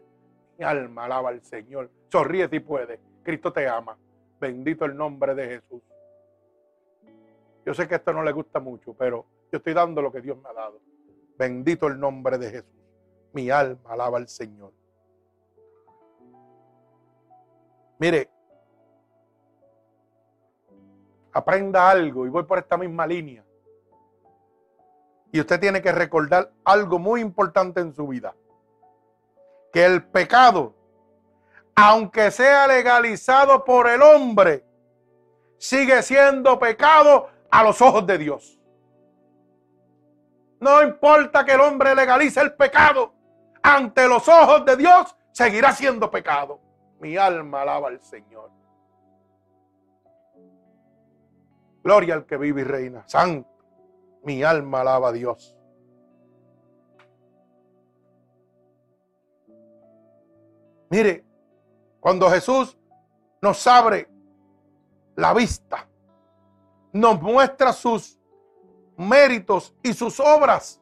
Mi 0.57 0.65
alma 0.65 1.05
alaba 1.05 1.29
al 1.29 1.41
Señor. 1.43 1.89
Sonríe 2.09 2.47
si 2.49 2.59
puede. 2.59 2.99
Cristo 3.23 3.53
te 3.53 3.67
ama. 3.67 3.97
Bendito 4.39 4.85
el 4.85 4.95
nombre 4.95 5.33
de 5.33 5.47
Jesús. 5.47 5.81
Yo 7.65 7.73
sé 7.73 7.87
que 7.87 7.95
esto 7.95 8.13
no 8.13 8.23
le 8.23 8.31
gusta 8.31 8.59
mucho, 8.59 8.93
pero 8.93 9.25
yo 9.51 9.57
estoy 9.57 9.73
dando 9.73 10.01
lo 10.01 10.11
que 10.11 10.21
Dios 10.21 10.37
me 10.37 10.49
ha 10.49 10.53
dado. 10.53 10.79
Bendito 11.37 11.87
el 11.87 11.99
nombre 11.99 12.37
de 12.37 12.49
Jesús. 12.49 12.71
Mi 13.33 13.49
alma 13.49 13.91
alaba 13.91 14.17
al 14.17 14.27
Señor. 14.27 14.71
Mire, 17.99 18.29
aprenda 21.37 21.89
algo 21.89 22.25
y 22.25 22.29
voy 22.29 22.43
por 22.43 22.57
esta 22.57 22.77
misma 22.77 23.05
línea. 23.05 23.43
Y 25.31 25.39
usted 25.39 25.59
tiene 25.59 25.81
que 25.81 25.91
recordar 25.91 26.51
algo 26.63 26.99
muy 26.99 27.21
importante 27.21 27.79
en 27.79 27.93
su 27.93 28.07
vida. 28.07 28.33
Que 29.71 29.85
el 29.85 30.03
pecado, 30.03 30.73
aunque 31.75 32.31
sea 32.31 32.67
legalizado 32.67 33.63
por 33.63 33.87
el 33.87 34.01
hombre, 34.01 34.65
sigue 35.57 36.01
siendo 36.01 36.57
pecado 36.57 37.29
a 37.51 37.63
los 37.63 37.81
ojos 37.81 38.07
de 38.07 38.17
Dios. 38.17 38.59
No 40.59 40.81
importa 40.81 41.45
que 41.45 41.51
el 41.51 41.61
hombre 41.61 41.93
legalice 41.93 42.41
el 42.41 42.55
pecado, 42.55 43.13
ante 43.61 44.07
los 44.07 44.27
ojos 44.27 44.65
de 44.65 44.75
Dios 44.75 45.15
seguirá 45.31 45.71
siendo 45.71 46.09
pecado. 46.09 46.59
Mi 46.99 47.15
alma 47.15 47.61
alaba 47.61 47.89
al 47.89 48.01
Señor. 48.01 48.56
Gloria 51.87 52.15
al 52.15 52.25
que 52.25 52.35
vive 52.35 52.59
y 52.59 52.63
reina. 52.65 53.07
Santo. 53.07 53.47
Mi 54.23 54.43
alma 54.43 54.81
alaba 54.81 55.07
a 55.07 55.11
Dios. 55.13 55.55
Mire, 60.89 61.25
cuando 62.01 62.29
Jesús 62.29 62.77
nos 63.41 63.65
abre 63.67 64.09
la 65.15 65.33
vista, 65.33 65.87
nos 66.91 67.21
muestra 67.21 67.71
sus 67.71 68.19
méritos 68.97 69.73
y 69.81 69.93
sus 69.93 70.19
obras, 70.19 70.81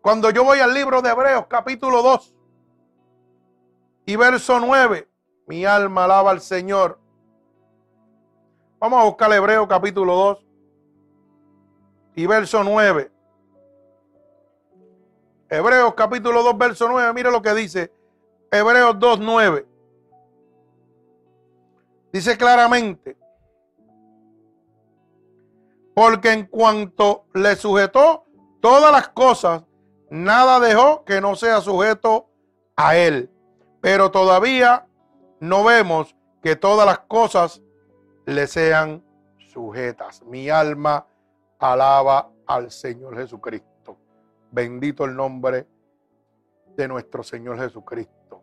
cuando 0.00 0.30
yo 0.30 0.42
voy 0.42 0.58
al 0.58 0.74
libro 0.74 1.00
de 1.00 1.10
Hebreos 1.10 1.46
capítulo 1.46 2.02
2 2.02 2.34
y 4.06 4.16
verso 4.16 4.58
9, 4.58 5.08
mi 5.46 5.64
alma 5.64 6.06
alaba 6.06 6.32
al 6.32 6.40
Señor. 6.40 7.01
Vamos 8.82 9.00
a 9.00 9.04
buscar 9.04 9.32
Hebreos 9.32 9.68
capítulo 9.68 10.12
2 10.12 10.38
y 12.16 12.26
verso 12.26 12.64
9. 12.64 13.12
Hebreos 15.48 15.94
capítulo 15.94 16.42
2, 16.42 16.58
verso 16.58 16.88
9, 16.88 17.12
mire 17.12 17.30
lo 17.30 17.40
que 17.40 17.54
dice. 17.54 17.92
Hebreos 18.50 18.98
2, 18.98 19.20
9. 19.20 19.66
Dice 22.12 22.36
claramente, 22.36 23.16
porque 25.94 26.32
en 26.32 26.46
cuanto 26.46 27.26
le 27.34 27.54
sujetó 27.54 28.24
todas 28.60 28.90
las 28.90 29.10
cosas, 29.10 29.62
nada 30.10 30.58
dejó 30.58 31.04
que 31.04 31.20
no 31.20 31.36
sea 31.36 31.60
sujeto 31.60 32.26
a 32.74 32.96
él. 32.96 33.30
Pero 33.80 34.10
todavía 34.10 34.88
no 35.38 35.62
vemos 35.62 36.16
que 36.42 36.56
todas 36.56 36.84
las 36.84 36.98
cosas 36.98 37.62
le 38.26 38.46
sean 38.46 39.02
sujetas. 39.38 40.22
Mi 40.22 40.48
alma 40.48 41.06
alaba 41.58 42.30
al 42.46 42.70
Señor 42.70 43.16
Jesucristo. 43.16 43.96
Bendito 44.50 45.04
el 45.04 45.16
nombre 45.16 45.66
de 46.76 46.88
nuestro 46.88 47.22
Señor 47.22 47.58
Jesucristo. 47.58 48.42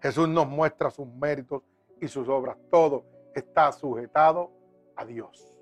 Jesús 0.00 0.28
nos 0.28 0.46
muestra 0.46 0.90
sus 0.90 1.06
méritos 1.06 1.62
y 2.00 2.08
sus 2.08 2.28
obras. 2.28 2.56
Todo 2.70 3.04
está 3.34 3.72
sujetado 3.72 4.50
a 4.94 5.04
Dios. 5.04 5.52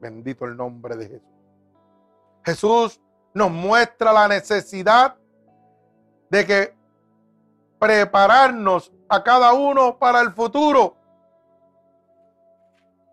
Bendito 0.00 0.44
el 0.44 0.56
nombre 0.56 0.96
de 0.96 1.08
Jesús. 1.08 1.36
Jesús 2.44 3.00
nos 3.34 3.50
muestra 3.50 4.12
la 4.12 4.28
necesidad 4.28 5.16
de 6.30 6.46
que 6.46 6.74
prepararnos 7.78 8.92
a 9.08 9.22
cada 9.22 9.52
uno 9.52 9.98
para 9.98 10.20
el 10.20 10.32
futuro. 10.32 10.96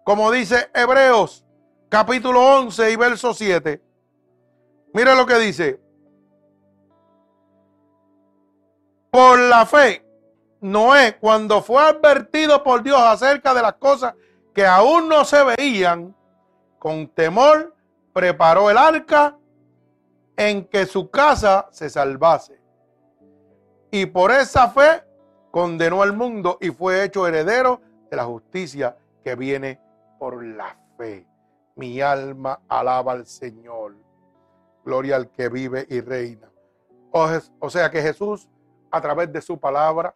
Como 0.03 0.31
dice 0.31 0.69
Hebreos 0.73 1.45
capítulo 1.93 2.41
11 2.57 2.91
y 2.91 2.95
verso 2.95 3.33
7. 3.35 3.79
Mira 4.93 5.13
lo 5.13 5.25
que 5.25 5.37
dice. 5.37 5.79
Por 9.11 9.37
la 9.37 9.63
fe, 9.67 10.03
Noé, 10.59 11.17
cuando 11.19 11.61
fue 11.61 11.83
advertido 11.83 12.63
por 12.63 12.81
Dios 12.81 12.99
acerca 12.99 13.53
de 13.53 13.61
las 13.61 13.73
cosas 13.73 14.15
que 14.55 14.65
aún 14.65 15.07
no 15.07 15.23
se 15.23 15.43
veían, 15.43 16.15
con 16.79 17.07
temor 17.09 17.75
preparó 18.11 18.71
el 18.71 18.77
arca 18.77 19.37
en 20.35 20.65
que 20.65 20.87
su 20.87 21.11
casa 21.11 21.67
se 21.71 21.91
salvase. 21.91 22.59
Y 23.91 24.07
por 24.07 24.31
esa 24.31 24.69
fe 24.69 25.03
condenó 25.51 26.01
al 26.01 26.13
mundo 26.13 26.57
y 26.59 26.71
fue 26.71 27.03
hecho 27.03 27.27
heredero 27.27 27.81
de 28.09 28.17
la 28.17 28.25
justicia 28.25 28.97
que 29.23 29.35
viene 29.35 29.82
por 30.23 30.41
la 30.41 30.73
fe. 30.95 31.27
Mi 31.75 31.99
alma 31.99 32.61
alaba 32.69 33.11
al 33.11 33.25
Señor. 33.27 33.97
Gloria 34.85 35.17
al 35.17 35.29
que 35.29 35.49
vive 35.49 35.85
y 35.89 35.99
reina. 35.99 36.49
O 37.11 37.69
sea 37.69 37.91
que 37.91 38.01
Jesús, 38.01 38.47
a 38.89 39.01
través 39.01 39.33
de 39.33 39.41
su 39.41 39.59
palabra, 39.59 40.15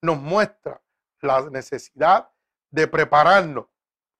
nos 0.00 0.18
muestra 0.18 0.80
la 1.20 1.50
necesidad 1.50 2.30
de 2.70 2.88
prepararnos 2.88 3.66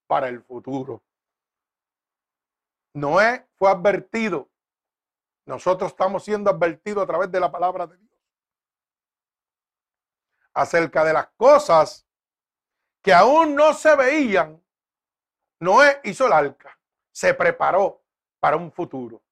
para 0.06 0.28
el 0.28 0.42
futuro. 0.42 1.02
Noé 2.92 3.48
fue 3.56 3.70
advertido 3.70 4.50
Nosotros 5.46 5.92
estamos 5.92 6.24
siendo 6.24 6.50
advertidos 6.50 7.04
a 7.04 7.06
través 7.06 7.32
de 7.32 7.40
la 7.40 7.50
palabra 7.50 7.86
de 7.86 7.96
Dios 7.96 8.20
acerca 10.52 11.02
de 11.04 11.14
las 11.14 11.28
cosas 11.38 12.06
que 13.00 13.14
aún 13.14 13.54
no 13.54 13.72
se 13.72 13.96
veían. 13.96 14.63
Noé 15.60 16.00
hizo 16.04 16.26
el 16.26 16.32
arca, 16.32 16.78
se 17.12 17.34
preparó 17.34 18.02
para 18.40 18.56
un 18.56 18.72
futuro 18.72 19.22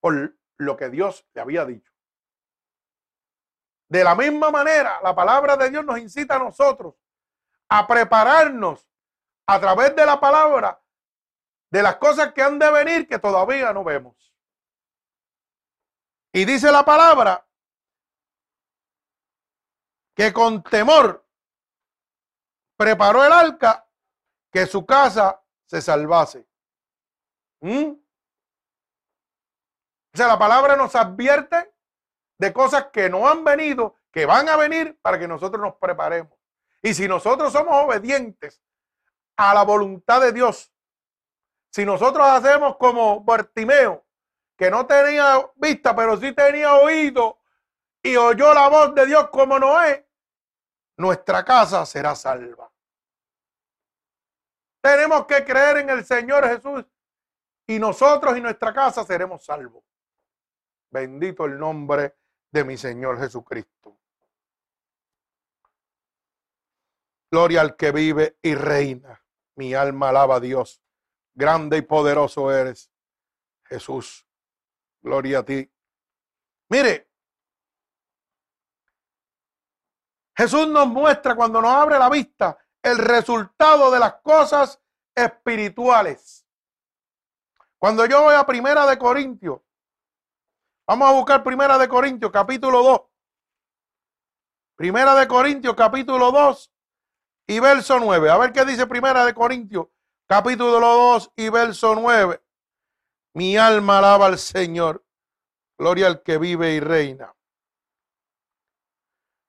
por 0.00 0.36
lo 0.58 0.76
que 0.76 0.90
Dios 0.90 1.24
le 1.32 1.40
había 1.40 1.64
dicho. 1.64 1.92
De 3.88 4.02
la 4.02 4.14
misma 4.14 4.50
manera, 4.50 5.00
la 5.02 5.14
palabra 5.14 5.56
de 5.56 5.70
Dios 5.70 5.84
nos 5.84 5.98
incita 5.98 6.36
a 6.36 6.38
nosotros 6.40 6.94
a 7.68 7.86
prepararnos 7.86 8.88
a 9.46 9.60
través 9.60 9.94
de 9.94 10.04
la 10.04 10.18
palabra 10.18 10.82
de 11.70 11.82
las 11.82 11.96
cosas 11.96 12.32
que 12.32 12.42
han 12.42 12.58
de 12.58 12.70
venir 12.70 13.06
que 13.06 13.18
todavía 13.18 13.72
no 13.72 13.84
vemos. 13.84 14.34
Y 16.32 16.44
dice 16.44 16.72
la 16.72 16.84
palabra 16.84 17.46
que 20.14 20.32
con 20.32 20.62
temor 20.62 21.26
preparó 22.76 23.24
el 23.24 23.32
arca 23.32 23.86
que 24.52 24.66
su 24.66 24.84
casa 24.84 25.42
se 25.66 25.80
salvase. 25.80 26.46
¿Mm? 27.60 27.92
O 30.14 30.16
sea, 30.16 30.28
la 30.28 30.38
palabra 30.38 30.76
nos 30.76 30.94
advierte 30.94 31.74
de 32.38 32.52
cosas 32.52 32.88
que 32.92 33.08
no 33.08 33.26
han 33.28 33.44
venido, 33.44 33.96
que 34.12 34.26
van 34.26 34.48
a 34.48 34.56
venir 34.56 34.98
para 35.00 35.18
que 35.18 35.26
nosotros 35.26 35.62
nos 35.62 35.76
preparemos. 35.76 36.38
Y 36.82 36.92
si 36.92 37.08
nosotros 37.08 37.52
somos 37.52 37.74
obedientes 37.84 38.62
a 39.36 39.54
la 39.54 39.62
voluntad 39.62 40.20
de 40.20 40.32
Dios, 40.32 40.70
si 41.70 41.86
nosotros 41.86 42.26
hacemos 42.26 42.76
como 42.76 43.20
Bartimeo, 43.24 44.04
que 44.58 44.70
no 44.70 44.86
tenía 44.86 45.50
vista, 45.54 45.96
pero 45.96 46.16
sí 46.18 46.32
tenía 46.32 46.74
oído 46.74 47.40
y 48.02 48.16
oyó 48.16 48.52
la 48.52 48.68
voz 48.68 48.94
de 48.94 49.06
Dios 49.06 49.30
como 49.30 49.58
Noé, 49.58 50.06
nuestra 50.98 51.44
casa 51.44 51.86
será 51.86 52.14
salva. 52.14 52.71
Tenemos 54.82 55.26
que 55.26 55.44
creer 55.44 55.78
en 55.78 55.90
el 55.90 56.04
Señor 56.04 56.44
Jesús 56.44 56.84
y 57.68 57.78
nosotros 57.78 58.36
y 58.36 58.40
nuestra 58.40 58.74
casa 58.74 59.04
seremos 59.04 59.44
salvos. 59.44 59.84
Bendito 60.90 61.44
el 61.44 61.56
nombre 61.56 62.16
de 62.50 62.64
mi 62.64 62.76
Señor 62.76 63.18
Jesucristo. 63.18 63.96
Gloria 67.30 67.60
al 67.60 67.76
que 67.76 67.92
vive 67.92 68.38
y 68.42 68.54
reina. 68.54 69.24
Mi 69.54 69.72
alma 69.72 70.08
alaba 70.08 70.36
a 70.36 70.40
Dios. 70.40 70.82
Grande 71.32 71.78
y 71.78 71.82
poderoso 71.82 72.52
eres, 72.52 72.90
Jesús. 73.64 74.26
Gloria 75.00 75.38
a 75.38 75.44
ti. 75.44 75.70
Mire, 76.68 77.08
Jesús 80.36 80.66
nos 80.66 80.88
muestra 80.88 81.36
cuando 81.36 81.62
nos 81.62 81.70
abre 81.70 81.98
la 81.98 82.10
vista 82.10 82.58
el 82.82 82.98
resultado 82.98 83.90
de 83.90 84.00
las 84.00 84.14
cosas 84.22 84.80
espirituales. 85.14 86.46
Cuando 87.78 88.06
yo 88.06 88.22
voy 88.22 88.34
a 88.34 88.46
Primera 88.46 88.86
de 88.86 88.98
Corintios, 88.98 89.60
vamos 90.86 91.08
a 91.08 91.12
buscar 91.12 91.42
Primera 91.42 91.78
de 91.78 91.88
Corintios, 91.88 92.30
capítulo 92.30 92.82
2. 92.82 93.00
Primera 94.76 95.14
de 95.14 95.28
Corintios, 95.28 95.74
capítulo 95.74 96.30
2 96.30 96.72
y 97.48 97.60
verso 97.60 97.98
9. 98.00 98.30
A 98.30 98.38
ver 98.38 98.52
qué 98.52 98.64
dice 98.64 98.86
Primera 98.86 99.24
de 99.24 99.34
Corintios, 99.34 99.86
capítulo 100.26 100.80
2 100.80 101.32
y 101.36 101.48
verso 101.50 101.94
9. 101.94 102.42
Mi 103.34 103.56
alma 103.56 103.98
alaba 103.98 104.26
al 104.26 104.38
Señor. 104.38 105.04
Gloria 105.78 106.06
al 106.06 106.22
que 106.22 106.38
vive 106.38 106.74
y 106.74 106.80
reina. 106.80 107.34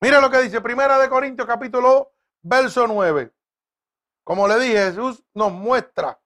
Mira 0.01 0.19
lo 0.19 0.29
que 0.29 0.41
dice 0.41 0.59
Primera 0.61 0.97
de 0.97 1.07
Corintios 1.09 1.47
capítulo 1.47 1.89
2, 1.89 2.07
verso 2.43 2.87
9. 2.87 3.33
Como 4.23 4.47
le 4.47 4.59
dije, 4.59 4.77
Jesús 4.77 5.23
nos 5.33 5.51
muestra 5.51 6.21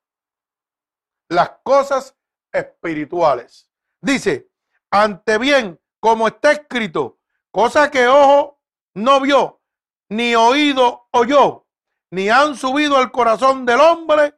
las 1.30 1.50
cosas 1.64 2.16
espirituales. 2.52 3.72
Dice, 4.02 4.52
ante 4.92 5.38
bien, 5.38 5.80
como 6.00 6.28
está 6.28 6.52
escrito, 6.52 7.20
cosa 7.52 7.90
que 7.90 8.08
ojo 8.08 8.62
no 8.94 9.20
vio, 9.22 9.62
ni 10.10 10.36
oído 10.36 11.08
oyó, 11.12 11.68
ni 12.12 12.30
han 12.30 12.56
subido 12.56 12.98
al 12.98 13.12
corazón 13.12 13.66
del 13.66 13.80
hombre, 13.80 14.36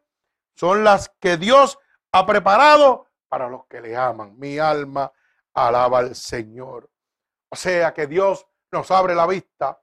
son 0.55 0.83
las 0.83 1.09
que 1.19 1.37
Dios 1.37 1.77
ha 2.11 2.25
preparado 2.25 3.07
para 3.27 3.47
los 3.47 3.65
que 3.67 3.81
le 3.81 3.95
aman. 3.95 4.37
Mi 4.37 4.57
alma 4.57 5.11
alaba 5.53 5.99
al 5.99 6.15
Señor. 6.15 6.89
O 7.49 7.55
sea 7.55 7.93
que 7.93 8.07
Dios 8.07 8.45
nos 8.71 8.89
abre 8.91 9.15
la 9.15 9.25
vista 9.27 9.79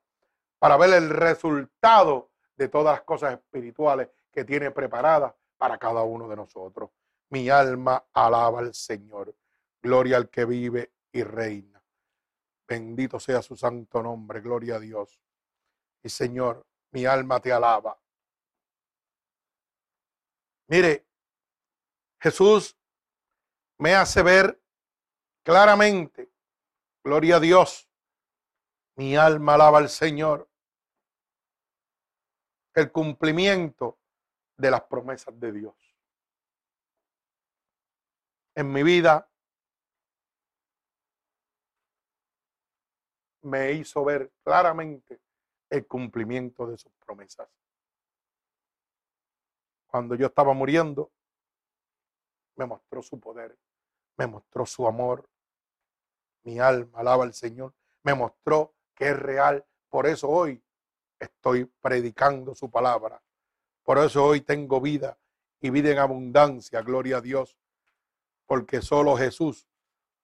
para 0.58 0.76
ver 0.76 0.94
el 0.94 1.10
resultado 1.10 2.30
de 2.56 2.68
todas 2.68 2.96
las 2.96 3.02
cosas 3.02 3.34
espirituales 3.34 4.08
que 4.30 4.44
tiene 4.44 4.70
preparadas 4.70 5.34
para 5.56 5.78
cada 5.78 6.02
uno 6.02 6.28
de 6.28 6.36
nosotros. 6.36 6.90
Mi 7.30 7.48
alma 7.48 8.06
alaba 8.12 8.60
al 8.60 8.74
Señor. 8.74 9.34
Gloria 9.82 10.16
al 10.16 10.28
que 10.28 10.44
vive 10.44 10.92
y 11.12 11.22
reina. 11.22 11.82
Bendito 12.66 13.20
sea 13.20 13.42
su 13.42 13.56
santo 13.56 14.02
nombre. 14.02 14.40
Gloria 14.40 14.76
a 14.76 14.80
Dios. 14.80 15.20
Y 16.02 16.08
Señor, 16.08 16.66
mi 16.92 17.04
alma 17.04 17.40
te 17.40 17.52
alaba. 17.52 17.98
Mire, 20.68 21.06
Jesús 22.18 22.76
me 23.78 23.94
hace 23.94 24.22
ver 24.22 24.60
claramente, 25.42 26.30
gloria 27.04 27.36
a 27.36 27.40
Dios, 27.40 27.85
mi 28.96 29.14
alma 29.16 29.54
alaba 29.54 29.78
al 29.78 29.88
Señor. 29.88 30.48
El 32.74 32.90
cumplimiento 32.92 33.98
de 34.56 34.70
las 34.70 34.82
promesas 34.82 35.38
de 35.38 35.52
Dios. 35.52 35.74
En 38.54 38.72
mi 38.72 38.82
vida 38.82 39.30
me 43.42 43.72
hizo 43.72 44.04
ver 44.04 44.32
claramente 44.42 45.20
el 45.70 45.86
cumplimiento 45.86 46.66
de 46.66 46.78
sus 46.78 46.92
promesas. 46.94 47.48
Cuando 49.86 50.14
yo 50.14 50.26
estaba 50.26 50.52
muriendo, 50.52 51.12
me 52.56 52.66
mostró 52.66 53.02
su 53.02 53.20
poder, 53.20 53.58
me 54.16 54.26
mostró 54.26 54.64
su 54.66 54.86
amor. 54.86 55.28
Mi 56.44 56.58
alma 56.58 57.00
alaba 57.00 57.24
al 57.24 57.34
Señor, 57.34 57.74
me 58.02 58.14
mostró 58.14 58.75
que 58.96 59.10
es 59.10 59.16
real. 59.16 59.64
Por 59.88 60.06
eso 60.06 60.28
hoy 60.28 60.60
estoy 61.20 61.66
predicando 61.66 62.54
su 62.54 62.70
palabra. 62.70 63.22
Por 63.84 63.98
eso 63.98 64.24
hoy 64.24 64.40
tengo 64.40 64.80
vida 64.80 65.16
y 65.60 65.70
vida 65.70 65.92
en 65.92 65.98
abundancia, 65.98 66.82
gloria 66.82 67.18
a 67.18 67.20
Dios, 67.20 67.56
porque 68.46 68.82
solo 68.82 69.16
Jesús 69.16 69.68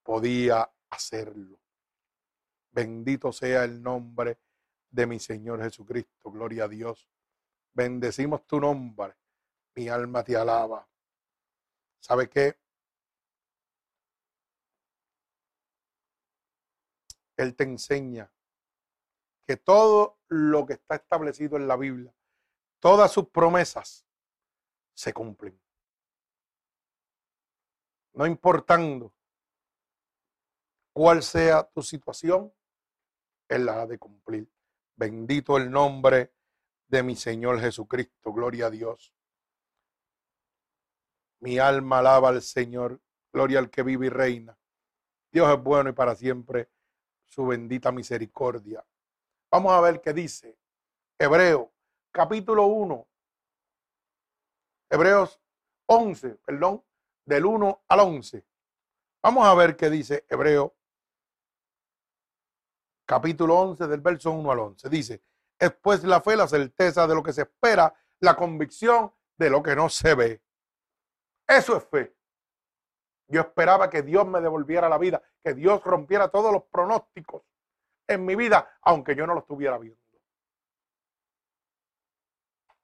podía 0.03 0.69
hacerlo. 0.91 1.61
Bendito 2.73 3.33
sea 3.33 3.65
el 3.65 3.83
nombre 3.83 4.39
de 4.91 5.07
mi 5.07 5.21
Señor 5.21 5.63
Jesucristo, 5.63 6.31
gloria 6.31 6.65
a 6.65 6.69
Dios. 6.69 7.09
Bendecimos 7.73 8.47
tu 8.47 8.61
nombre, 8.61 9.15
mi 9.75 9.89
alma 9.89 10.25
te 10.25 10.37
alaba. 10.37 10.89
¿Sabe 12.01 12.29
qué? 12.29 12.59
Él 17.37 17.55
te 17.55 17.65
enseña 17.65 18.31
que 19.53 19.59
todo 19.59 20.19
lo 20.29 20.65
que 20.65 20.73
está 20.73 20.95
establecido 20.95 21.59
en 21.59 21.69
la 21.69 21.77
Biblia, 21.77 22.15
todas 22.81 23.13
sus 23.13 23.29
promesas 23.29 24.07
se 24.95 25.13
cumplen. 25.13 25.61
No 28.15 28.27
importando 28.27 29.13
cuál 30.95 31.23
sea 31.23 31.65
tu 31.65 31.83
situación, 31.83 32.51
Él 33.47 33.67
la 33.67 33.83
ha 33.83 33.87
de 33.87 33.99
cumplir. 33.99 34.51
Bendito 34.97 35.59
el 35.59 35.71
nombre 35.71 36.33
de 36.89 37.03
mi 37.03 37.15
Señor 37.15 37.61
Jesucristo. 37.61 38.33
Gloria 38.33 38.69
a 38.69 38.71
Dios. 38.71 39.15
Mi 41.41 41.59
alma 41.59 41.99
alaba 41.99 42.31
al 42.31 42.41
Señor. 42.41 43.03
Gloria 43.31 43.59
al 43.59 43.69
que 43.69 43.83
vive 43.83 44.07
y 44.07 44.09
reina. 44.09 44.59
Dios 45.31 45.55
es 45.55 45.63
bueno 45.63 45.91
y 45.91 45.93
para 45.93 46.17
siempre 46.17 46.71
su 47.27 47.47
bendita 47.47 47.93
misericordia. 47.93 48.83
Vamos 49.53 49.75
a 49.75 49.83
ver 49.83 50.01
qué 50.01 50.15
dice 50.15 50.59
Hebreo, 51.19 51.71
capítulo 52.11 52.65
1. 52.65 53.07
Hebreos 54.89 55.43
11, 55.85 56.37
perdón, 56.37 56.83
del 57.27 57.45
1 57.45 57.85
al 57.87 58.01
11. 58.01 58.47
Vamos 59.23 59.47
a 59.47 59.55
ver 59.55 59.77
qué 59.77 59.91
dice 59.91 60.25
Hebreo, 60.31 60.75
capítulo 63.05 63.59
11, 63.59 63.89
del 63.89 64.01
verso 64.01 64.31
1 64.31 64.51
al 64.51 64.59
11. 64.59 64.89
Dice, 64.89 65.23
es 65.59 65.71
pues 65.83 66.03
la 66.03 66.23
fe, 66.23 66.35
la 66.35 66.49
certeza 66.49 67.07
de 67.07 67.15
lo 67.15 67.23
que 67.23 67.35
se 67.35 67.43
espera, 67.43 67.95
la 68.21 68.35
convicción 68.35 69.13
de 69.37 69.51
lo 69.51 69.63
que 69.63 69.77
no 69.77 69.91
se 69.91 70.15
ve. 70.15 70.43
Eso 71.47 71.77
es 71.77 71.85
fe. 71.85 72.17
Yo 73.29 73.43
esperaba 73.43 73.91
que 73.91 74.01
Dios 74.01 74.27
me 74.27 74.41
devolviera 74.41 74.89
la 74.89 74.97
vida, 74.97 75.23
que 75.45 75.53
Dios 75.53 75.85
rompiera 75.85 76.29
todos 76.29 76.53
los 76.53 76.63
pronósticos 76.65 77.43
en 78.07 78.25
mi 78.25 78.35
vida, 78.35 78.79
aunque 78.83 79.15
yo 79.15 79.27
no 79.27 79.35
lo 79.35 79.41
estuviera 79.41 79.79
viendo. 79.79 80.01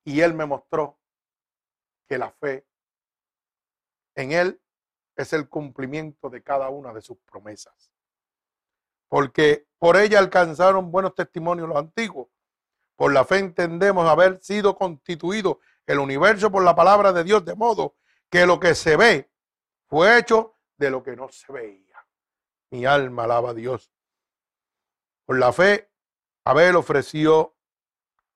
Y 0.04 0.20
Él 0.20 0.34
me 0.34 0.46
mostró 0.46 0.98
que 2.06 2.16
la 2.16 2.30
fe 2.30 2.66
en 4.14 4.32
Él 4.32 4.60
es 5.16 5.32
el 5.32 5.48
cumplimiento 5.48 6.30
de 6.30 6.42
cada 6.42 6.70
una 6.70 6.92
de 6.92 7.02
sus 7.02 7.18
promesas. 7.18 7.92
Porque 9.08 9.66
por 9.78 9.96
ella 9.96 10.18
alcanzaron 10.18 10.90
buenos 10.90 11.14
testimonios 11.14 11.68
los 11.68 11.76
antiguos. 11.76 12.28
Por 12.96 13.12
la 13.12 13.24
fe 13.24 13.38
entendemos 13.38 14.08
haber 14.08 14.42
sido 14.42 14.76
constituido 14.76 15.60
el 15.86 15.98
universo 15.98 16.50
por 16.50 16.64
la 16.64 16.74
palabra 16.74 17.12
de 17.12 17.24
Dios, 17.24 17.44
de 17.44 17.54
modo 17.54 17.96
que 18.30 18.46
lo 18.46 18.58
que 18.58 18.74
se 18.74 18.96
ve 18.96 19.30
fue 19.86 20.18
hecho 20.18 20.54
de 20.76 20.90
lo 20.90 21.02
que 21.02 21.16
no 21.16 21.28
se 21.28 21.52
veía. 21.52 22.06
Mi 22.70 22.84
alma 22.84 23.24
alaba 23.24 23.50
a 23.50 23.54
Dios. 23.54 23.90
Por 25.28 25.38
la 25.38 25.52
fe, 25.52 25.90
Abel 26.46 26.74
ofreció 26.76 27.54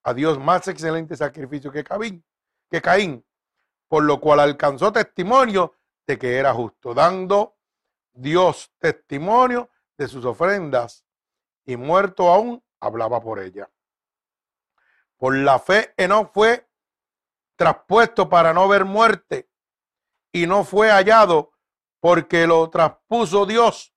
a 0.03 0.13
Dios 0.13 0.37
más 0.37 0.67
excelente 0.67 1.17
sacrificio 1.17 1.71
que 1.71 1.83
Caín, 1.83 2.23
que 2.69 2.83
Caín, 2.83 3.25
por 3.87 4.03
lo 4.03 4.21
cual 4.21 4.39
alcanzó 4.39 4.93
testimonio 4.93 5.73
de 6.05 6.19
que 6.19 6.37
era 6.37 6.53
justo, 6.53 6.93
dando 6.93 7.57
Dios 8.11 8.71
testimonio 8.77 9.71
de 9.97 10.07
sus 10.07 10.23
ofrendas 10.23 11.03
y 11.65 11.77
muerto 11.77 12.29
aún 12.29 12.63
hablaba 12.79 13.19
por 13.23 13.39
ella. 13.39 13.67
Por 15.17 15.35
la 15.35 15.57
fe 15.57 15.95
no 16.07 16.27
fue 16.27 16.69
traspuesto 17.55 18.29
para 18.29 18.53
no 18.53 18.67
ver 18.67 18.85
muerte 18.85 19.49
y 20.31 20.45
no 20.45 20.63
fue 20.63 20.91
hallado 20.91 21.53
porque 21.99 22.45
lo 22.45 22.69
traspuso 22.69 23.47
Dios 23.47 23.95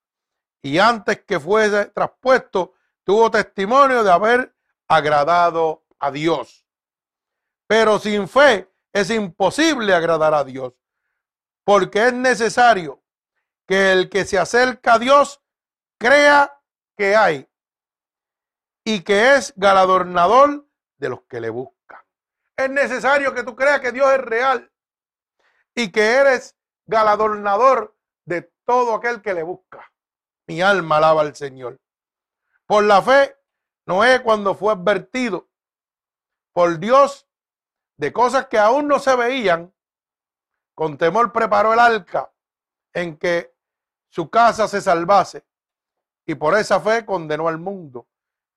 y 0.62 0.78
antes 0.78 1.22
que 1.26 1.38
fuese 1.38 1.90
traspuesto 1.90 2.72
tuvo 3.06 3.30
testimonio 3.30 4.02
de 4.02 4.10
haber 4.10 4.56
agradado 4.88 5.84
a 6.00 6.10
Dios. 6.10 6.66
Pero 7.68 8.00
sin 8.00 8.28
fe 8.28 8.68
es 8.92 9.10
imposible 9.10 9.94
agradar 9.94 10.34
a 10.34 10.42
Dios 10.42 10.74
porque 11.64 12.06
es 12.06 12.12
necesario 12.12 13.02
que 13.66 13.92
el 13.92 14.08
que 14.10 14.24
se 14.24 14.38
acerca 14.38 14.94
a 14.94 14.98
Dios 14.98 15.40
crea 15.98 16.60
que 16.96 17.14
hay 17.14 17.48
y 18.84 19.02
que 19.02 19.34
es 19.34 19.52
galardonador 19.56 20.68
de 20.96 21.08
los 21.08 21.22
que 21.22 21.40
le 21.40 21.50
buscan. 21.50 22.00
Es 22.56 22.70
necesario 22.70 23.34
que 23.34 23.44
tú 23.44 23.54
creas 23.54 23.80
que 23.80 23.92
Dios 23.92 24.10
es 24.12 24.20
real 24.20 24.72
y 25.74 25.92
que 25.92 26.12
eres 26.12 26.56
galardonador 26.86 27.96
de 28.24 28.50
todo 28.64 28.94
aquel 28.94 29.22
que 29.22 29.34
le 29.34 29.44
busca. 29.44 29.92
Mi 30.48 30.60
alma 30.60 30.96
alaba 30.96 31.22
al 31.22 31.36
Señor. 31.36 31.78
Por 32.66 32.84
la 32.84 33.00
fe, 33.00 33.36
Noé 33.86 34.22
cuando 34.22 34.54
fue 34.54 34.72
advertido 34.72 35.48
por 36.52 36.78
Dios 36.78 37.28
de 37.96 38.12
cosas 38.12 38.46
que 38.48 38.58
aún 38.58 38.88
no 38.88 38.98
se 38.98 39.14
veían, 39.14 39.72
con 40.74 40.98
temor 40.98 41.32
preparó 41.32 41.72
el 41.72 41.78
arca 41.78 42.32
en 42.92 43.16
que 43.16 43.54
su 44.08 44.28
casa 44.28 44.66
se 44.66 44.80
salvase 44.80 45.44
y 46.26 46.34
por 46.34 46.56
esa 46.56 46.80
fe 46.80 47.06
condenó 47.06 47.48
al 47.48 47.58
mundo 47.58 48.08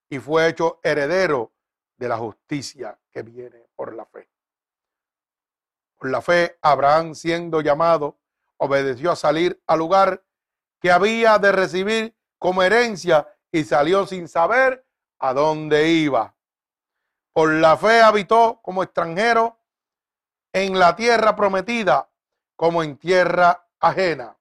y 0.09 0.19
fue 0.19 0.47
hecho 0.47 0.79
heredero 0.83 1.53
de 1.97 2.07
la 2.07 2.17
justicia 2.17 2.99
que 3.11 3.21
viene 3.21 3.67
por 3.75 3.93
la 3.93 4.05
fe. 4.05 4.29
Por 5.97 6.09
la 6.09 6.21
fe, 6.21 6.57
Abraham, 6.61 7.13
siendo 7.13 7.61
llamado, 7.61 8.17
obedeció 8.57 9.11
a 9.11 9.15
salir 9.15 9.61
al 9.67 9.79
lugar 9.79 10.23
que 10.81 10.91
había 10.91 11.37
de 11.37 11.51
recibir 11.51 12.17
como 12.37 12.63
herencia 12.63 13.27
y 13.51 13.63
salió 13.63 14.05
sin 14.05 14.27
saber 14.27 14.85
a 15.19 15.33
dónde 15.33 15.89
iba. 15.89 16.35
Por 17.33 17.53
la 17.53 17.77
fe 17.77 18.01
habitó 18.01 18.59
como 18.61 18.83
extranjero 18.83 19.59
en 20.53 20.77
la 20.77 20.95
tierra 20.95 21.35
prometida, 21.35 22.09
como 22.55 22.83
en 22.83 22.97
tierra 22.97 23.67
ajena, 23.79 24.37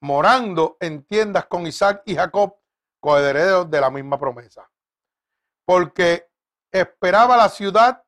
morando 0.00 0.76
en 0.80 1.04
tiendas 1.04 1.46
con 1.46 1.66
Isaac 1.66 2.02
y 2.06 2.16
Jacob, 2.16 2.56
coherederos 3.00 3.70
de 3.70 3.80
la 3.80 3.90
misma 3.90 4.18
promesa. 4.18 4.70
Porque 5.66 6.30
esperaba 6.72 7.36
la 7.36 7.48
ciudad 7.48 8.02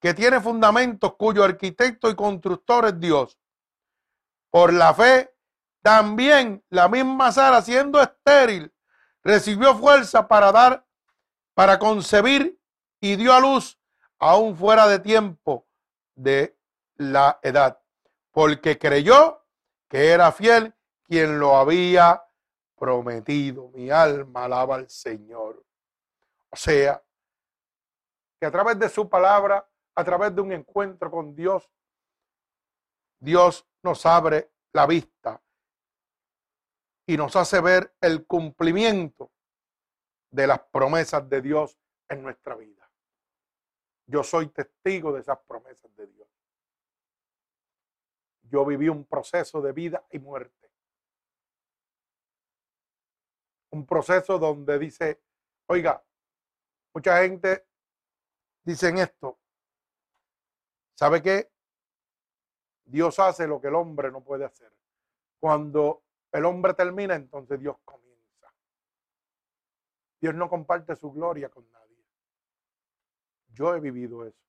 que 0.00 0.14
tiene 0.14 0.40
fundamentos, 0.40 1.14
cuyo 1.16 1.42
arquitecto 1.42 2.08
y 2.08 2.14
constructor 2.14 2.86
es 2.86 3.00
Dios. 3.00 3.38
Por 4.50 4.72
la 4.72 4.94
fe, 4.94 5.33
también 5.84 6.64
la 6.70 6.88
misma 6.88 7.30
Sara, 7.30 7.60
siendo 7.60 8.00
estéril, 8.00 8.72
recibió 9.22 9.76
fuerza 9.76 10.26
para 10.26 10.50
dar, 10.50 10.86
para 11.52 11.78
concebir 11.78 12.58
y 13.02 13.16
dio 13.16 13.34
a 13.34 13.40
luz 13.40 13.78
aún 14.18 14.56
fuera 14.56 14.88
de 14.88 14.98
tiempo 14.98 15.68
de 16.14 16.58
la 16.94 17.38
edad, 17.42 17.78
porque 18.30 18.78
creyó 18.78 19.44
que 19.86 20.08
era 20.08 20.32
fiel 20.32 20.74
quien 21.02 21.38
lo 21.38 21.54
había 21.54 22.24
prometido. 22.76 23.68
Mi 23.74 23.90
alma 23.90 24.46
alaba 24.46 24.76
al 24.76 24.88
Señor. 24.88 25.62
O 26.48 26.56
sea, 26.56 27.04
que 28.40 28.46
a 28.46 28.50
través 28.50 28.78
de 28.78 28.88
su 28.88 29.06
palabra 29.06 29.68
a 29.94 30.02
través 30.02 30.34
de 30.34 30.40
un 30.40 30.50
encuentro 30.50 31.10
con 31.10 31.36
Dios, 31.36 31.70
Dios 33.20 33.68
nos 33.82 34.06
abre 34.06 34.50
la 34.72 34.86
vista 34.86 35.43
y 37.06 37.16
nos 37.16 37.36
hace 37.36 37.60
ver 37.60 37.94
el 38.00 38.26
cumplimiento 38.26 39.30
de 40.30 40.46
las 40.46 40.60
promesas 40.60 41.28
de 41.28 41.42
Dios 41.42 41.78
en 42.08 42.22
nuestra 42.22 42.56
vida. 42.56 42.90
Yo 44.06 44.22
soy 44.22 44.48
testigo 44.48 45.12
de 45.12 45.20
esas 45.20 45.38
promesas 45.46 45.94
de 45.96 46.06
Dios. 46.06 46.28
Yo 48.42 48.64
viví 48.64 48.88
un 48.88 49.04
proceso 49.04 49.60
de 49.62 49.72
vida 49.72 50.04
y 50.10 50.18
muerte. 50.18 50.70
Un 53.70 53.86
proceso 53.86 54.38
donde 54.38 54.78
dice, 54.78 55.20
oiga, 55.66 56.02
mucha 56.92 57.22
gente 57.22 57.66
dice 58.64 58.90
esto, 59.00 59.38
¿Sabe 60.94 61.20
qué? 61.20 61.50
Dios 62.84 63.18
hace 63.18 63.46
lo 63.46 63.60
que 63.60 63.68
el 63.68 63.74
hombre 63.74 64.12
no 64.12 64.22
puede 64.22 64.44
hacer. 64.44 64.72
Cuando 65.40 66.03
el 66.34 66.44
hombre 66.44 66.74
termina, 66.74 67.14
entonces 67.14 67.60
Dios 67.60 67.76
comienza. 67.84 68.52
Dios 70.20 70.34
no 70.34 70.50
comparte 70.50 70.96
su 70.96 71.12
gloria 71.12 71.48
con 71.48 71.70
nadie. 71.70 72.04
Yo 73.48 73.74
he 73.74 73.80
vivido 73.80 74.26
eso. 74.26 74.44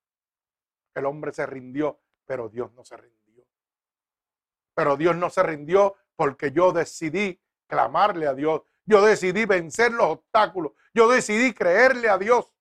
El 0.95 1.05
hombre 1.05 1.31
se 1.31 1.45
rindió, 1.45 2.01
pero 2.25 2.49
Dios 2.49 2.73
no 2.73 2.83
se 2.83 2.97
rindió. 2.97 3.45
Pero 4.73 4.97
Dios 4.97 5.15
no 5.15 5.29
se 5.29 5.43
rindió 5.43 5.95
porque 6.15 6.51
yo 6.51 6.71
decidí 6.71 7.39
clamarle 7.67 8.27
a 8.27 8.33
Dios. 8.33 8.63
Yo 8.85 9.05
decidí 9.05 9.45
vencer 9.45 9.91
los 9.91 10.07
obstáculos. 10.07 10.71
Yo 10.91 11.07
decidí 11.07 11.53
creerle 11.53 12.09
a 12.09 12.17
Dios. 12.17 12.51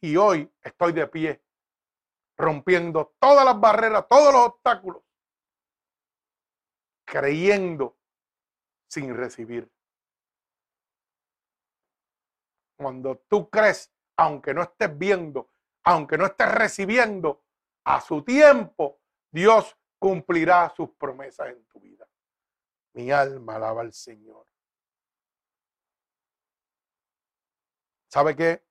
Y 0.00 0.16
hoy 0.16 0.52
estoy 0.62 0.92
de 0.92 1.06
pie 1.06 1.40
rompiendo 2.36 3.14
todas 3.20 3.44
las 3.44 3.60
barreras, 3.60 4.06
todos 4.08 4.32
los 4.32 4.42
obstáculos, 4.46 5.02
creyendo 7.08 7.96
sin 8.88 9.16
recibir. 9.16 9.70
Cuando 12.76 13.18
tú 13.28 13.48
crees, 13.50 13.92
aunque 14.16 14.54
no 14.54 14.62
estés 14.62 14.96
viendo, 14.96 15.50
aunque 15.84 16.18
no 16.18 16.26
estés 16.26 16.52
recibiendo, 16.52 17.42
a 17.84 18.00
su 18.00 18.22
tiempo, 18.22 19.00
Dios 19.30 19.76
cumplirá 19.98 20.72
sus 20.76 20.90
promesas 20.90 21.48
en 21.48 21.64
tu 21.66 21.80
vida. 21.80 22.06
Mi 22.92 23.10
alma 23.10 23.56
alaba 23.56 23.80
al 23.80 23.92
Señor. 23.92 24.46
¿Sabe 28.10 28.36
qué? 28.36 28.64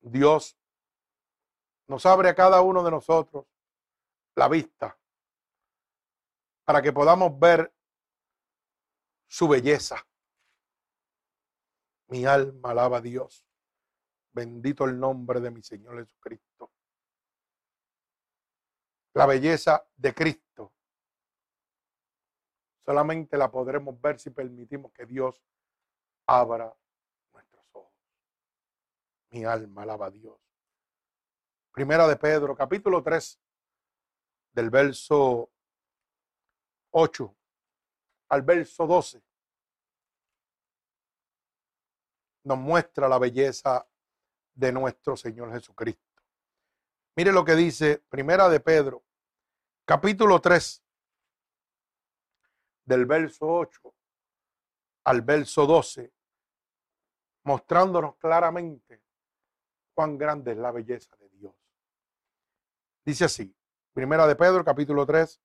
Dios 0.00 0.58
nos 1.88 2.04
abre 2.06 2.28
a 2.28 2.34
cada 2.34 2.60
uno 2.60 2.82
de 2.82 2.90
nosotros 2.90 3.46
la 4.34 4.48
vista 4.48 4.96
para 6.66 6.82
que 6.82 6.92
podamos 6.92 7.38
ver 7.38 7.72
su 9.28 9.46
belleza. 9.48 10.04
Mi 12.08 12.26
alma 12.26 12.72
alaba 12.72 12.98
a 12.98 13.00
Dios. 13.00 13.46
Bendito 14.32 14.84
el 14.84 14.98
nombre 14.98 15.40
de 15.40 15.50
mi 15.50 15.62
Señor 15.62 15.96
Jesucristo. 15.98 16.72
La 19.14 19.26
belleza 19.26 19.88
de 19.96 20.12
Cristo 20.12 20.74
solamente 22.84 23.36
la 23.36 23.50
podremos 23.50 24.00
ver 24.00 24.18
si 24.18 24.30
permitimos 24.30 24.92
que 24.92 25.06
Dios 25.06 25.42
abra 26.26 26.76
nuestros 27.32 27.68
ojos. 27.74 27.94
Mi 29.30 29.44
alma 29.44 29.82
alaba 29.82 30.06
a 30.06 30.10
Dios. 30.10 30.38
Primera 31.72 32.06
de 32.08 32.16
Pedro, 32.16 32.56
capítulo 32.56 33.02
3, 33.02 33.40
del 34.52 34.70
verso 34.70 35.50
8 36.98 37.36
al 38.30 38.40
verso 38.40 38.86
12, 38.86 39.22
nos 42.44 42.56
muestra 42.56 43.06
la 43.06 43.18
belleza 43.18 43.86
de 44.54 44.72
nuestro 44.72 45.14
Señor 45.14 45.52
Jesucristo. 45.52 46.22
Mire 47.14 47.32
lo 47.32 47.44
que 47.44 47.54
dice 47.54 47.98
Primera 48.08 48.48
de 48.48 48.60
Pedro, 48.60 49.04
capítulo 49.84 50.40
3, 50.40 50.82
del 52.86 53.04
verso 53.04 53.46
8 53.46 53.94
al 55.04 55.20
verso 55.20 55.66
12, 55.66 56.14
mostrándonos 57.44 58.16
claramente 58.16 59.02
cuán 59.92 60.16
grande 60.16 60.52
es 60.52 60.56
la 60.56 60.72
belleza 60.72 61.14
de 61.16 61.28
Dios. 61.28 61.54
Dice 63.04 63.26
así, 63.26 63.54
Primera 63.92 64.26
de 64.26 64.34
Pedro, 64.34 64.64
capítulo 64.64 65.04
3 65.04 65.42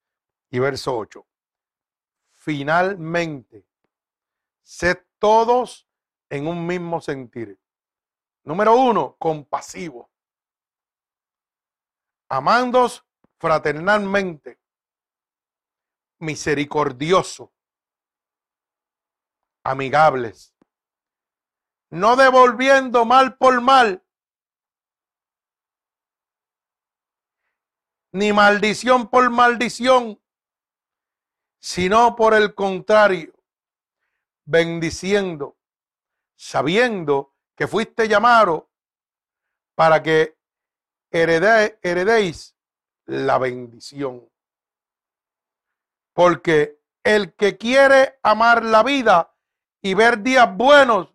y 0.52 0.60
verso 0.60 0.98
8. 0.98 1.28
Finalmente, 2.44 3.68
sed 4.64 4.98
todos 5.20 5.88
en 6.28 6.48
un 6.48 6.66
mismo 6.66 7.00
sentir. 7.00 7.62
Número 8.44 8.76
uno, 8.76 9.16
compasivo. 9.20 10.10
Amandos 12.30 13.06
fraternalmente. 13.38 14.60
Misericordioso. 16.18 17.54
Amigables. 19.64 20.56
No 21.92 22.16
devolviendo 22.16 23.06
mal 23.06 23.38
por 23.38 23.62
mal. 23.62 24.04
Ni 28.12 28.34
maldición 28.34 29.08
por 29.12 29.30
maldición 29.30 30.21
sino 31.62 32.16
por 32.16 32.34
el 32.34 32.56
contrario, 32.56 33.34
bendiciendo, 34.46 35.58
sabiendo 36.36 37.36
que 37.56 37.68
fuiste 37.68 38.08
llamado 38.08 38.72
para 39.76 40.02
que 40.02 40.38
heredéis 41.12 42.56
la 43.06 43.38
bendición. 43.38 44.28
Porque 46.14 46.82
el 47.04 47.36
que 47.36 47.58
quiere 47.58 48.20
amar 48.24 48.66
la 48.66 48.82
vida 48.84 49.36
y 49.82 49.94
ver 49.94 50.22
días 50.24 50.56
buenos, 50.58 51.14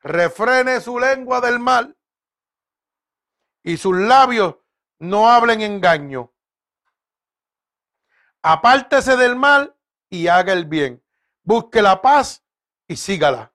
refrene 0.00 0.80
su 0.80 0.98
lengua 0.98 1.40
del 1.40 1.58
mal 1.58 1.96
y 3.62 3.76
sus 3.76 3.96
labios 3.96 4.56
no 4.98 5.28
hablen 5.28 5.60
engaño 5.60 6.32
apártese 8.46 9.16
del 9.16 9.34
mal 9.34 9.74
y 10.08 10.28
haga 10.28 10.52
el 10.52 10.66
bien. 10.66 11.02
Busque 11.42 11.82
la 11.82 12.00
paz 12.00 12.44
y 12.86 12.96
sígala. 12.96 13.52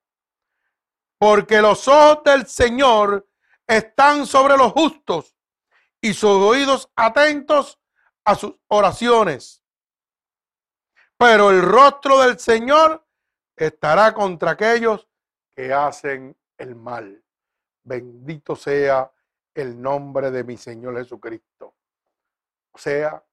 Porque 1.18 1.62
los 1.62 1.88
ojos 1.88 2.26
del 2.26 2.46
Señor 2.46 3.26
están 3.66 4.26
sobre 4.26 4.58
los 4.58 4.74
justos 4.74 5.34
y 6.02 6.14
sus 6.14 6.32
oídos 6.32 6.92
atentos 6.94 7.80
a 8.26 8.36
sus 8.36 8.54
oraciones. 8.68 9.64
Pero 11.18 11.52
el 11.52 11.62
rostro 11.62 12.20
del 12.20 12.38
Señor 12.38 13.08
estará 13.56 14.14
contra 14.14 14.52
aquellos 14.52 15.08
que 15.52 15.74
hacen 15.74 16.36
el 16.58 16.76
mal. 16.76 17.24
Bendito 17.84 18.58
sea 18.58 19.10
el 19.54 19.82
nombre 19.82 20.32
de 20.32 20.44
mi 20.44 20.58
Señor 20.58 20.98
Jesucristo. 20.98 21.78
O 22.74 22.78
sea, 22.78 23.24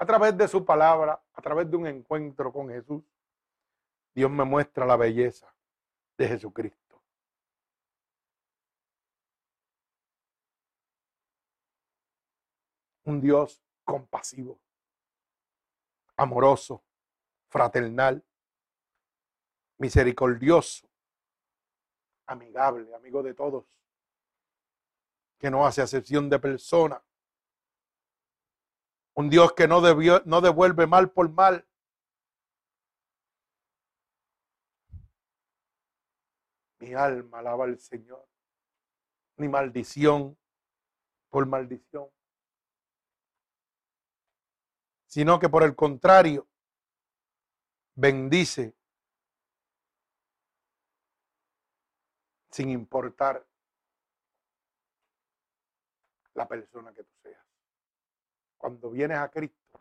a 0.00 0.06
través 0.06 0.34
de 0.36 0.48
su 0.48 0.64
palabra, 0.64 1.22
a 1.34 1.42
través 1.42 1.70
de 1.70 1.76
un 1.76 1.86
encuentro 1.86 2.50
con 2.50 2.70
Jesús, 2.70 3.04
Dios 4.14 4.30
me 4.30 4.44
muestra 4.44 4.86
la 4.86 4.96
belleza 4.96 5.54
de 6.16 6.26
Jesucristo. 6.26 7.02
Un 13.04 13.20
Dios 13.20 13.62
compasivo, 13.84 14.58
amoroso, 16.16 16.82
fraternal, 17.50 18.24
misericordioso, 19.76 20.88
amigable, 22.24 22.94
amigo 22.94 23.22
de 23.22 23.34
todos, 23.34 23.66
que 25.38 25.50
no 25.50 25.66
hace 25.66 25.82
acepción 25.82 26.30
de 26.30 26.38
persona, 26.38 27.02
un 29.20 29.30
Dios 29.30 29.52
que 29.52 29.68
no, 29.68 29.80
no 29.80 30.40
devuelve 30.40 30.86
mal 30.86 31.10
por 31.10 31.30
mal. 31.30 31.66
Mi 36.78 36.94
alma 36.94 37.38
alaba 37.38 37.64
al 37.64 37.78
Señor. 37.78 38.26
Ni 39.36 39.48
maldición 39.48 40.38
por 41.28 41.46
maldición. 41.46 42.10
Sino 45.06 45.38
que 45.38 45.48
por 45.48 45.62
el 45.64 45.74
contrario, 45.74 46.48
bendice 47.94 48.74
sin 52.50 52.70
importar 52.70 53.46
la 56.34 56.48
persona 56.48 56.94
que 56.94 57.04
tú. 57.04 57.19
Cuando 58.60 58.90
vienes 58.90 59.16
a 59.16 59.30
Cristo, 59.30 59.78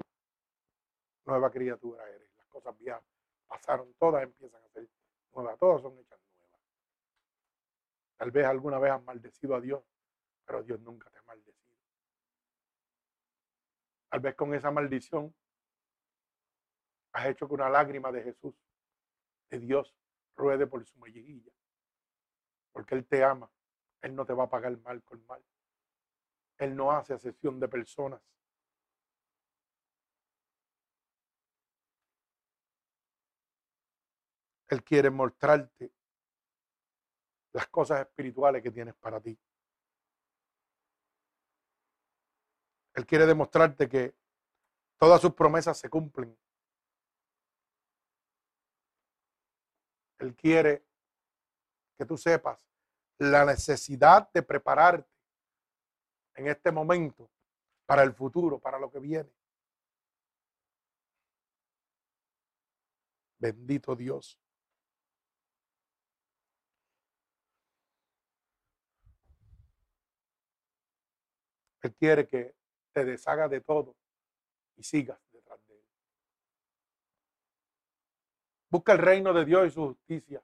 nueva 1.26 1.52
criatura 1.52 2.08
eres. 2.10 2.34
Las 2.38 2.48
cosas 2.48 2.78
viejas 2.78 3.04
pasaron, 3.46 3.94
todas 3.96 4.24
empiezan 4.24 4.64
a 4.64 4.70
ser 4.70 4.88
nuevas, 5.34 5.60
todas 5.60 5.82
son 5.82 6.00
hechas 6.00 6.18
nuevas. 6.38 6.62
Tal 8.16 8.32
vez 8.32 8.46
alguna 8.46 8.80
vez 8.80 8.94
has 8.94 9.04
maldecido 9.04 9.54
a 9.54 9.60
Dios, 9.60 9.84
pero 10.46 10.64
Dios 10.64 10.80
nunca 10.80 11.10
te 11.10 11.18
ha 11.18 11.24
maldecido. 11.24 11.76
Tal 14.08 14.22
vez 14.22 14.36
con 14.36 14.54
esa 14.54 14.72
maldición 14.72 15.36
has 17.12 17.26
hecho 17.26 17.50
que 17.50 17.56
una 17.56 17.70
lágrima 17.70 18.14
de 18.14 18.24
Jesús, 18.24 18.56
de 19.50 19.60
Dios, 19.60 19.94
ruede 20.38 20.68
por 20.68 20.86
su 20.86 20.98
mejilla. 21.00 21.52
Porque 22.72 22.96
Él 22.96 23.06
te 23.06 23.26
ama. 23.26 23.52
Él 24.02 24.16
no 24.16 24.26
te 24.26 24.32
va 24.32 24.46
a 24.46 24.50
pagar 24.50 24.78
mal 24.78 25.04
con 25.04 25.22
mal. 25.26 25.44
Él 26.60 26.78
no 26.78 26.94
hace 26.94 27.14
asesión 27.14 27.60
de 27.60 27.68
personas. 27.68 28.22
Él 34.70 34.84
quiere 34.84 35.10
mostrarte 35.10 35.92
las 37.54 37.68
cosas 37.68 38.02
espirituales 38.02 38.62
que 38.62 38.72
tienes 38.72 38.96
para 38.96 39.20
ti. 39.20 39.38
Él 42.94 43.06
quiere 43.06 43.26
demostrarte 43.26 43.90
que 43.90 44.16
todas 44.98 45.20
sus 45.22 45.34
promesas 45.34 45.78
se 45.78 45.90
cumplen. 45.90 46.38
Él 50.20 50.36
quiere 50.36 50.86
que 51.98 52.06
tú 52.06 52.18
sepas 52.18 52.70
la 53.18 53.46
necesidad 53.46 54.32
de 54.32 54.44
prepararte 54.44 55.10
en 56.36 56.48
este 56.48 56.72
momento 56.72 57.32
para 57.86 58.04
el 58.04 58.14
futuro, 58.14 58.60
para 58.60 58.78
lo 58.78 58.92
que 58.92 59.00
viene. 59.00 59.34
Bendito 63.40 63.96
Dios. 63.96 64.38
Él 71.90 71.96
quiere 71.96 72.28
que 72.28 72.56
te 72.94 73.04
deshaga 73.04 73.48
de 73.48 73.62
todo 73.62 73.96
y 74.76 74.84
sigas 74.84 75.20
detrás 75.32 75.60
de 75.66 75.74
Él. 75.74 75.84
Busca 78.70 78.92
el 78.92 79.00
reino 79.00 79.34
de 79.34 79.44
Dios 79.44 79.68
y 79.68 79.72
su 79.72 79.88
justicia 79.88 80.44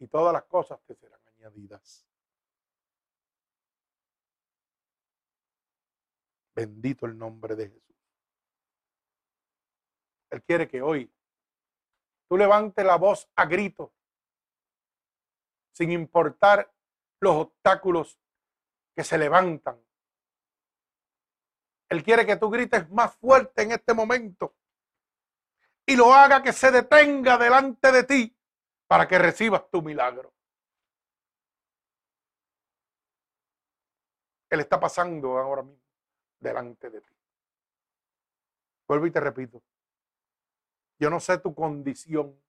y 0.00 0.08
todas 0.08 0.32
las 0.32 0.42
cosas 0.44 0.80
te 0.84 0.96
serán 0.96 1.20
añadidas. 1.36 2.04
Bendito 6.52 7.06
el 7.06 7.16
nombre 7.16 7.54
de 7.54 7.68
Jesús. 7.68 7.96
Él 10.30 10.42
quiere 10.42 10.68
que 10.68 10.82
hoy 10.82 11.12
tú 12.28 12.36
levantes 12.36 12.84
la 12.84 12.96
voz 12.96 13.30
a 13.36 13.46
grito, 13.46 13.94
sin 15.70 15.92
importar 15.92 16.72
los 17.20 17.36
obstáculos 17.36 18.18
que 18.96 19.04
se 19.04 19.16
levantan 19.16 19.80
él 21.90 22.04
quiere 22.04 22.24
que 22.24 22.36
tú 22.36 22.48
grites 22.48 22.88
más 22.90 23.14
fuerte 23.16 23.62
en 23.62 23.72
este 23.72 23.92
momento 23.92 24.54
y 25.84 25.96
lo 25.96 26.14
haga 26.14 26.40
que 26.40 26.52
se 26.52 26.70
detenga 26.70 27.36
delante 27.36 27.90
de 27.90 28.04
ti 28.04 28.36
para 28.86 29.08
que 29.08 29.18
recibas 29.18 29.68
tu 29.70 29.82
milagro. 29.82 30.32
Él 34.48 34.60
está 34.60 34.78
pasando 34.78 35.36
ahora 35.36 35.62
mismo 35.62 35.82
delante 36.38 36.90
de 36.90 37.00
ti. 37.00 37.14
Vuelvo 38.86 39.06
y 39.06 39.10
te 39.10 39.20
repito. 39.20 39.60
Yo 40.98 41.10
no 41.10 41.18
sé 41.18 41.38
tu 41.38 41.54
condición. 41.54 42.40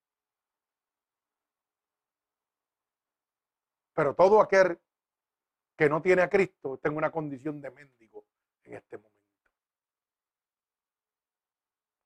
Pero 3.94 4.14
todo 4.14 4.40
aquel 4.40 4.80
que 5.76 5.90
no 5.90 6.02
tiene 6.02 6.22
a 6.22 6.30
Cristo 6.30 6.76
está 6.76 6.90
en 6.90 6.98
una 6.98 7.12
condición 7.12 7.60
de 7.60 7.72
mendigo 7.72 8.26
en 8.64 8.74
este 8.76 8.98
momento. 8.98 9.11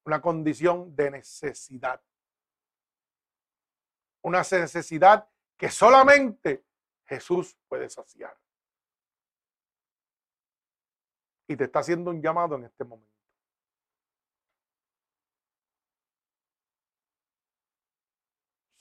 Una 0.06 0.22
condición 0.22 0.96
de 0.96 1.12
necesidad. 1.12 2.02
Una 4.22 4.40
necesidad 4.40 5.28
que 5.58 5.70
solamente 5.70 6.66
Jesús 7.06 7.58
puede 7.68 7.90
saciar. 7.90 8.38
Y 11.48 11.56
te 11.56 11.66
está 11.66 11.80
haciendo 11.80 12.10
un 12.10 12.22
llamado 12.22 12.56
en 12.56 12.66
este 12.66 12.84
momento. 12.84 13.16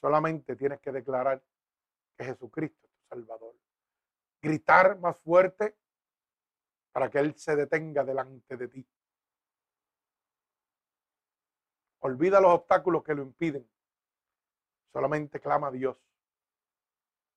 Solamente 0.01 0.57
tienes 0.57 0.81
que 0.81 0.93
declarar 0.93 1.43
que 2.17 2.25
Jesucristo 2.25 2.87
es 2.87 2.93
tu 2.93 3.07
Salvador. 3.09 3.55
Gritar 4.43 4.99
más 4.99 5.19
fuerte 5.19 5.79
para 6.93 7.11
que 7.11 7.19
Él 7.19 7.35
se 7.39 7.57
detenga 7.57 8.05
delante 8.05 8.57
de 8.57 8.69
ti. 8.69 8.87
Olvida 12.05 12.39
los 12.39 12.53
obstáculos 12.53 13.03
que 13.03 13.15
lo 13.15 13.23
impiden. 13.23 13.67
Solamente 14.93 15.41
clama 15.41 15.69
a 15.69 15.71
Dios. 15.71 15.97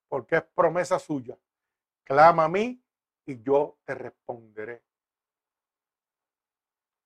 Porque 0.10 0.36
es 0.36 0.44
promesa 0.44 1.00
suya. 1.00 1.38
Clama 2.04 2.44
a 2.44 2.50
mí 2.50 2.84
y 3.26 3.42
yo 3.42 3.78
te 3.86 3.96
responderé. 3.96 4.84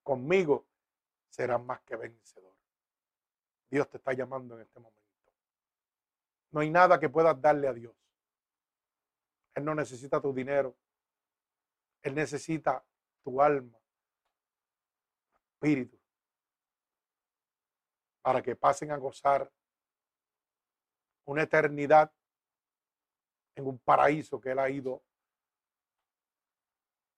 Conmigo 0.02 0.66
serás 1.30 1.64
más 1.64 1.82
que 1.82 1.96
vencedor. 1.98 2.56
Dios 3.70 3.88
te 3.92 3.98
está 3.98 4.14
llamando 4.14 4.56
en 4.56 4.62
este 4.62 4.80
momento. 4.80 5.00
No 6.50 6.62
hay 6.62 6.72
nada 6.72 7.00
que 7.00 7.10
puedas 7.10 7.40
darle 7.40 7.68
a 7.68 7.74
Dios. 7.74 7.94
Él 9.54 9.66
no 9.66 9.76
necesita 9.76 10.20
tu 10.20 10.34
dinero. 10.34 10.76
Él 12.02 12.16
necesita 12.16 12.84
tu 13.24 13.40
alma, 13.40 13.78
espíritu, 15.54 16.01
para 18.22 18.42
que 18.42 18.56
pasen 18.56 18.92
a 18.92 18.98
gozar 18.98 19.52
una 21.26 21.44
eternidad 21.44 22.12
en 23.56 23.68
un 23.68 23.80
paraíso 23.80 24.40
que 24.40 24.52
Él 24.52 24.60
ha 24.60 24.70
ido 24.70 25.04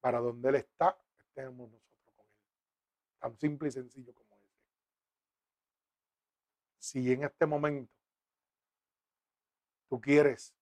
para 0.02 0.20
donde 0.20 0.50
Él 0.50 0.56
está, 0.56 0.98
estemos 1.20 1.70
nosotros 1.70 2.14
con 2.16 2.26
Él. 2.26 2.32
Tan 3.20 3.38
simple 3.38 3.70
y 3.70 3.72
sencillo 3.72 4.14
como 4.14 4.36
ese. 4.36 4.50
Si 6.80 7.12
en 7.12 7.24
este 7.24 7.46
momento 7.46 7.94
Tú 9.94 10.02
quieres 10.02 10.56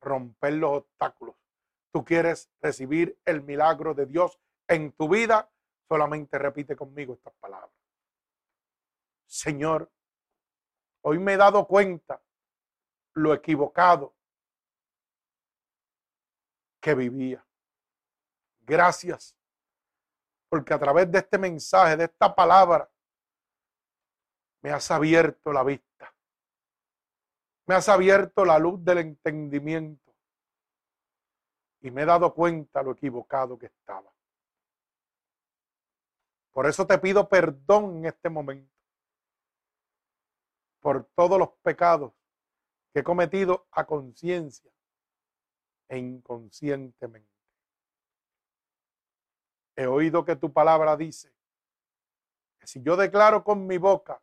romper 0.00 0.54
los 0.54 0.78
obstáculos. 0.78 1.36
Tú 1.92 2.02
quieres 2.02 2.50
recibir 2.62 3.14
el 3.26 3.42
milagro 3.42 3.92
de 3.92 4.06
Dios 4.06 4.40
en 4.66 4.92
tu 4.92 5.06
vida. 5.06 5.50
Solamente 5.86 6.38
repite 6.38 6.74
conmigo 6.74 7.12
estas 7.12 7.34
palabras. 7.34 7.70
Señor, 9.34 9.90
hoy 11.02 11.18
me 11.18 11.32
he 11.32 11.36
dado 11.36 11.66
cuenta 11.66 12.22
lo 13.14 13.34
equivocado 13.34 14.14
que 16.80 16.94
vivía. 16.94 17.44
Gracias, 18.60 19.36
porque 20.48 20.72
a 20.72 20.78
través 20.78 21.10
de 21.10 21.18
este 21.18 21.36
mensaje, 21.36 21.96
de 21.96 22.04
esta 22.04 22.32
palabra, 22.32 22.88
me 24.62 24.70
has 24.70 24.88
abierto 24.92 25.52
la 25.52 25.64
vista. 25.64 26.14
Me 27.66 27.74
has 27.74 27.88
abierto 27.88 28.44
la 28.44 28.60
luz 28.60 28.84
del 28.84 28.98
entendimiento 28.98 30.14
y 31.80 31.90
me 31.90 32.02
he 32.02 32.06
dado 32.06 32.32
cuenta 32.32 32.84
lo 32.84 32.92
equivocado 32.92 33.58
que 33.58 33.66
estaba. 33.66 34.14
Por 36.52 36.66
eso 36.66 36.86
te 36.86 36.96
pido 36.98 37.28
perdón 37.28 37.96
en 37.96 38.06
este 38.06 38.30
momento 38.30 38.73
por 40.84 41.06
todos 41.14 41.38
los 41.38 41.48
pecados 41.62 42.12
que 42.92 43.00
he 43.00 43.02
cometido 43.02 43.66
a 43.70 43.86
conciencia 43.86 44.70
e 45.88 45.96
inconscientemente. 45.96 47.32
He 49.76 49.86
oído 49.86 50.26
que 50.26 50.36
tu 50.36 50.52
palabra 50.52 50.94
dice 50.94 51.32
que 52.58 52.66
si 52.66 52.82
yo 52.82 52.98
declaro 52.98 53.42
con 53.42 53.66
mi 53.66 53.78
boca 53.78 54.20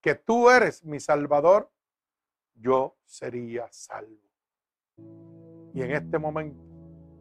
que 0.00 0.14
tú 0.14 0.48
eres 0.48 0.84
mi 0.84 1.00
Salvador, 1.00 1.68
yo 2.54 2.96
sería 3.04 3.66
salvo. 3.72 4.30
Y 5.74 5.82
en 5.82 5.90
este 5.90 6.20
momento 6.20 6.62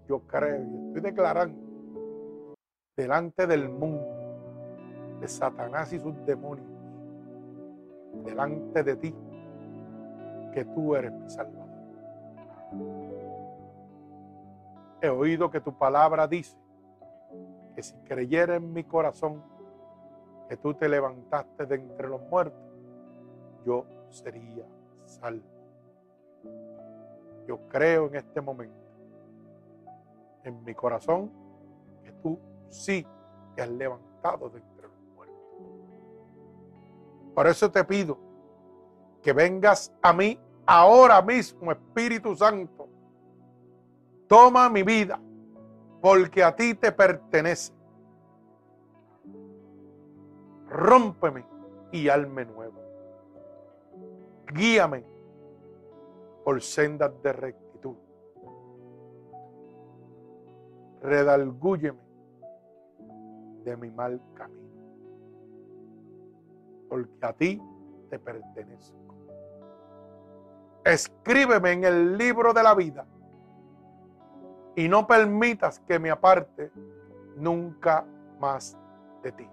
yo 0.07 0.27
creo 0.27 0.63
y 0.63 0.87
estoy 0.89 1.01
declarando 1.01 2.53
delante 2.95 3.47
del 3.47 3.67
mundo, 3.67 5.17
de 5.19 5.27
Satanás 5.27 5.91
y 5.91 5.99
sus 5.99 6.23
demonios, 6.23 6.78
delante 8.23 8.83
de 8.83 8.95
ti, 8.95 9.15
que 10.53 10.65
tú 10.65 10.95
eres 10.95 11.11
mi 11.11 11.29
Salvador. 11.29 11.69
He 15.01 15.09
oído 15.09 15.49
que 15.49 15.61
tu 15.61 15.77
palabra 15.77 16.27
dice 16.27 16.57
que 17.75 17.83
si 17.83 17.95
creyera 17.99 18.55
en 18.55 18.73
mi 18.73 18.83
corazón 18.83 19.41
que 20.49 20.57
tú 20.57 20.73
te 20.73 20.89
levantaste 20.89 21.65
de 21.67 21.75
entre 21.75 22.09
los 22.09 22.21
muertos, 22.23 22.59
yo 23.65 23.85
sería 24.09 24.65
salvo. 25.05 25.45
Yo 27.47 27.59
creo 27.69 28.07
en 28.07 28.15
este 28.15 28.41
momento, 28.41 28.75
en 30.43 30.63
mi 30.63 30.73
corazón, 30.73 31.31
que 32.03 32.11
tú 32.13 32.39
sí 32.69 33.05
te 33.55 33.61
has 33.61 33.69
levantado 33.69 34.49
de. 34.49 34.61
Por 37.39 37.47
eso 37.47 37.71
te 37.71 37.85
pido 37.85 38.17
que 39.23 39.31
vengas 39.31 39.95
a 40.01 40.11
mí 40.11 40.37
ahora 40.65 41.21
mismo, 41.21 41.71
Espíritu 41.71 42.35
Santo. 42.35 42.89
Toma 44.27 44.67
mi 44.67 44.83
vida, 44.83 45.17
porque 46.01 46.43
a 46.43 46.53
ti 46.53 46.75
te 46.75 46.91
pertenece. 46.91 47.71
Rómpeme 50.67 51.45
y 51.93 52.09
alme 52.09 52.43
nuevo 52.43 52.77
guíame 54.53 55.05
por 56.43 56.61
sendas 56.61 57.13
de 57.23 57.31
rectitud. 57.31 57.95
Redalgúyeme 61.01 62.01
de 63.63 63.77
mi 63.77 63.89
mal 63.91 64.21
camino, 64.33 64.68
porque 66.89 67.25
a 67.25 67.33
ti 67.33 67.61
te 68.09 68.19
pertenezco. 68.19 68.97
Escríbeme 70.83 71.71
en 71.71 71.83
el 71.83 72.17
libro 72.17 72.53
de 72.53 72.63
la 72.63 72.73
vida 72.73 73.05
y 74.75 74.89
no 74.89 75.05
permitas 75.05 75.79
que 75.81 75.99
me 75.99 76.09
aparte 76.09 76.71
nunca 77.37 78.05
más 78.39 78.77
de 79.23 79.31
ti. 79.31 79.47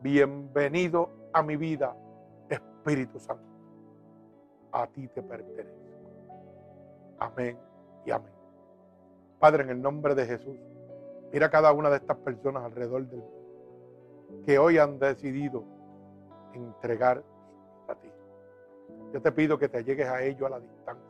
Bienvenido 0.00 1.10
a 1.32 1.42
mi 1.42 1.56
vida, 1.56 1.94
Espíritu 2.48 3.18
Santo 3.20 3.48
a 4.72 4.86
ti 4.86 5.08
te 5.08 5.22
pertenezco. 5.22 5.72
Amén 7.18 7.58
y 8.04 8.10
amén. 8.10 8.32
Padre, 9.38 9.64
en 9.64 9.70
el 9.70 9.82
nombre 9.82 10.14
de 10.14 10.26
Jesús, 10.26 10.56
mira 11.32 11.46
a 11.46 11.50
cada 11.50 11.72
una 11.72 11.90
de 11.90 11.96
estas 11.96 12.16
personas 12.18 12.64
alrededor 12.64 13.06
del 13.06 13.20
mundo 13.20 14.44
que 14.44 14.58
hoy 14.58 14.78
han 14.78 14.98
decidido 14.98 15.64
entregar 16.52 17.22
a 17.88 17.94
ti. 17.94 18.08
Yo 19.12 19.22
te 19.22 19.32
pido 19.32 19.58
que 19.58 19.68
te 19.68 19.82
llegues 19.84 20.08
a 20.08 20.22
ellos 20.22 20.42
a 20.42 20.50
la 20.50 20.60
distancia, 20.60 21.04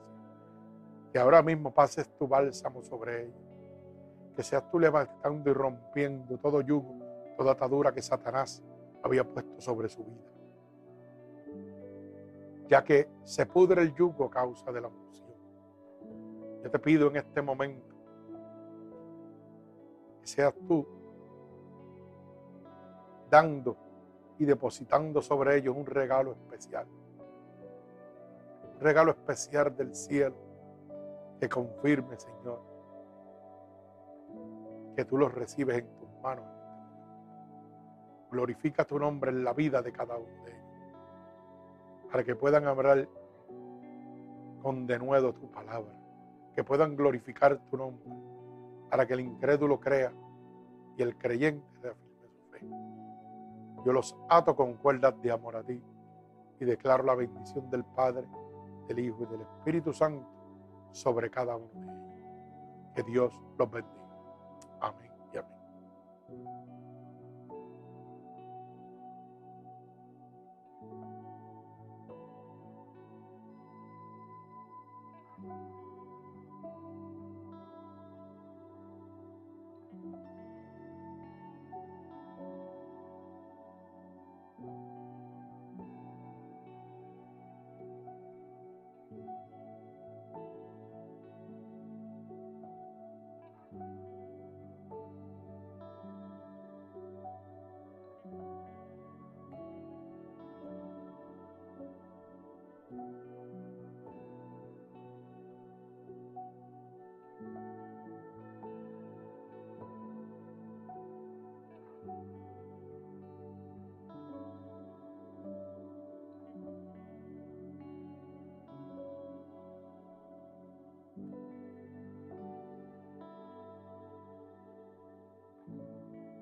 que 1.13 1.19
ahora 1.19 1.43
mismo 1.43 1.73
pases 1.73 2.09
tu 2.19 2.29
bálsamo 2.29 2.83
sobre 2.83 3.23
ellos, 3.23 3.37
que 4.37 4.43
seas 4.43 4.71
tú 4.71 4.79
levantando 4.79 5.51
y 5.51 5.53
rompiendo 5.53 6.39
todo 6.39 6.61
yugo, 6.61 6.95
toda 7.37 7.53
atadura 7.53 7.93
que 7.93 8.03
Satanás 8.03 8.63
había 9.03 9.25
puesto 9.25 9.61
sobre 9.61 9.89
su 9.89 10.05
vida 10.05 10.39
ya 12.69 12.85
que 12.85 13.09
se 13.25 13.47
pudre 13.47 13.83
el 13.83 13.95
yugo 13.95 14.27
a 14.27 14.31
causa 14.31 14.71
de 14.71 14.81
la 14.81 14.89
unción. 14.89 15.29
Yo 16.63 16.71
te 16.71 16.79
pido 16.79 17.09
en 17.09 17.17
este 17.17 17.41
momento 17.41 17.97
que 20.21 20.27
seas 20.27 20.55
tú 20.67 20.87
dando 23.31 23.77
y 24.39 24.45
depositando 24.45 25.21
sobre 25.21 25.57
ellos 25.57 25.77
un 25.77 25.87
regalo 25.87 26.33
especial. 26.33 26.87
Un 28.75 28.81
regalo 28.81 29.11
especial 29.11 29.77
del 29.77 29.95
cielo 29.95 30.37
que 31.41 31.49
confirme, 31.49 32.17
Señor, 32.19 32.61
que 34.97 35.05
tú 35.05 35.17
los 35.17 35.33
recibes 35.33 35.79
en 35.79 35.87
tus 35.99 36.09
manos. 36.23 36.45
Glorifica 38.31 38.85
tu 38.85 38.99
nombre 38.99 39.31
en 39.31 39.43
la 39.43 39.53
vida 39.53 39.83
de 39.83 39.93
cada 39.93 40.17
uno 40.17 40.45
de 40.45 40.51
ellos. 40.51 40.65
Para 42.11 42.25
que 42.25 42.35
puedan 42.35 42.67
hablar 42.67 43.09
con 44.63 44.87
denuedo 44.87 45.33
tu 45.35 45.51
palabra. 45.51 45.93
Que 46.55 46.65
puedan 46.65 46.97
glorificar 46.97 47.59
tu 47.71 47.77
nombre. 47.77 48.05
Para 48.91 49.07
que 49.07 49.15
el 49.15 49.21
incrédulo 49.21 49.81
crea 49.81 50.13
y 50.97 51.03
el 51.03 51.17
creyente 51.17 51.65
reafirme 51.81 52.29
su 52.29 52.51
fe. 52.51 52.98
Yo 53.85 53.93
los 53.93 54.17
ato 54.29 54.55
con 54.55 54.75
cuerdas 54.75 55.15
de 55.23 55.31
amor 55.31 55.57
a 55.57 55.63
ti 55.63 55.81
y 56.61 56.65
declaro 56.65 57.05
la 57.05 57.15
bendición 57.15 57.71
del 57.71 57.85
Padre, 57.85 58.27
del 58.89 58.99
Hijo 58.99 59.23
y 59.23 59.27
del 59.27 59.41
Espíritu 59.43 59.93
Santo 59.93 60.27
sobre 60.93 61.31
cada 61.31 61.57
uno 61.57 61.69
de 61.75 62.17
ellos. 62.17 62.93
Que 62.95 63.03
Dios 63.05 63.41
los 63.59 63.71
bendiga. 63.71 63.98